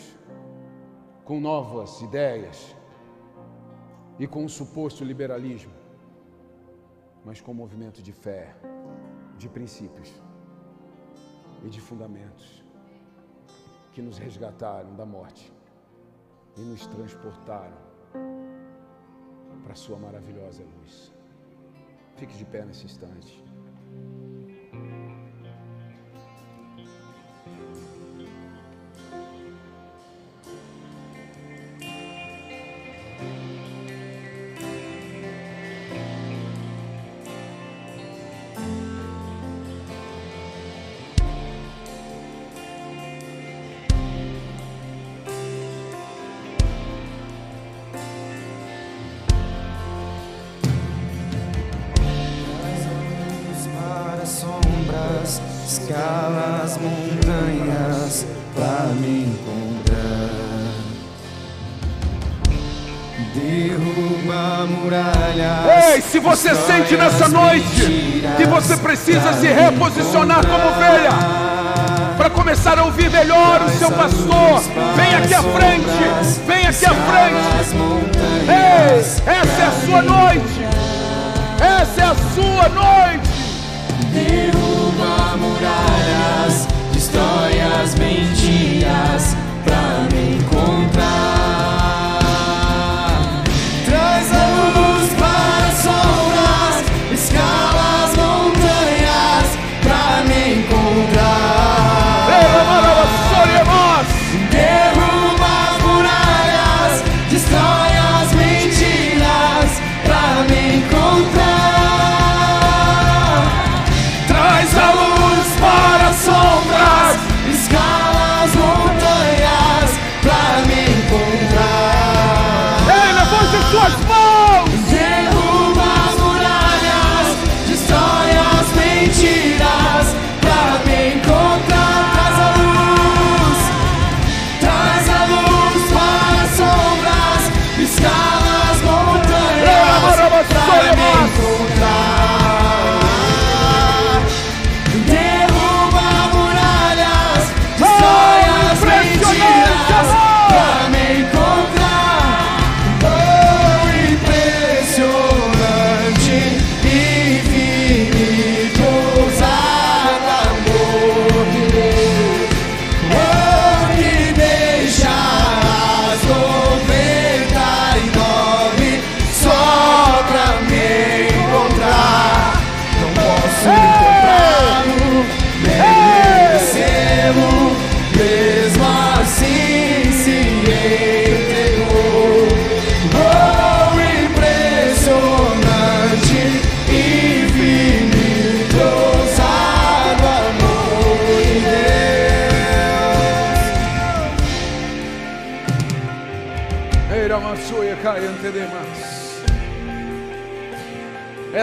com 1.26 1.42
novas 1.42 2.00
ideias 2.02 2.74
e 4.18 4.26
com 4.26 4.46
um 4.46 4.48
suposto 4.48 5.04
liberalismo, 5.04 5.77
mas 7.28 7.42
com 7.42 7.54
movimento 7.54 8.02
de 8.02 8.14
fé, 8.14 8.56
de 9.38 9.50
princípios 9.50 10.10
e 11.62 11.68
de 11.68 11.82
fundamentos 11.82 12.64
que 13.92 14.02
nos 14.02 14.18
resgataram 14.18 14.96
da 14.96 15.06
morte 15.06 15.54
e 16.56 16.62
nos 16.62 16.88
transportaram 16.88 17.76
para 19.62 19.74
a 19.74 19.76
Sua 19.76 20.00
maravilhosa 20.00 20.64
luz. 20.64 21.14
Fique 22.16 22.38
de 22.38 22.46
pé 22.46 22.64
nesse 22.64 22.86
instante. 22.86 23.47
Reposicionar 69.78 70.44
como 70.48 70.70
ovelha, 70.70 71.12
para 72.18 72.30
começar 72.32 72.80
a 72.80 72.86
ouvir 72.86 73.12
melhor 73.12 73.62
o 73.62 73.70
seu 73.70 73.92
pastor, 73.92 74.60
vem 74.96 75.14
aqui 75.16 75.34
à 75.36 75.44
frente, 75.44 75.86
vem 76.48 76.66
aqui 76.66 76.86
à 76.86 76.94
frente. 76.94 77.38
Ei, 78.50 79.00
essa 79.00 79.62
é 79.62 79.68
a 79.68 79.72
sua 79.86 80.02
noite, 80.02 80.68
essa 81.60 82.02
é 82.02 82.06
a 82.06 82.16
sua 82.16 82.70
noite. 82.70 83.30
Derruba 84.12 85.38
muralhas, 85.38 86.68
destrói 86.92 87.62
as 87.82 87.94
mentiras 87.96 89.38
pra 89.64 90.08
me 90.12 90.38
encontrar. 90.38 91.37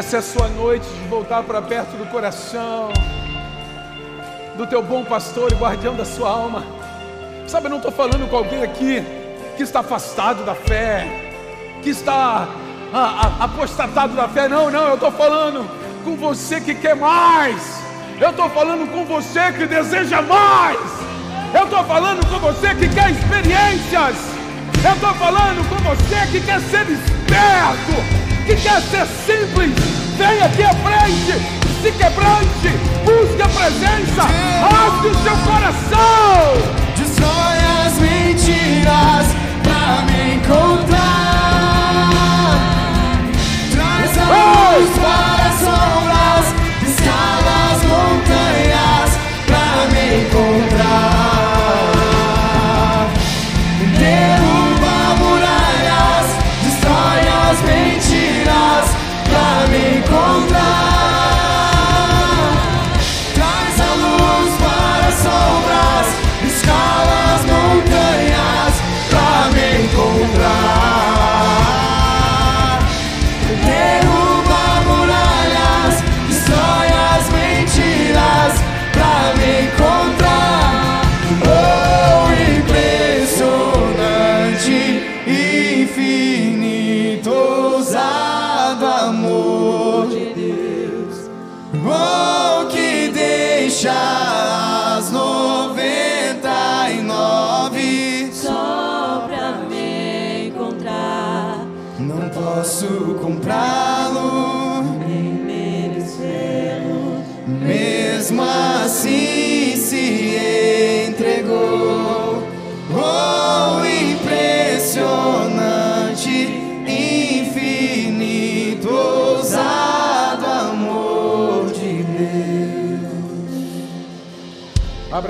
Essa 0.04 0.16
é 0.16 0.18
a 0.18 0.22
sua 0.22 0.48
noite 0.48 0.86
de 0.86 1.08
voltar 1.08 1.42
para 1.44 1.62
perto 1.62 1.96
do 1.96 2.04
coração 2.10 2.92
do 4.54 4.66
teu 4.66 4.82
bom 4.82 5.02
pastor 5.02 5.50
e 5.50 5.54
guardião 5.54 5.96
da 5.96 6.04
sua 6.04 6.28
alma. 6.28 6.62
Sabe, 7.46 7.66
eu 7.66 7.70
não 7.70 7.78
estou 7.78 7.90
falando 7.90 8.28
com 8.28 8.36
alguém 8.36 8.62
aqui 8.62 9.02
que 9.56 9.62
está 9.62 9.80
afastado 9.80 10.44
da 10.44 10.54
fé, 10.54 11.08
que 11.82 11.88
está 11.88 12.46
ah, 12.92 13.36
ah, 13.40 13.44
apostatado 13.44 14.14
da 14.14 14.28
fé. 14.28 14.46
Não, 14.46 14.70
não, 14.70 14.88
eu 14.88 14.94
estou 14.94 15.10
falando 15.10 15.66
com 16.04 16.14
você 16.16 16.60
que 16.60 16.74
quer 16.74 16.94
mais. 16.94 17.62
Eu 18.20 18.28
estou 18.28 18.50
falando 18.50 18.86
com 18.92 19.06
você 19.06 19.52
que 19.52 19.66
deseja 19.66 20.20
mais. 20.20 20.80
Eu 21.54 21.64
estou 21.64 21.82
falando 21.82 22.20
com 22.28 22.38
você 22.40 22.74
que 22.74 22.90
quer 22.90 23.10
experiências. 23.10 24.16
Eu 24.84 24.92
estou 24.92 25.14
falando 25.14 25.66
com 25.66 25.76
você 25.76 26.26
que 26.30 26.44
quer 26.44 26.60
ser 26.60 26.86
esperto, 26.90 28.44
que 28.46 28.54
quer 28.54 28.82
ser 28.82 29.06
simples. 29.06 29.83
Vem 30.16 30.40
aqui 30.42 30.62
à 30.62 30.72
frente, 30.74 31.32
se 31.82 31.90
quebrante, 31.92 32.68
busque 33.04 33.42
a 33.42 33.48
presença, 33.48 34.22
rasgue 34.62 35.08
o 35.08 35.14
seu 35.22 35.36
coração. 35.38 36.54
Destrói 36.96 37.58
as 37.84 37.98
mentiras 37.98 39.26
pra 39.62 40.02
me 40.06 40.34
encontrar. 40.36 42.10
Traz 43.72 44.18
a 44.18 44.24
luz 44.24 44.90
para 44.98 45.33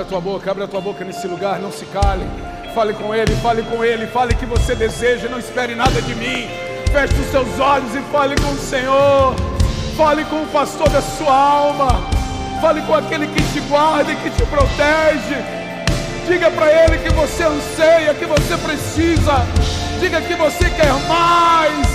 a 0.04 0.06
tua 0.06 0.20
boca, 0.20 0.50
abra 0.50 0.64
a 0.64 0.68
tua 0.68 0.80
boca 0.82 1.02
nesse 1.02 1.26
lugar, 1.26 1.58
não 1.58 1.72
se 1.72 1.86
cale. 1.86 2.24
Fale 2.74 2.92
com 2.92 3.14
Ele, 3.14 3.34
fale 3.36 3.62
com 3.62 3.82
Ele, 3.82 4.06
fale 4.06 4.34
que 4.34 4.44
você 4.44 4.74
deseja, 4.74 5.28
não 5.28 5.38
espere 5.38 5.74
nada 5.74 6.00
de 6.02 6.14
mim. 6.14 6.46
Feche 6.92 7.14
os 7.14 7.30
seus 7.30 7.58
olhos 7.58 7.94
e 7.94 8.00
fale 8.12 8.34
com 8.36 8.50
o 8.50 8.58
Senhor. 8.58 9.34
Fale 9.96 10.24
com 10.26 10.42
o 10.42 10.46
pastor 10.48 10.88
da 10.90 11.00
sua 11.00 11.34
alma. 11.34 11.88
Fale 12.60 12.82
com 12.82 12.94
aquele 12.94 13.26
que 13.28 13.42
te 13.52 13.60
guarda 13.60 14.12
e 14.12 14.16
que 14.16 14.30
te 14.30 14.44
protege. 14.44 15.36
Diga 16.28 16.50
para 16.50 16.66
Ele 16.66 16.98
que 16.98 17.10
você 17.10 17.44
anseia, 17.44 18.14
que 18.14 18.26
você 18.26 18.56
precisa. 18.58 19.46
Diga 20.00 20.20
que 20.20 20.34
você 20.34 20.68
quer 20.70 20.92
mais. 21.08 21.86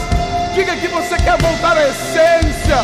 Diga 0.56 0.76
que 0.76 0.88
você 0.88 1.16
quer 1.16 1.38
voltar 1.38 1.78
à 1.78 1.88
essência. 1.88 2.78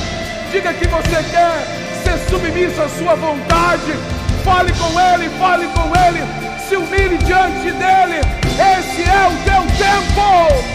Diga 0.51 0.73
que 0.73 0.87
você 0.87 1.23
quer 1.31 1.65
ser 2.03 2.29
submisso 2.29 2.81
à 2.81 2.89
sua 2.89 3.15
vontade. 3.15 4.14
Fale 4.45 4.71
com 4.73 4.99
Ele, 4.99 5.27
fale 5.39 5.67
com 5.69 5.87
Ele. 6.05 6.23
Se 6.59 6.75
humilhe 6.75 7.17
diante 7.17 7.71
dEle. 7.71 8.21
Esse 8.77 9.01
é 9.01 9.27
o 9.27 9.31
teu 9.43 9.61
tempo. 9.75 10.74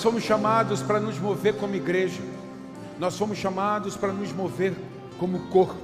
Nós 0.00 0.04
fomos 0.06 0.24
chamados 0.24 0.80
para 0.80 0.98
nos 0.98 1.18
mover 1.18 1.56
como 1.56 1.74
igreja. 1.74 2.22
Nós 2.98 3.18
fomos 3.18 3.36
chamados 3.36 3.98
para 3.98 4.14
nos 4.14 4.32
mover 4.32 4.72
como 5.18 5.50
corpo. 5.50 5.76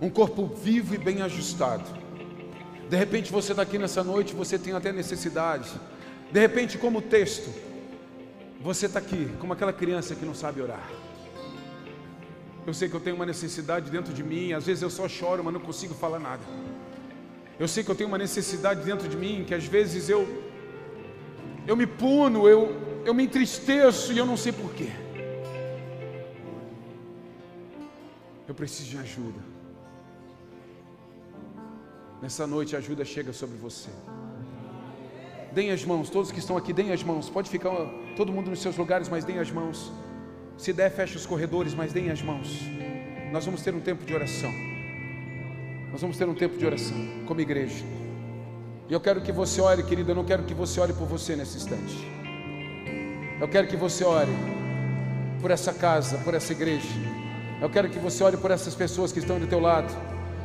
Um 0.00 0.08
corpo 0.08 0.46
vivo 0.46 0.94
e 0.94 0.96
bem 0.96 1.20
ajustado. 1.20 1.84
De 2.88 2.96
repente 2.96 3.30
você 3.30 3.52
está 3.52 3.60
aqui 3.60 3.76
nessa 3.76 4.02
noite, 4.02 4.32
você 4.32 4.58
tem 4.58 4.72
até 4.72 4.90
necessidade. 4.90 5.70
De 6.32 6.40
repente, 6.40 6.78
como 6.78 7.02
texto, 7.02 7.52
você 8.58 8.86
está 8.86 9.00
aqui 9.00 9.28
como 9.38 9.52
aquela 9.52 9.70
criança 9.70 10.14
que 10.14 10.24
não 10.24 10.34
sabe 10.34 10.62
orar. 10.62 10.88
Eu 12.66 12.72
sei 12.72 12.88
que 12.88 12.96
eu 12.96 13.00
tenho 13.00 13.16
uma 13.16 13.26
necessidade 13.26 13.90
dentro 13.90 14.14
de 14.14 14.24
mim, 14.24 14.54
às 14.54 14.64
vezes 14.64 14.82
eu 14.82 14.88
só 14.88 15.06
choro, 15.06 15.44
mas 15.44 15.52
não 15.52 15.60
consigo 15.60 15.92
falar 15.92 16.18
nada. 16.18 16.42
Eu 17.60 17.68
sei 17.68 17.84
que 17.84 17.90
eu 17.90 17.94
tenho 17.94 18.08
uma 18.08 18.16
necessidade 18.16 18.82
dentro 18.82 19.06
de 19.06 19.16
mim, 19.18 19.44
que 19.46 19.54
às 19.54 19.66
vezes 19.66 20.08
eu 20.08 20.51
eu 21.66 21.76
me 21.76 21.86
puno, 21.86 22.48
eu 22.48 22.92
eu 23.04 23.14
me 23.14 23.24
entristeço 23.24 24.12
e 24.12 24.18
eu 24.18 24.26
não 24.26 24.36
sei 24.36 24.52
porquê. 24.52 24.90
Eu 28.46 28.54
preciso 28.54 28.90
de 28.90 28.98
ajuda. 28.98 29.40
Nessa 32.20 32.46
noite 32.46 32.76
a 32.76 32.78
ajuda 32.78 33.04
chega 33.04 33.32
sobre 33.32 33.56
você. 33.56 33.90
Deem 35.52 35.70
as 35.70 35.84
mãos, 35.84 36.08
todos 36.08 36.30
que 36.30 36.38
estão 36.38 36.56
aqui, 36.56 36.72
deem 36.72 36.92
as 36.92 37.02
mãos. 37.02 37.28
Pode 37.28 37.50
ficar 37.50 37.70
todo 38.16 38.32
mundo 38.32 38.50
nos 38.50 38.60
seus 38.60 38.76
lugares, 38.76 39.08
mas 39.08 39.24
deem 39.24 39.38
as 39.38 39.50
mãos. 39.50 39.92
Se 40.56 40.72
der, 40.72 40.90
feche 40.90 41.16
os 41.16 41.26
corredores, 41.26 41.74
mas 41.74 41.92
deem 41.92 42.10
as 42.10 42.22
mãos. 42.22 42.60
Nós 43.32 43.44
vamos 43.44 43.62
ter 43.62 43.74
um 43.74 43.80
tempo 43.80 44.04
de 44.04 44.14
oração. 44.14 44.52
Nós 45.90 46.00
vamos 46.00 46.16
ter 46.16 46.28
um 46.28 46.34
tempo 46.34 46.56
de 46.56 46.64
oração 46.64 46.96
como 47.26 47.40
igreja. 47.40 47.84
E 48.92 48.94
eu 48.94 49.00
quero 49.00 49.22
que 49.22 49.32
você 49.32 49.58
ore, 49.58 49.82
querido. 49.82 50.10
Eu 50.10 50.16
não 50.16 50.22
quero 50.22 50.42
que 50.42 50.52
você 50.52 50.78
ore 50.78 50.92
por 50.92 51.06
você 51.06 51.34
nesse 51.34 51.56
instante. 51.56 51.96
Eu 53.40 53.48
quero 53.48 53.66
que 53.66 53.74
você 53.74 54.04
ore 54.04 54.30
por 55.40 55.50
essa 55.50 55.72
casa, 55.72 56.18
por 56.18 56.34
essa 56.34 56.52
igreja. 56.52 56.86
Eu 57.58 57.70
quero 57.70 57.88
que 57.88 57.98
você 57.98 58.22
ore 58.22 58.36
por 58.36 58.50
essas 58.50 58.74
pessoas 58.74 59.10
que 59.10 59.18
estão 59.18 59.38
do 59.38 59.46
teu 59.46 59.60
lado. 59.60 59.90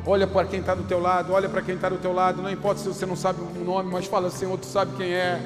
Olha 0.06 0.26
para 0.26 0.46
quem 0.46 0.60
está 0.60 0.74
do 0.74 0.84
teu 0.84 0.98
lado, 0.98 1.34
olha 1.34 1.46
para 1.46 1.60
quem 1.60 1.74
está 1.74 1.90
do 1.90 1.98
teu 1.98 2.14
lado. 2.14 2.40
Não 2.40 2.50
importa 2.50 2.80
se 2.80 2.88
você 2.88 3.04
não 3.04 3.16
sabe 3.16 3.38
o 3.38 3.62
nome, 3.62 3.92
mas 3.92 4.06
fala 4.06 4.28
assim, 4.28 4.46
outro 4.46 4.66
sabe 4.66 4.96
quem 4.96 5.12
é. 5.12 5.38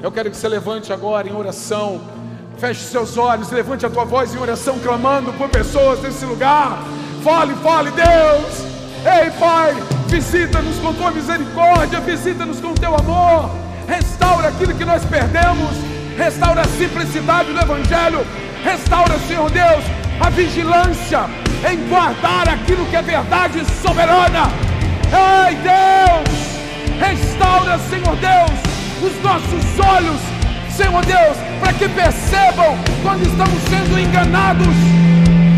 Eu 0.00 0.12
quero 0.12 0.30
que 0.30 0.36
você 0.36 0.46
levante 0.46 0.92
agora 0.92 1.28
em 1.28 1.34
oração. 1.34 2.00
Feche 2.56 2.84
seus 2.84 3.18
olhos, 3.18 3.50
levante 3.50 3.84
a 3.84 3.90
tua 3.90 4.04
voz 4.04 4.32
em 4.32 4.38
oração, 4.38 4.78
clamando 4.78 5.32
por 5.32 5.48
pessoas 5.48 6.00
nesse 6.00 6.24
lugar. 6.24 6.84
Fale, 7.24 7.52
fale, 7.56 7.90
Deus. 7.90 8.67
Ei, 9.08 9.30
Pai, 9.38 9.74
visita-nos 10.06 10.76
com 10.80 10.92
tua 10.92 11.10
misericórdia, 11.10 11.98
visita-nos 12.00 12.60
com 12.60 12.74
teu 12.74 12.94
amor. 12.94 13.50
Restaura 13.88 14.48
aquilo 14.48 14.74
que 14.74 14.84
nós 14.84 15.02
perdemos. 15.06 15.70
Restaura 16.18 16.60
a 16.60 16.64
simplicidade 16.64 17.50
do 17.52 17.58
Evangelho. 17.58 18.26
Restaura, 18.62 19.18
Senhor 19.26 19.50
Deus, 19.50 19.82
a 20.20 20.28
vigilância 20.28 21.20
em 21.70 21.88
guardar 21.88 22.50
aquilo 22.50 22.84
que 22.86 22.96
é 22.96 23.02
verdade 23.02 23.64
soberana. 23.82 24.50
Ei, 25.08 25.56
Deus, 25.56 26.38
restaura, 27.00 27.78
Senhor 27.88 28.14
Deus, 28.16 28.60
os 29.02 29.22
nossos 29.22 29.86
olhos, 29.88 30.20
Senhor 30.76 31.02
Deus, 31.06 31.36
para 31.60 31.72
que 31.72 31.88
percebam 31.88 32.76
quando 33.02 33.22
estamos 33.22 33.62
sendo 33.70 33.98
enganados, 33.98 34.66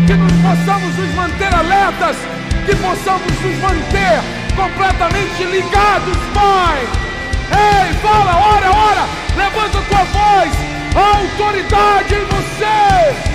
que 0.07 0.13
nós 0.13 0.57
possamos 0.57 0.95
nos 0.95 1.15
manter 1.15 1.53
alertas, 1.53 2.15
que 2.65 2.75
possamos 2.75 3.31
nos 3.41 3.57
manter 3.59 4.21
completamente 4.55 5.43
ligados, 5.45 6.17
Pai. 6.33 6.87
Ei, 7.51 7.93
fala, 7.95 8.37
ora, 8.37 8.71
ora, 8.71 9.07
levanta 9.35 9.79
a 9.79 9.81
tua 9.81 10.03
voz, 10.05 10.51
a 10.95 11.17
autoridade 11.17 12.15
em 12.15 12.25
você. 12.25 13.31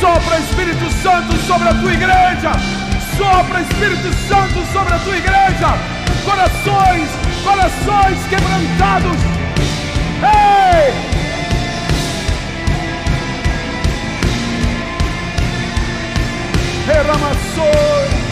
Sopra 0.00 0.38
Espírito 0.40 0.90
Santo 1.00 1.36
sobre 1.46 1.68
a 1.68 1.74
tua 1.74 1.92
igreja. 1.92 2.81
Sopra 3.16 3.60
Espírito 3.60 4.12
Santo 4.26 4.64
sobre 4.72 4.94
a 4.94 4.98
tua 4.98 5.16
igreja. 5.16 5.78
Corações, 6.24 7.08
corações 7.44 8.26
quebrantados. 8.28 9.18
Ei! 10.22 11.12
Derramações. 16.86 18.22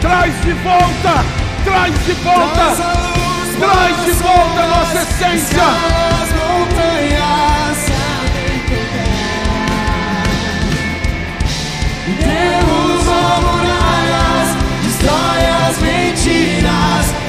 Traz 0.00 0.40
de 0.42 0.52
volta, 0.52 1.24
traz 1.64 2.04
de 2.04 2.12
volta, 2.12 3.23
traz 3.56 4.04
de 4.04 4.12
volta 4.12 4.60
a 4.60 4.66
nossa 4.66 5.02
essência. 5.02 5.62
As 5.62 6.32
montanhas 6.32 7.76
sabem 7.76 8.58
pegar. 8.68 10.24
Muralhas, 13.42 14.48
destrói 14.82 15.44
as 15.68 15.76
mentiras. 15.78 17.23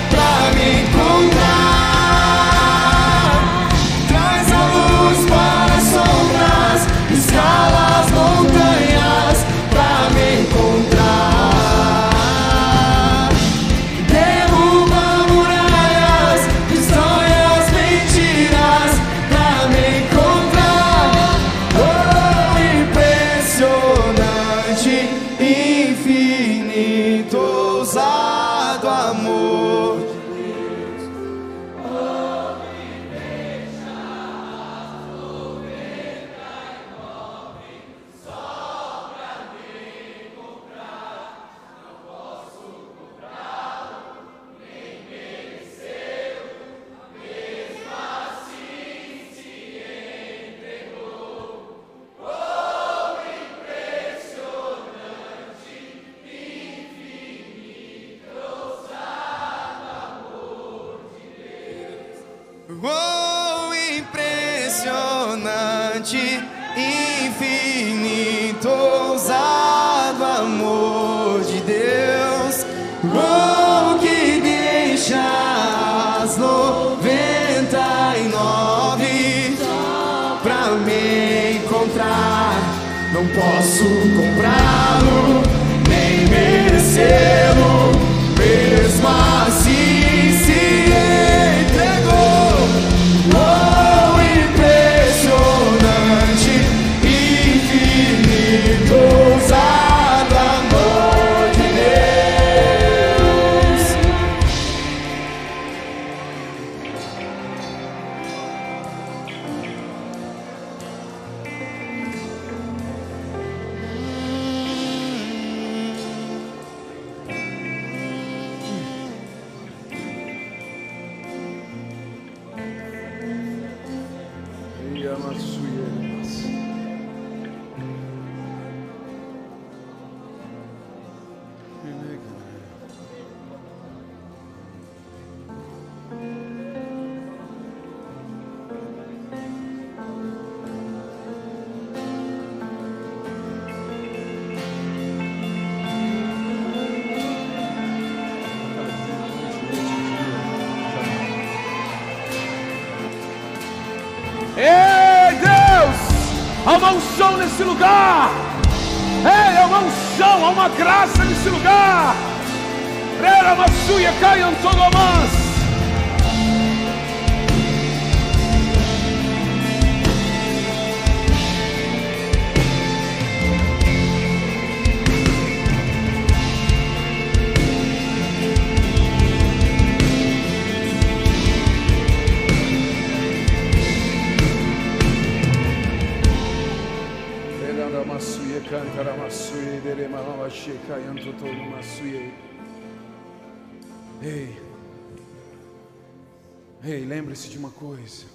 Lembre-se 197.05 197.49
de 197.49 197.57
uma 197.57 197.69
coisa. 197.69 198.25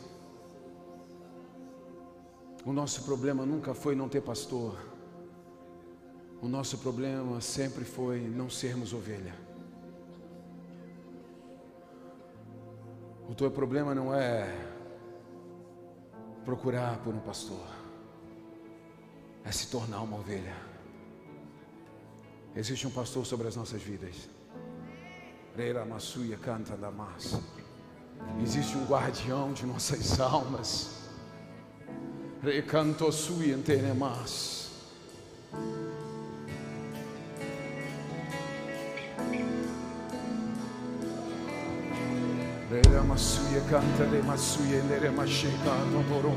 O 2.64 2.72
nosso 2.72 3.04
problema 3.04 3.44
nunca 3.44 3.74
foi 3.74 3.94
não 3.94 4.08
ter 4.08 4.20
pastor. 4.20 4.78
O 6.40 6.48
nosso 6.48 6.78
problema 6.78 7.40
sempre 7.40 7.84
foi 7.84 8.20
não 8.20 8.48
sermos 8.48 8.92
ovelha. 8.92 9.34
O 13.28 13.34
teu 13.34 13.50
problema 13.50 13.94
não 13.94 14.14
é 14.14 14.48
procurar 16.44 16.98
por 17.02 17.14
um 17.14 17.20
pastor 17.20 17.80
é 19.44 19.52
se 19.52 19.68
tornar 19.68 20.02
uma 20.02 20.18
ovelha. 20.18 20.54
Existe 22.54 22.86
um 22.86 22.90
pastor 22.90 23.24
sobre 23.24 23.48
as 23.48 23.56
nossas 23.56 23.82
vidas. 23.82 24.28
Reira 25.56 25.84
Massuia 25.84 26.36
canta 26.36 26.76
da 26.76 26.90
massa. 26.90 27.42
Existe 28.42 28.76
um 28.76 28.84
guardião 28.86 29.52
de 29.52 29.66
nossas 29.66 30.18
almas. 30.20 31.00
Recanto 32.42 33.10
sui 33.12 33.52
entenemas. 33.52 34.70
Reira 42.70 43.02
Massuia 43.02 43.60
canta 43.68 44.06
de 44.06 44.22
Massuia, 44.22 44.82
Nere 44.84 45.10
Macheka, 45.10 45.74
Totoro 45.92 46.30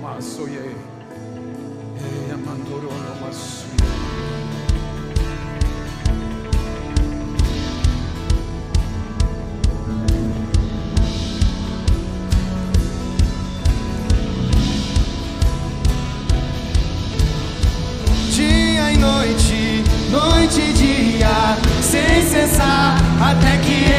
até 23.23 23.57
que 23.57 23.92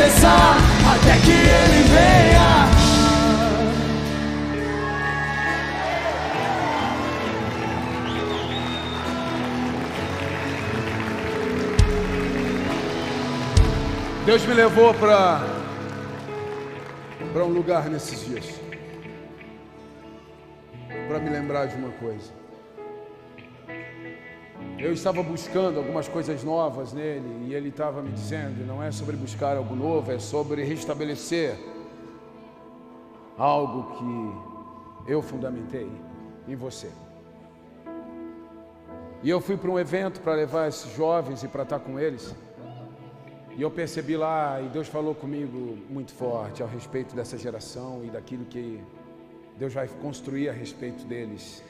cessar, 0.00 0.56
até 0.94 1.14
que 1.20 1.30
ele 1.30 1.82
venha. 1.88 2.70
Deus 14.24 14.46
me 14.46 14.54
levou 14.54 14.94
para 14.94 15.42
para 17.32 17.44
um 17.44 17.48
lugar 17.48 17.90
nesses 17.90 18.24
dias. 18.24 18.60
Para 21.08 21.18
me 21.18 21.28
lembrar 21.28 21.66
de 21.66 21.76
uma 21.76 21.90
coisa. 21.90 22.39
Eu 24.82 24.94
estava 24.94 25.22
buscando 25.22 25.78
algumas 25.78 26.08
coisas 26.08 26.42
novas 26.42 26.94
nele 26.94 27.48
e 27.48 27.54
ele 27.54 27.68
estava 27.68 28.00
me 28.00 28.10
dizendo, 28.12 28.66
não 28.66 28.82
é 28.82 28.90
sobre 28.90 29.14
buscar 29.14 29.58
algo 29.58 29.76
novo, 29.76 30.10
é 30.10 30.18
sobre 30.18 30.64
restabelecer 30.64 31.54
algo 33.36 33.98
que 33.98 35.12
eu 35.12 35.20
fundamentei 35.20 35.86
em 36.48 36.56
você. 36.56 36.90
E 39.22 39.28
eu 39.28 39.38
fui 39.38 39.58
para 39.58 39.70
um 39.70 39.78
evento 39.78 40.18
para 40.22 40.32
levar 40.32 40.66
esses 40.68 40.96
jovens 40.96 41.42
e 41.42 41.48
para 41.48 41.62
estar 41.62 41.80
com 41.80 42.00
eles. 42.00 42.34
E 43.54 43.60
eu 43.60 43.70
percebi 43.70 44.16
lá, 44.16 44.62
e 44.62 44.68
Deus 44.70 44.88
falou 44.88 45.14
comigo 45.14 45.76
muito 45.90 46.14
forte 46.14 46.62
a 46.62 46.66
respeito 46.66 47.14
dessa 47.14 47.36
geração 47.36 48.00
e 48.02 48.08
daquilo 48.08 48.46
que 48.46 48.82
Deus 49.58 49.74
vai 49.74 49.86
construir 50.00 50.48
a 50.48 50.52
respeito 50.52 51.04
deles, 51.04 51.62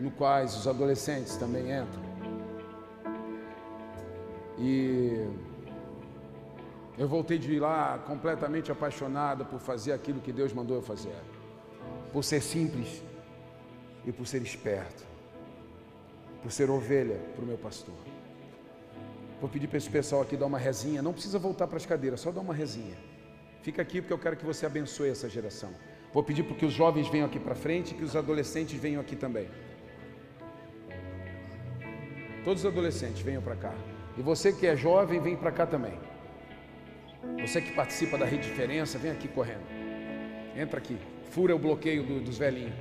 no 0.00 0.10
quais 0.10 0.56
os 0.56 0.66
adolescentes 0.66 1.36
também 1.36 1.70
entram. 1.70 2.15
E 4.58 5.28
Eu 6.98 7.06
voltei 7.06 7.36
de 7.36 7.60
lá 7.60 7.98
completamente 8.06 8.72
apaixonado 8.72 9.44
por 9.44 9.60
fazer 9.60 9.92
aquilo 9.92 10.20
que 10.20 10.32
Deus 10.32 10.52
mandou 10.52 10.76
eu 10.76 10.82
fazer. 10.82 11.14
Por 12.10 12.24
ser 12.24 12.40
simples 12.40 13.02
e 14.06 14.12
por 14.12 14.26
ser 14.26 14.40
esperto. 14.40 15.04
Por 16.42 16.50
ser 16.50 16.70
ovelha 16.70 17.20
para 17.34 17.44
o 17.44 17.46
meu 17.46 17.58
pastor. 17.58 17.94
Vou 19.40 19.50
pedir 19.50 19.66
para 19.66 19.76
esse 19.76 19.90
pessoal 19.90 20.22
aqui 20.22 20.38
dar 20.38 20.46
uma 20.46 20.58
rezinha. 20.58 21.02
Não 21.02 21.12
precisa 21.12 21.38
voltar 21.38 21.66
para 21.66 21.76
as 21.76 21.84
cadeiras, 21.84 22.20
só 22.20 22.32
dar 22.32 22.40
uma 22.40 22.54
rezinha. 22.54 22.96
Fica 23.60 23.82
aqui 23.82 24.00
porque 24.00 24.14
eu 24.14 24.18
quero 24.18 24.36
que 24.36 24.46
você 24.46 24.64
abençoe 24.64 25.10
essa 25.10 25.28
geração. 25.28 25.70
Vou 26.14 26.22
pedir 26.22 26.44
para 26.44 26.56
que 26.56 26.64
os 26.64 26.72
jovens 26.72 27.08
venham 27.08 27.26
aqui 27.26 27.38
para 27.38 27.54
frente 27.54 27.90
e 27.92 27.94
que 27.94 28.04
os 28.04 28.16
adolescentes 28.16 28.80
venham 28.80 29.02
aqui 29.02 29.16
também. 29.16 29.50
Todos 32.42 32.64
os 32.64 32.66
adolescentes 32.66 33.20
venham 33.20 33.42
para 33.42 33.56
cá. 33.56 33.74
E 34.16 34.22
você 34.22 34.52
que 34.52 34.66
é 34.66 34.74
jovem, 34.76 35.20
vem 35.20 35.36
para 35.36 35.52
cá 35.52 35.66
também. 35.66 35.94
Você 37.40 37.60
que 37.60 37.72
participa 37.72 38.16
da 38.16 38.24
Rede 38.24 38.48
Diferença, 38.48 38.98
vem 38.98 39.10
aqui 39.10 39.28
correndo. 39.28 39.64
Entra 40.56 40.78
aqui. 40.78 40.96
Fura 41.30 41.54
o 41.54 41.58
bloqueio 41.58 42.02
do- 42.02 42.20
dos 42.20 42.38
velhinhos. 42.38 42.72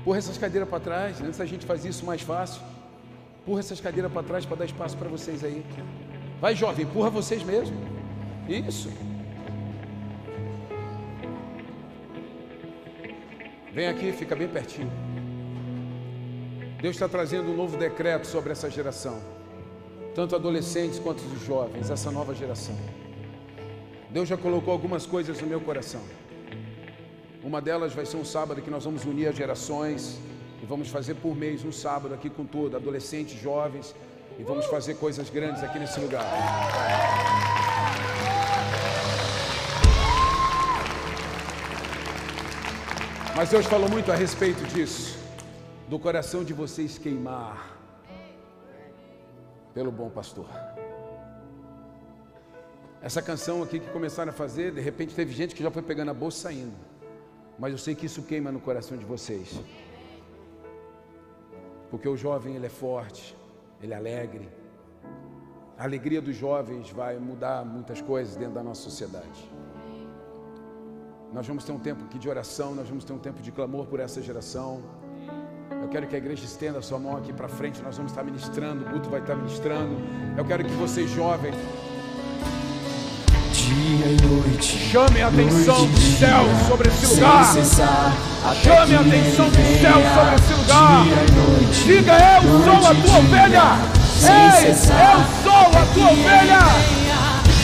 Empurra 0.00 0.18
essas 0.18 0.36
cadeiras 0.36 0.68
para 0.68 0.80
trás. 0.80 1.20
Antes 1.20 1.40
a 1.40 1.46
gente 1.46 1.64
fazia 1.64 1.90
isso 1.90 2.04
mais 2.04 2.20
fácil. 2.20 2.62
Empurra 3.42 3.60
essas 3.60 3.80
cadeiras 3.80 4.12
para 4.12 4.22
trás 4.22 4.44
para 4.44 4.56
dar 4.58 4.64
espaço 4.66 4.96
para 4.96 5.08
vocês 5.08 5.42
aí. 5.42 5.64
Vai, 6.44 6.54
jovem, 6.54 6.84
empurra 6.84 7.08
vocês 7.08 7.42
mesmo. 7.42 7.74
Isso. 8.46 8.90
Vem 13.72 13.86
aqui, 13.86 14.12
fica 14.12 14.36
bem 14.36 14.46
pertinho. 14.46 14.92
Deus 16.82 16.96
está 16.96 17.08
trazendo 17.08 17.50
um 17.50 17.56
novo 17.56 17.78
decreto 17.78 18.26
sobre 18.26 18.52
essa 18.52 18.68
geração, 18.68 19.22
tanto 20.14 20.36
adolescentes 20.36 20.98
quanto 20.98 21.20
os 21.20 21.40
jovens, 21.46 21.88
essa 21.88 22.10
nova 22.10 22.34
geração. 22.34 22.76
Deus 24.10 24.28
já 24.28 24.36
colocou 24.36 24.70
algumas 24.70 25.06
coisas 25.06 25.40
no 25.40 25.46
meu 25.46 25.62
coração. 25.62 26.02
Uma 27.42 27.62
delas 27.62 27.94
vai 27.94 28.04
ser 28.04 28.18
um 28.18 28.24
sábado 28.24 28.60
que 28.60 28.70
nós 28.70 28.84
vamos 28.84 29.06
unir 29.06 29.28
as 29.28 29.34
gerações 29.34 30.18
e 30.62 30.66
vamos 30.66 30.90
fazer 30.90 31.14
por 31.14 31.34
mês 31.34 31.64
um 31.64 31.72
sábado 31.72 32.12
aqui 32.12 32.28
com 32.28 32.44
todo, 32.44 32.76
adolescentes, 32.76 33.40
jovens, 33.40 33.94
e 34.38 34.42
vamos 34.42 34.66
fazer 34.66 34.94
coisas 34.94 35.30
grandes 35.30 35.62
aqui 35.62 35.78
nesse 35.78 35.98
lugar. 36.00 36.24
Mas 43.36 43.50
Deus 43.50 43.66
falou 43.66 43.88
muito 43.88 44.12
a 44.12 44.14
respeito 44.14 44.64
disso, 44.66 45.18
do 45.88 45.98
coração 45.98 46.44
de 46.44 46.52
vocês 46.52 46.98
queimar 46.98 47.76
pelo 49.74 49.90
bom 49.90 50.08
pastor. 50.08 50.46
Essa 53.02 53.20
canção 53.20 53.62
aqui 53.62 53.80
que 53.80 53.90
começaram 53.90 54.30
a 54.30 54.32
fazer, 54.32 54.72
de 54.72 54.80
repente 54.80 55.14
teve 55.14 55.32
gente 55.32 55.54
que 55.54 55.62
já 55.62 55.70
foi 55.70 55.82
pegando 55.82 56.10
a 56.10 56.14
bolsa 56.14 56.38
e 56.38 56.42
saindo. 56.54 56.76
Mas 57.58 57.72
eu 57.72 57.78
sei 57.78 57.94
que 57.94 58.06
isso 58.06 58.22
queima 58.22 58.50
no 58.50 58.60
coração 58.60 58.96
de 58.96 59.04
vocês. 59.04 59.60
Porque 61.90 62.08
o 62.08 62.16
jovem 62.16 62.56
ele 62.56 62.66
é 62.66 62.70
forte, 62.70 63.36
ele 63.84 63.94
é 63.94 63.96
alegre. 63.96 64.48
A 65.78 65.84
alegria 65.84 66.20
dos 66.20 66.36
jovens 66.36 66.90
vai 66.90 67.18
mudar 67.18 67.64
muitas 67.64 68.00
coisas 68.00 68.36
dentro 68.36 68.54
da 68.54 68.62
nossa 68.62 68.82
sociedade. 68.82 69.50
Nós 71.32 71.46
vamos 71.46 71.64
ter 71.64 71.72
um 71.72 71.78
tempo 71.78 72.04
aqui 72.04 72.18
de 72.18 72.28
oração, 72.28 72.74
nós 72.74 72.88
vamos 72.88 73.04
ter 73.04 73.12
um 73.12 73.18
tempo 73.18 73.42
de 73.42 73.50
clamor 73.50 73.86
por 73.86 74.00
essa 74.00 74.22
geração. 74.22 74.82
Eu 75.82 75.88
quero 75.88 76.06
que 76.06 76.14
a 76.14 76.18
igreja 76.18 76.44
estenda 76.44 76.78
a 76.78 76.82
sua 76.82 76.98
mão 76.98 77.16
aqui 77.16 77.32
para 77.32 77.48
frente, 77.48 77.82
nós 77.82 77.96
vamos 77.96 78.12
estar 78.12 78.22
ministrando, 78.22 78.84
o 78.84 78.90
culto 78.90 79.10
vai 79.10 79.20
estar 79.20 79.34
ministrando. 79.34 79.96
Eu 80.38 80.44
quero 80.44 80.64
que 80.64 80.72
vocês 80.74 81.10
jovens 81.10 81.54
Dia 83.64 84.06
e 84.06 84.16
noite. 84.26 84.90
chamem 84.92 85.22
a 85.22 85.28
atenção 85.28 85.86
do 85.86 85.98
céu 85.98 86.44
sobre 86.68 86.88
esse 86.90 87.06
lugar. 87.14 87.54
Chame 88.62 88.94
a 88.94 89.00
atenção 89.00 89.48
do 89.48 89.80
céu 89.80 90.02
sobre 90.14 90.34
esse 90.34 90.52
lugar. 90.52 91.06
Diga, 91.72 92.12
eu 92.12 92.42
sou 92.62 92.76
a 92.76 92.94
tua 92.94 93.18
ovelha. 93.20 93.78
Ei, 94.20 94.68
eu 94.68 94.74
sou 95.42 95.66
a 95.80 95.86
tua 95.94 96.10
ovelha. 96.12 96.60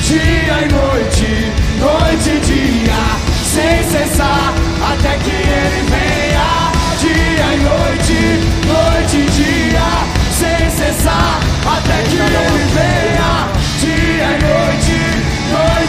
Dia 0.02 0.56
e 0.62 0.72
noite, 0.72 1.52
noite 1.78 2.30
e 2.30 2.40
dia, 2.46 3.00
sem 3.44 3.84
cessar, 3.90 4.54
até 4.90 5.18
que 5.18 5.30
ele 5.30 5.80
venha. 5.90 6.48
Dia 6.98 7.48
e 7.52 7.60
noite, 7.60 8.20
noite 8.66 9.16
e 9.18 9.26
dia, 9.30 9.88
sem 10.32 10.70
cessar, 10.70 11.40
até 11.66 12.02
que 12.04 12.16
ele 12.16 12.64
venha. 12.72 13.09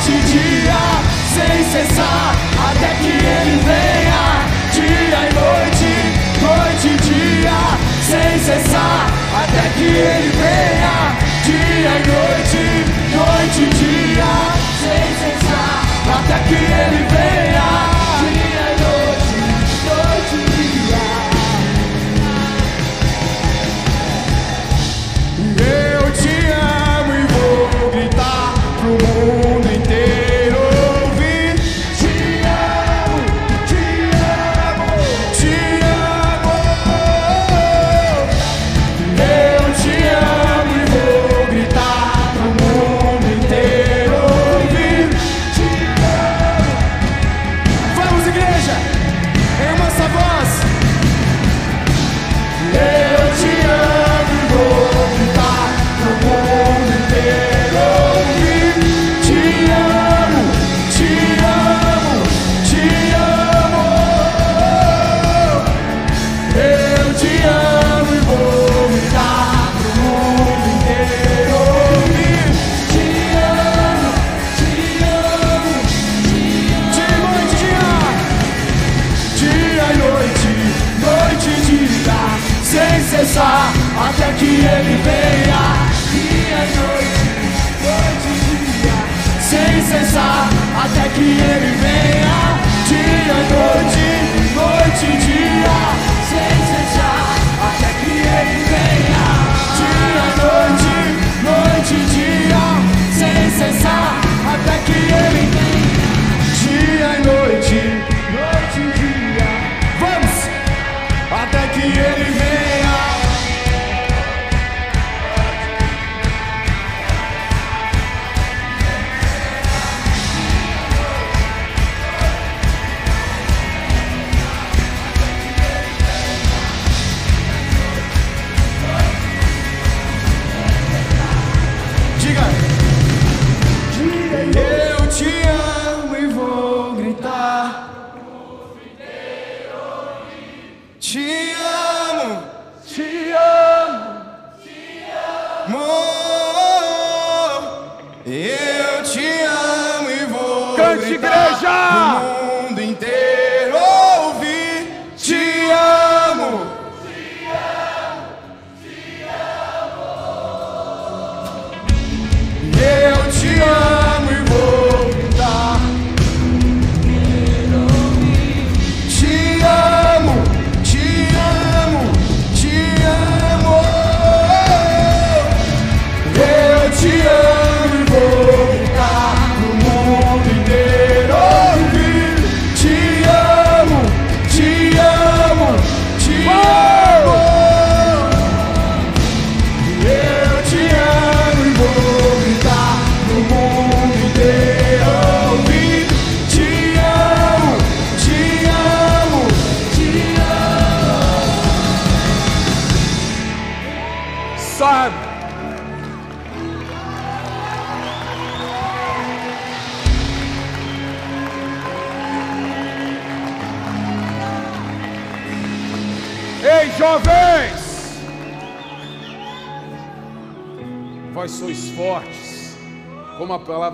Noite 0.02 0.14
e 0.14 0.22
dia, 0.32 0.82
sem 1.32 1.64
cessar, 1.70 2.36
até 2.72 2.88
que 2.96 3.10
ele 3.10 3.62
venha. 3.64 4.24
Dia 4.74 5.20
e 5.20 5.34
noite, 5.36 5.94
noite 6.42 6.88
e 6.88 6.98
dia, 6.98 7.60
sem 8.02 8.40
cessar, 8.40 9.06
até 9.32 9.70
que 9.78 9.84
ele 9.84 10.32
venha. 10.32 11.16
Dia 11.46 11.92
e 11.92 12.08
noite, 12.10 12.64
noite 13.16 13.62
e 13.62 13.70
dia, 13.76 14.32
sem 14.82 15.06
cessar, 15.22 15.78
até 16.18 16.38
que 16.48 16.56
ele 16.56 17.06
venha. 17.08 17.51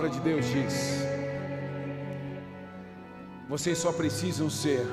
Palavra 0.08 0.10
de 0.10 0.20
Deus 0.22 0.46
diz. 0.46 0.74
Vocês 3.50 3.78
só 3.78 3.92
precisam 3.92 4.50
ser 4.50 4.86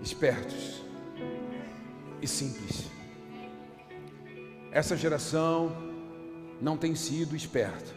espertos 0.00 0.82
e 2.22 2.26
simples. 2.26 2.86
Essa 4.70 4.96
geração 4.96 5.72
não 6.60 6.76
tem 6.76 6.94
sido 6.94 7.36
esperta 7.36 7.90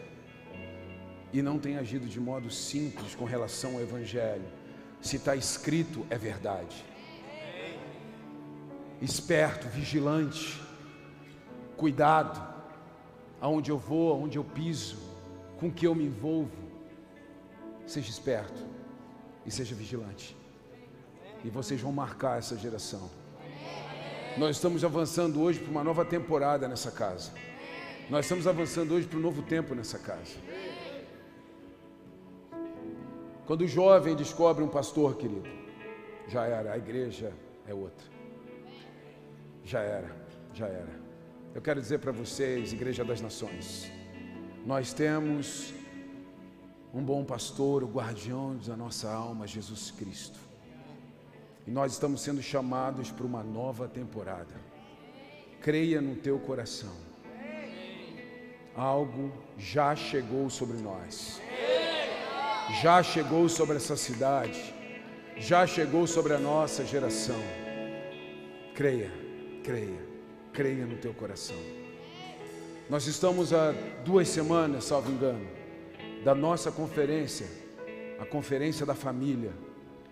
e 1.32 1.42
não 1.42 1.58
tem 1.58 1.76
agido 1.76 2.06
de 2.06 2.20
modo 2.20 2.50
simples 2.50 3.14
com 3.14 3.24
relação 3.24 3.74
ao 3.74 3.80
Evangelho. 3.80 4.46
Se 5.00 5.16
está 5.16 5.36
escrito, 5.36 6.06
é 6.10 6.18
verdade. 6.18 6.84
Esperto, 9.00 9.68
vigilante, 9.68 10.60
cuidado, 11.76 12.40
aonde 13.40 13.70
eu 13.70 13.78
vou, 13.78 14.12
aonde 14.12 14.38
eu 14.38 14.44
piso, 14.44 15.07
com 15.58 15.70
que 15.70 15.86
eu 15.86 15.94
me 15.94 16.04
envolvo. 16.04 16.68
Seja 17.86 18.10
esperto 18.10 18.64
e 19.44 19.50
seja 19.50 19.74
vigilante. 19.74 20.36
E 21.44 21.50
vocês 21.50 21.80
vão 21.80 21.92
marcar 21.92 22.38
essa 22.38 22.56
geração. 22.56 23.10
Nós 24.36 24.56
estamos 24.56 24.84
avançando 24.84 25.40
hoje 25.40 25.58
para 25.58 25.70
uma 25.70 25.82
nova 25.82 26.04
temporada 26.04 26.68
nessa 26.68 26.90
casa. 26.90 27.32
Nós 28.08 28.24
estamos 28.24 28.46
avançando 28.46 28.94
hoje 28.94 29.06
para 29.06 29.18
um 29.18 29.22
novo 29.22 29.42
tempo 29.42 29.74
nessa 29.74 29.98
casa. 29.98 30.34
Quando 33.46 33.62
o 33.62 33.68
jovem 33.68 34.14
descobre 34.14 34.62
um 34.62 34.68
pastor, 34.68 35.16
querido, 35.16 35.48
já 36.28 36.44
era, 36.44 36.72
a 36.72 36.78
igreja 36.78 37.32
é 37.66 37.72
outra. 37.72 38.06
Já 39.64 39.80
era, 39.80 40.14
já 40.52 40.66
era. 40.66 41.00
Eu 41.54 41.62
quero 41.62 41.80
dizer 41.80 41.98
para 41.98 42.12
vocês, 42.12 42.72
Igreja 42.72 43.04
das 43.04 43.20
Nações, 43.20 43.90
nós 44.66 44.92
temos 44.92 45.72
um 46.92 47.02
bom 47.02 47.24
pastor, 47.24 47.82
o 47.82 47.86
guardião 47.86 48.56
da 48.56 48.76
nossa 48.76 49.10
alma, 49.10 49.46
Jesus 49.46 49.90
Cristo. 49.90 50.38
E 51.66 51.70
nós 51.70 51.92
estamos 51.92 52.22
sendo 52.22 52.42
chamados 52.42 53.10
para 53.10 53.26
uma 53.26 53.42
nova 53.42 53.86
temporada. 53.86 54.54
Creia 55.60 56.00
no 56.00 56.16
teu 56.16 56.38
coração. 56.38 56.94
Algo 58.74 59.32
já 59.58 59.94
chegou 59.94 60.48
sobre 60.48 60.78
nós. 60.78 61.40
Já 62.80 63.02
chegou 63.02 63.48
sobre 63.48 63.76
essa 63.76 63.96
cidade. 63.96 64.74
Já 65.36 65.66
chegou 65.66 66.06
sobre 66.06 66.32
a 66.32 66.38
nossa 66.38 66.84
geração. 66.84 67.40
Creia, 68.74 69.10
creia, 69.62 70.00
creia 70.52 70.86
no 70.86 70.96
teu 70.96 71.12
coração. 71.12 71.77
Nós 72.88 73.06
estamos 73.06 73.52
há 73.52 73.74
duas 74.02 74.28
semanas, 74.28 74.84
salvo 74.84 75.12
engano, 75.12 75.46
da 76.24 76.34
nossa 76.34 76.72
conferência, 76.72 77.46
a 78.18 78.24
conferência 78.24 78.86
da 78.86 78.94
família, 78.94 79.52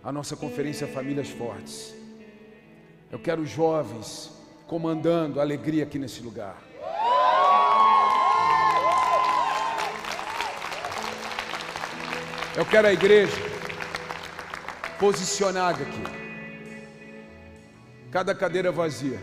a 0.05 0.13
nossa 0.13 0.37
conferência 0.37 0.87
Famílias 0.87 1.31
Fortes. 1.31 1.95
Eu 3.11 3.19
quero 3.19 3.47
jovens 3.47 4.31
comandando 4.67 5.41
alegria 5.41 5.85
aqui 5.85 5.99
nesse 5.99 6.21
lugar. 6.21 6.63
Eu 12.55 12.67
quero 12.67 12.89
a 12.89 12.93
igreja 12.93 13.37
posicionada 14.99 15.83
aqui. 15.83 16.03
Cada 18.11 18.35
cadeira 18.35 18.71
vazia 18.71 19.19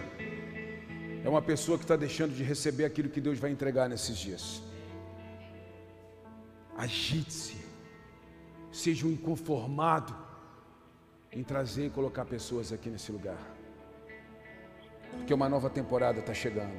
é 1.24 1.30
uma 1.30 1.42
pessoa 1.42 1.78
que 1.78 1.86
está 1.86 1.96
deixando 1.96 2.36
de 2.36 2.44
receber 2.44 2.84
aquilo 2.84 3.10
que 3.10 3.22
Deus 3.22 3.40
vai 3.40 3.50
entregar 3.50 3.88
nesses 3.88 4.18
dias. 4.18 4.62
Agite-se, 6.78 7.56
seja 8.72 9.08
um 9.08 9.12
inconformado 9.12 10.16
em 11.32 11.44
trazer 11.44 11.88
e 11.88 11.90
colocar 11.90 12.26
pessoas 12.26 12.74
aqui 12.74 12.90
nesse 12.90 13.12
lugar, 13.12 13.38
porque 15.12 15.34
uma 15.34 15.48
nova 15.48 15.70
temporada 15.70 16.20
está 16.20 16.34
chegando. 16.34 16.74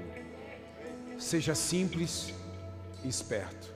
Seja 1.18 1.54
simples 1.54 2.34
e 3.02 3.08
esperto. 3.08 3.72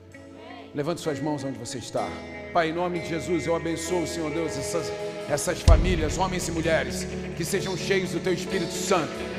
Levante 0.75 1.01
suas 1.01 1.19
mãos 1.19 1.45
onde 1.45 1.59
você 1.59 1.79
está. 1.79 2.07
Pai, 2.53 2.71
em 2.71 2.73
nome 2.75 3.01
de 3.01 3.09
Jesus, 3.09 3.47
eu 3.47 3.55
abençoo, 3.55 4.07
Senhor 4.07 4.31
Deus, 4.31 4.57
essas, 4.59 4.93
essas 5.31 5.63
famílias, 5.63 6.19
homens 6.19 6.47
e 6.49 6.53
mulheres, 6.53 7.07
que 7.37 7.45
sejam 7.45 7.77
cheios 7.77 8.11
do 8.11 8.21
Teu 8.21 8.35
Espírito 8.35 8.73
Santo 8.73 9.38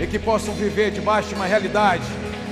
e 0.00 0.06
que 0.06 0.18
possam 0.18 0.54
viver 0.54 0.90
debaixo 0.90 1.28
de 1.28 1.34
uma 1.34 1.46
realidade, 1.46 2.02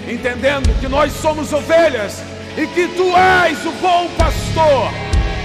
entendendo 0.06 0.68
que 0.78 0.86
nós 0.86 1.12
somos 1.12 1.52
ovelhas 1.52 2.22
e 2.56 2.66
que 2.66 2.88
tu 2.88 3.16
és 3.16 3.58
o 3.64 3.72
bom 3.80 4.08
pastor. 4.18 4.90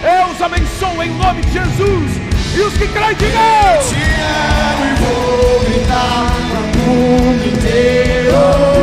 Eu 0.03 0.33
os 0.33 0.41
abençoo 0.41 1.01
em 1.01 1.11
nome 1.11 1.41
de 1.41 1.53
Jesus. 1.53 2.11
E 2.55 2.61
os 2.61 2.73
que 2.73 2.87
creem, 2.87 3.15
digam: 3.15 3.41
Eu 3.41 3.81
te 3.87 3.95
amo 4.35 4.85
e 4.85 4.93
vou 4.99 5.59
gritar 5.61 6.27
para 6.51 6.59
o 6.59 6.95
mundo 6.95 7.47
inteiro. 7.47 8.82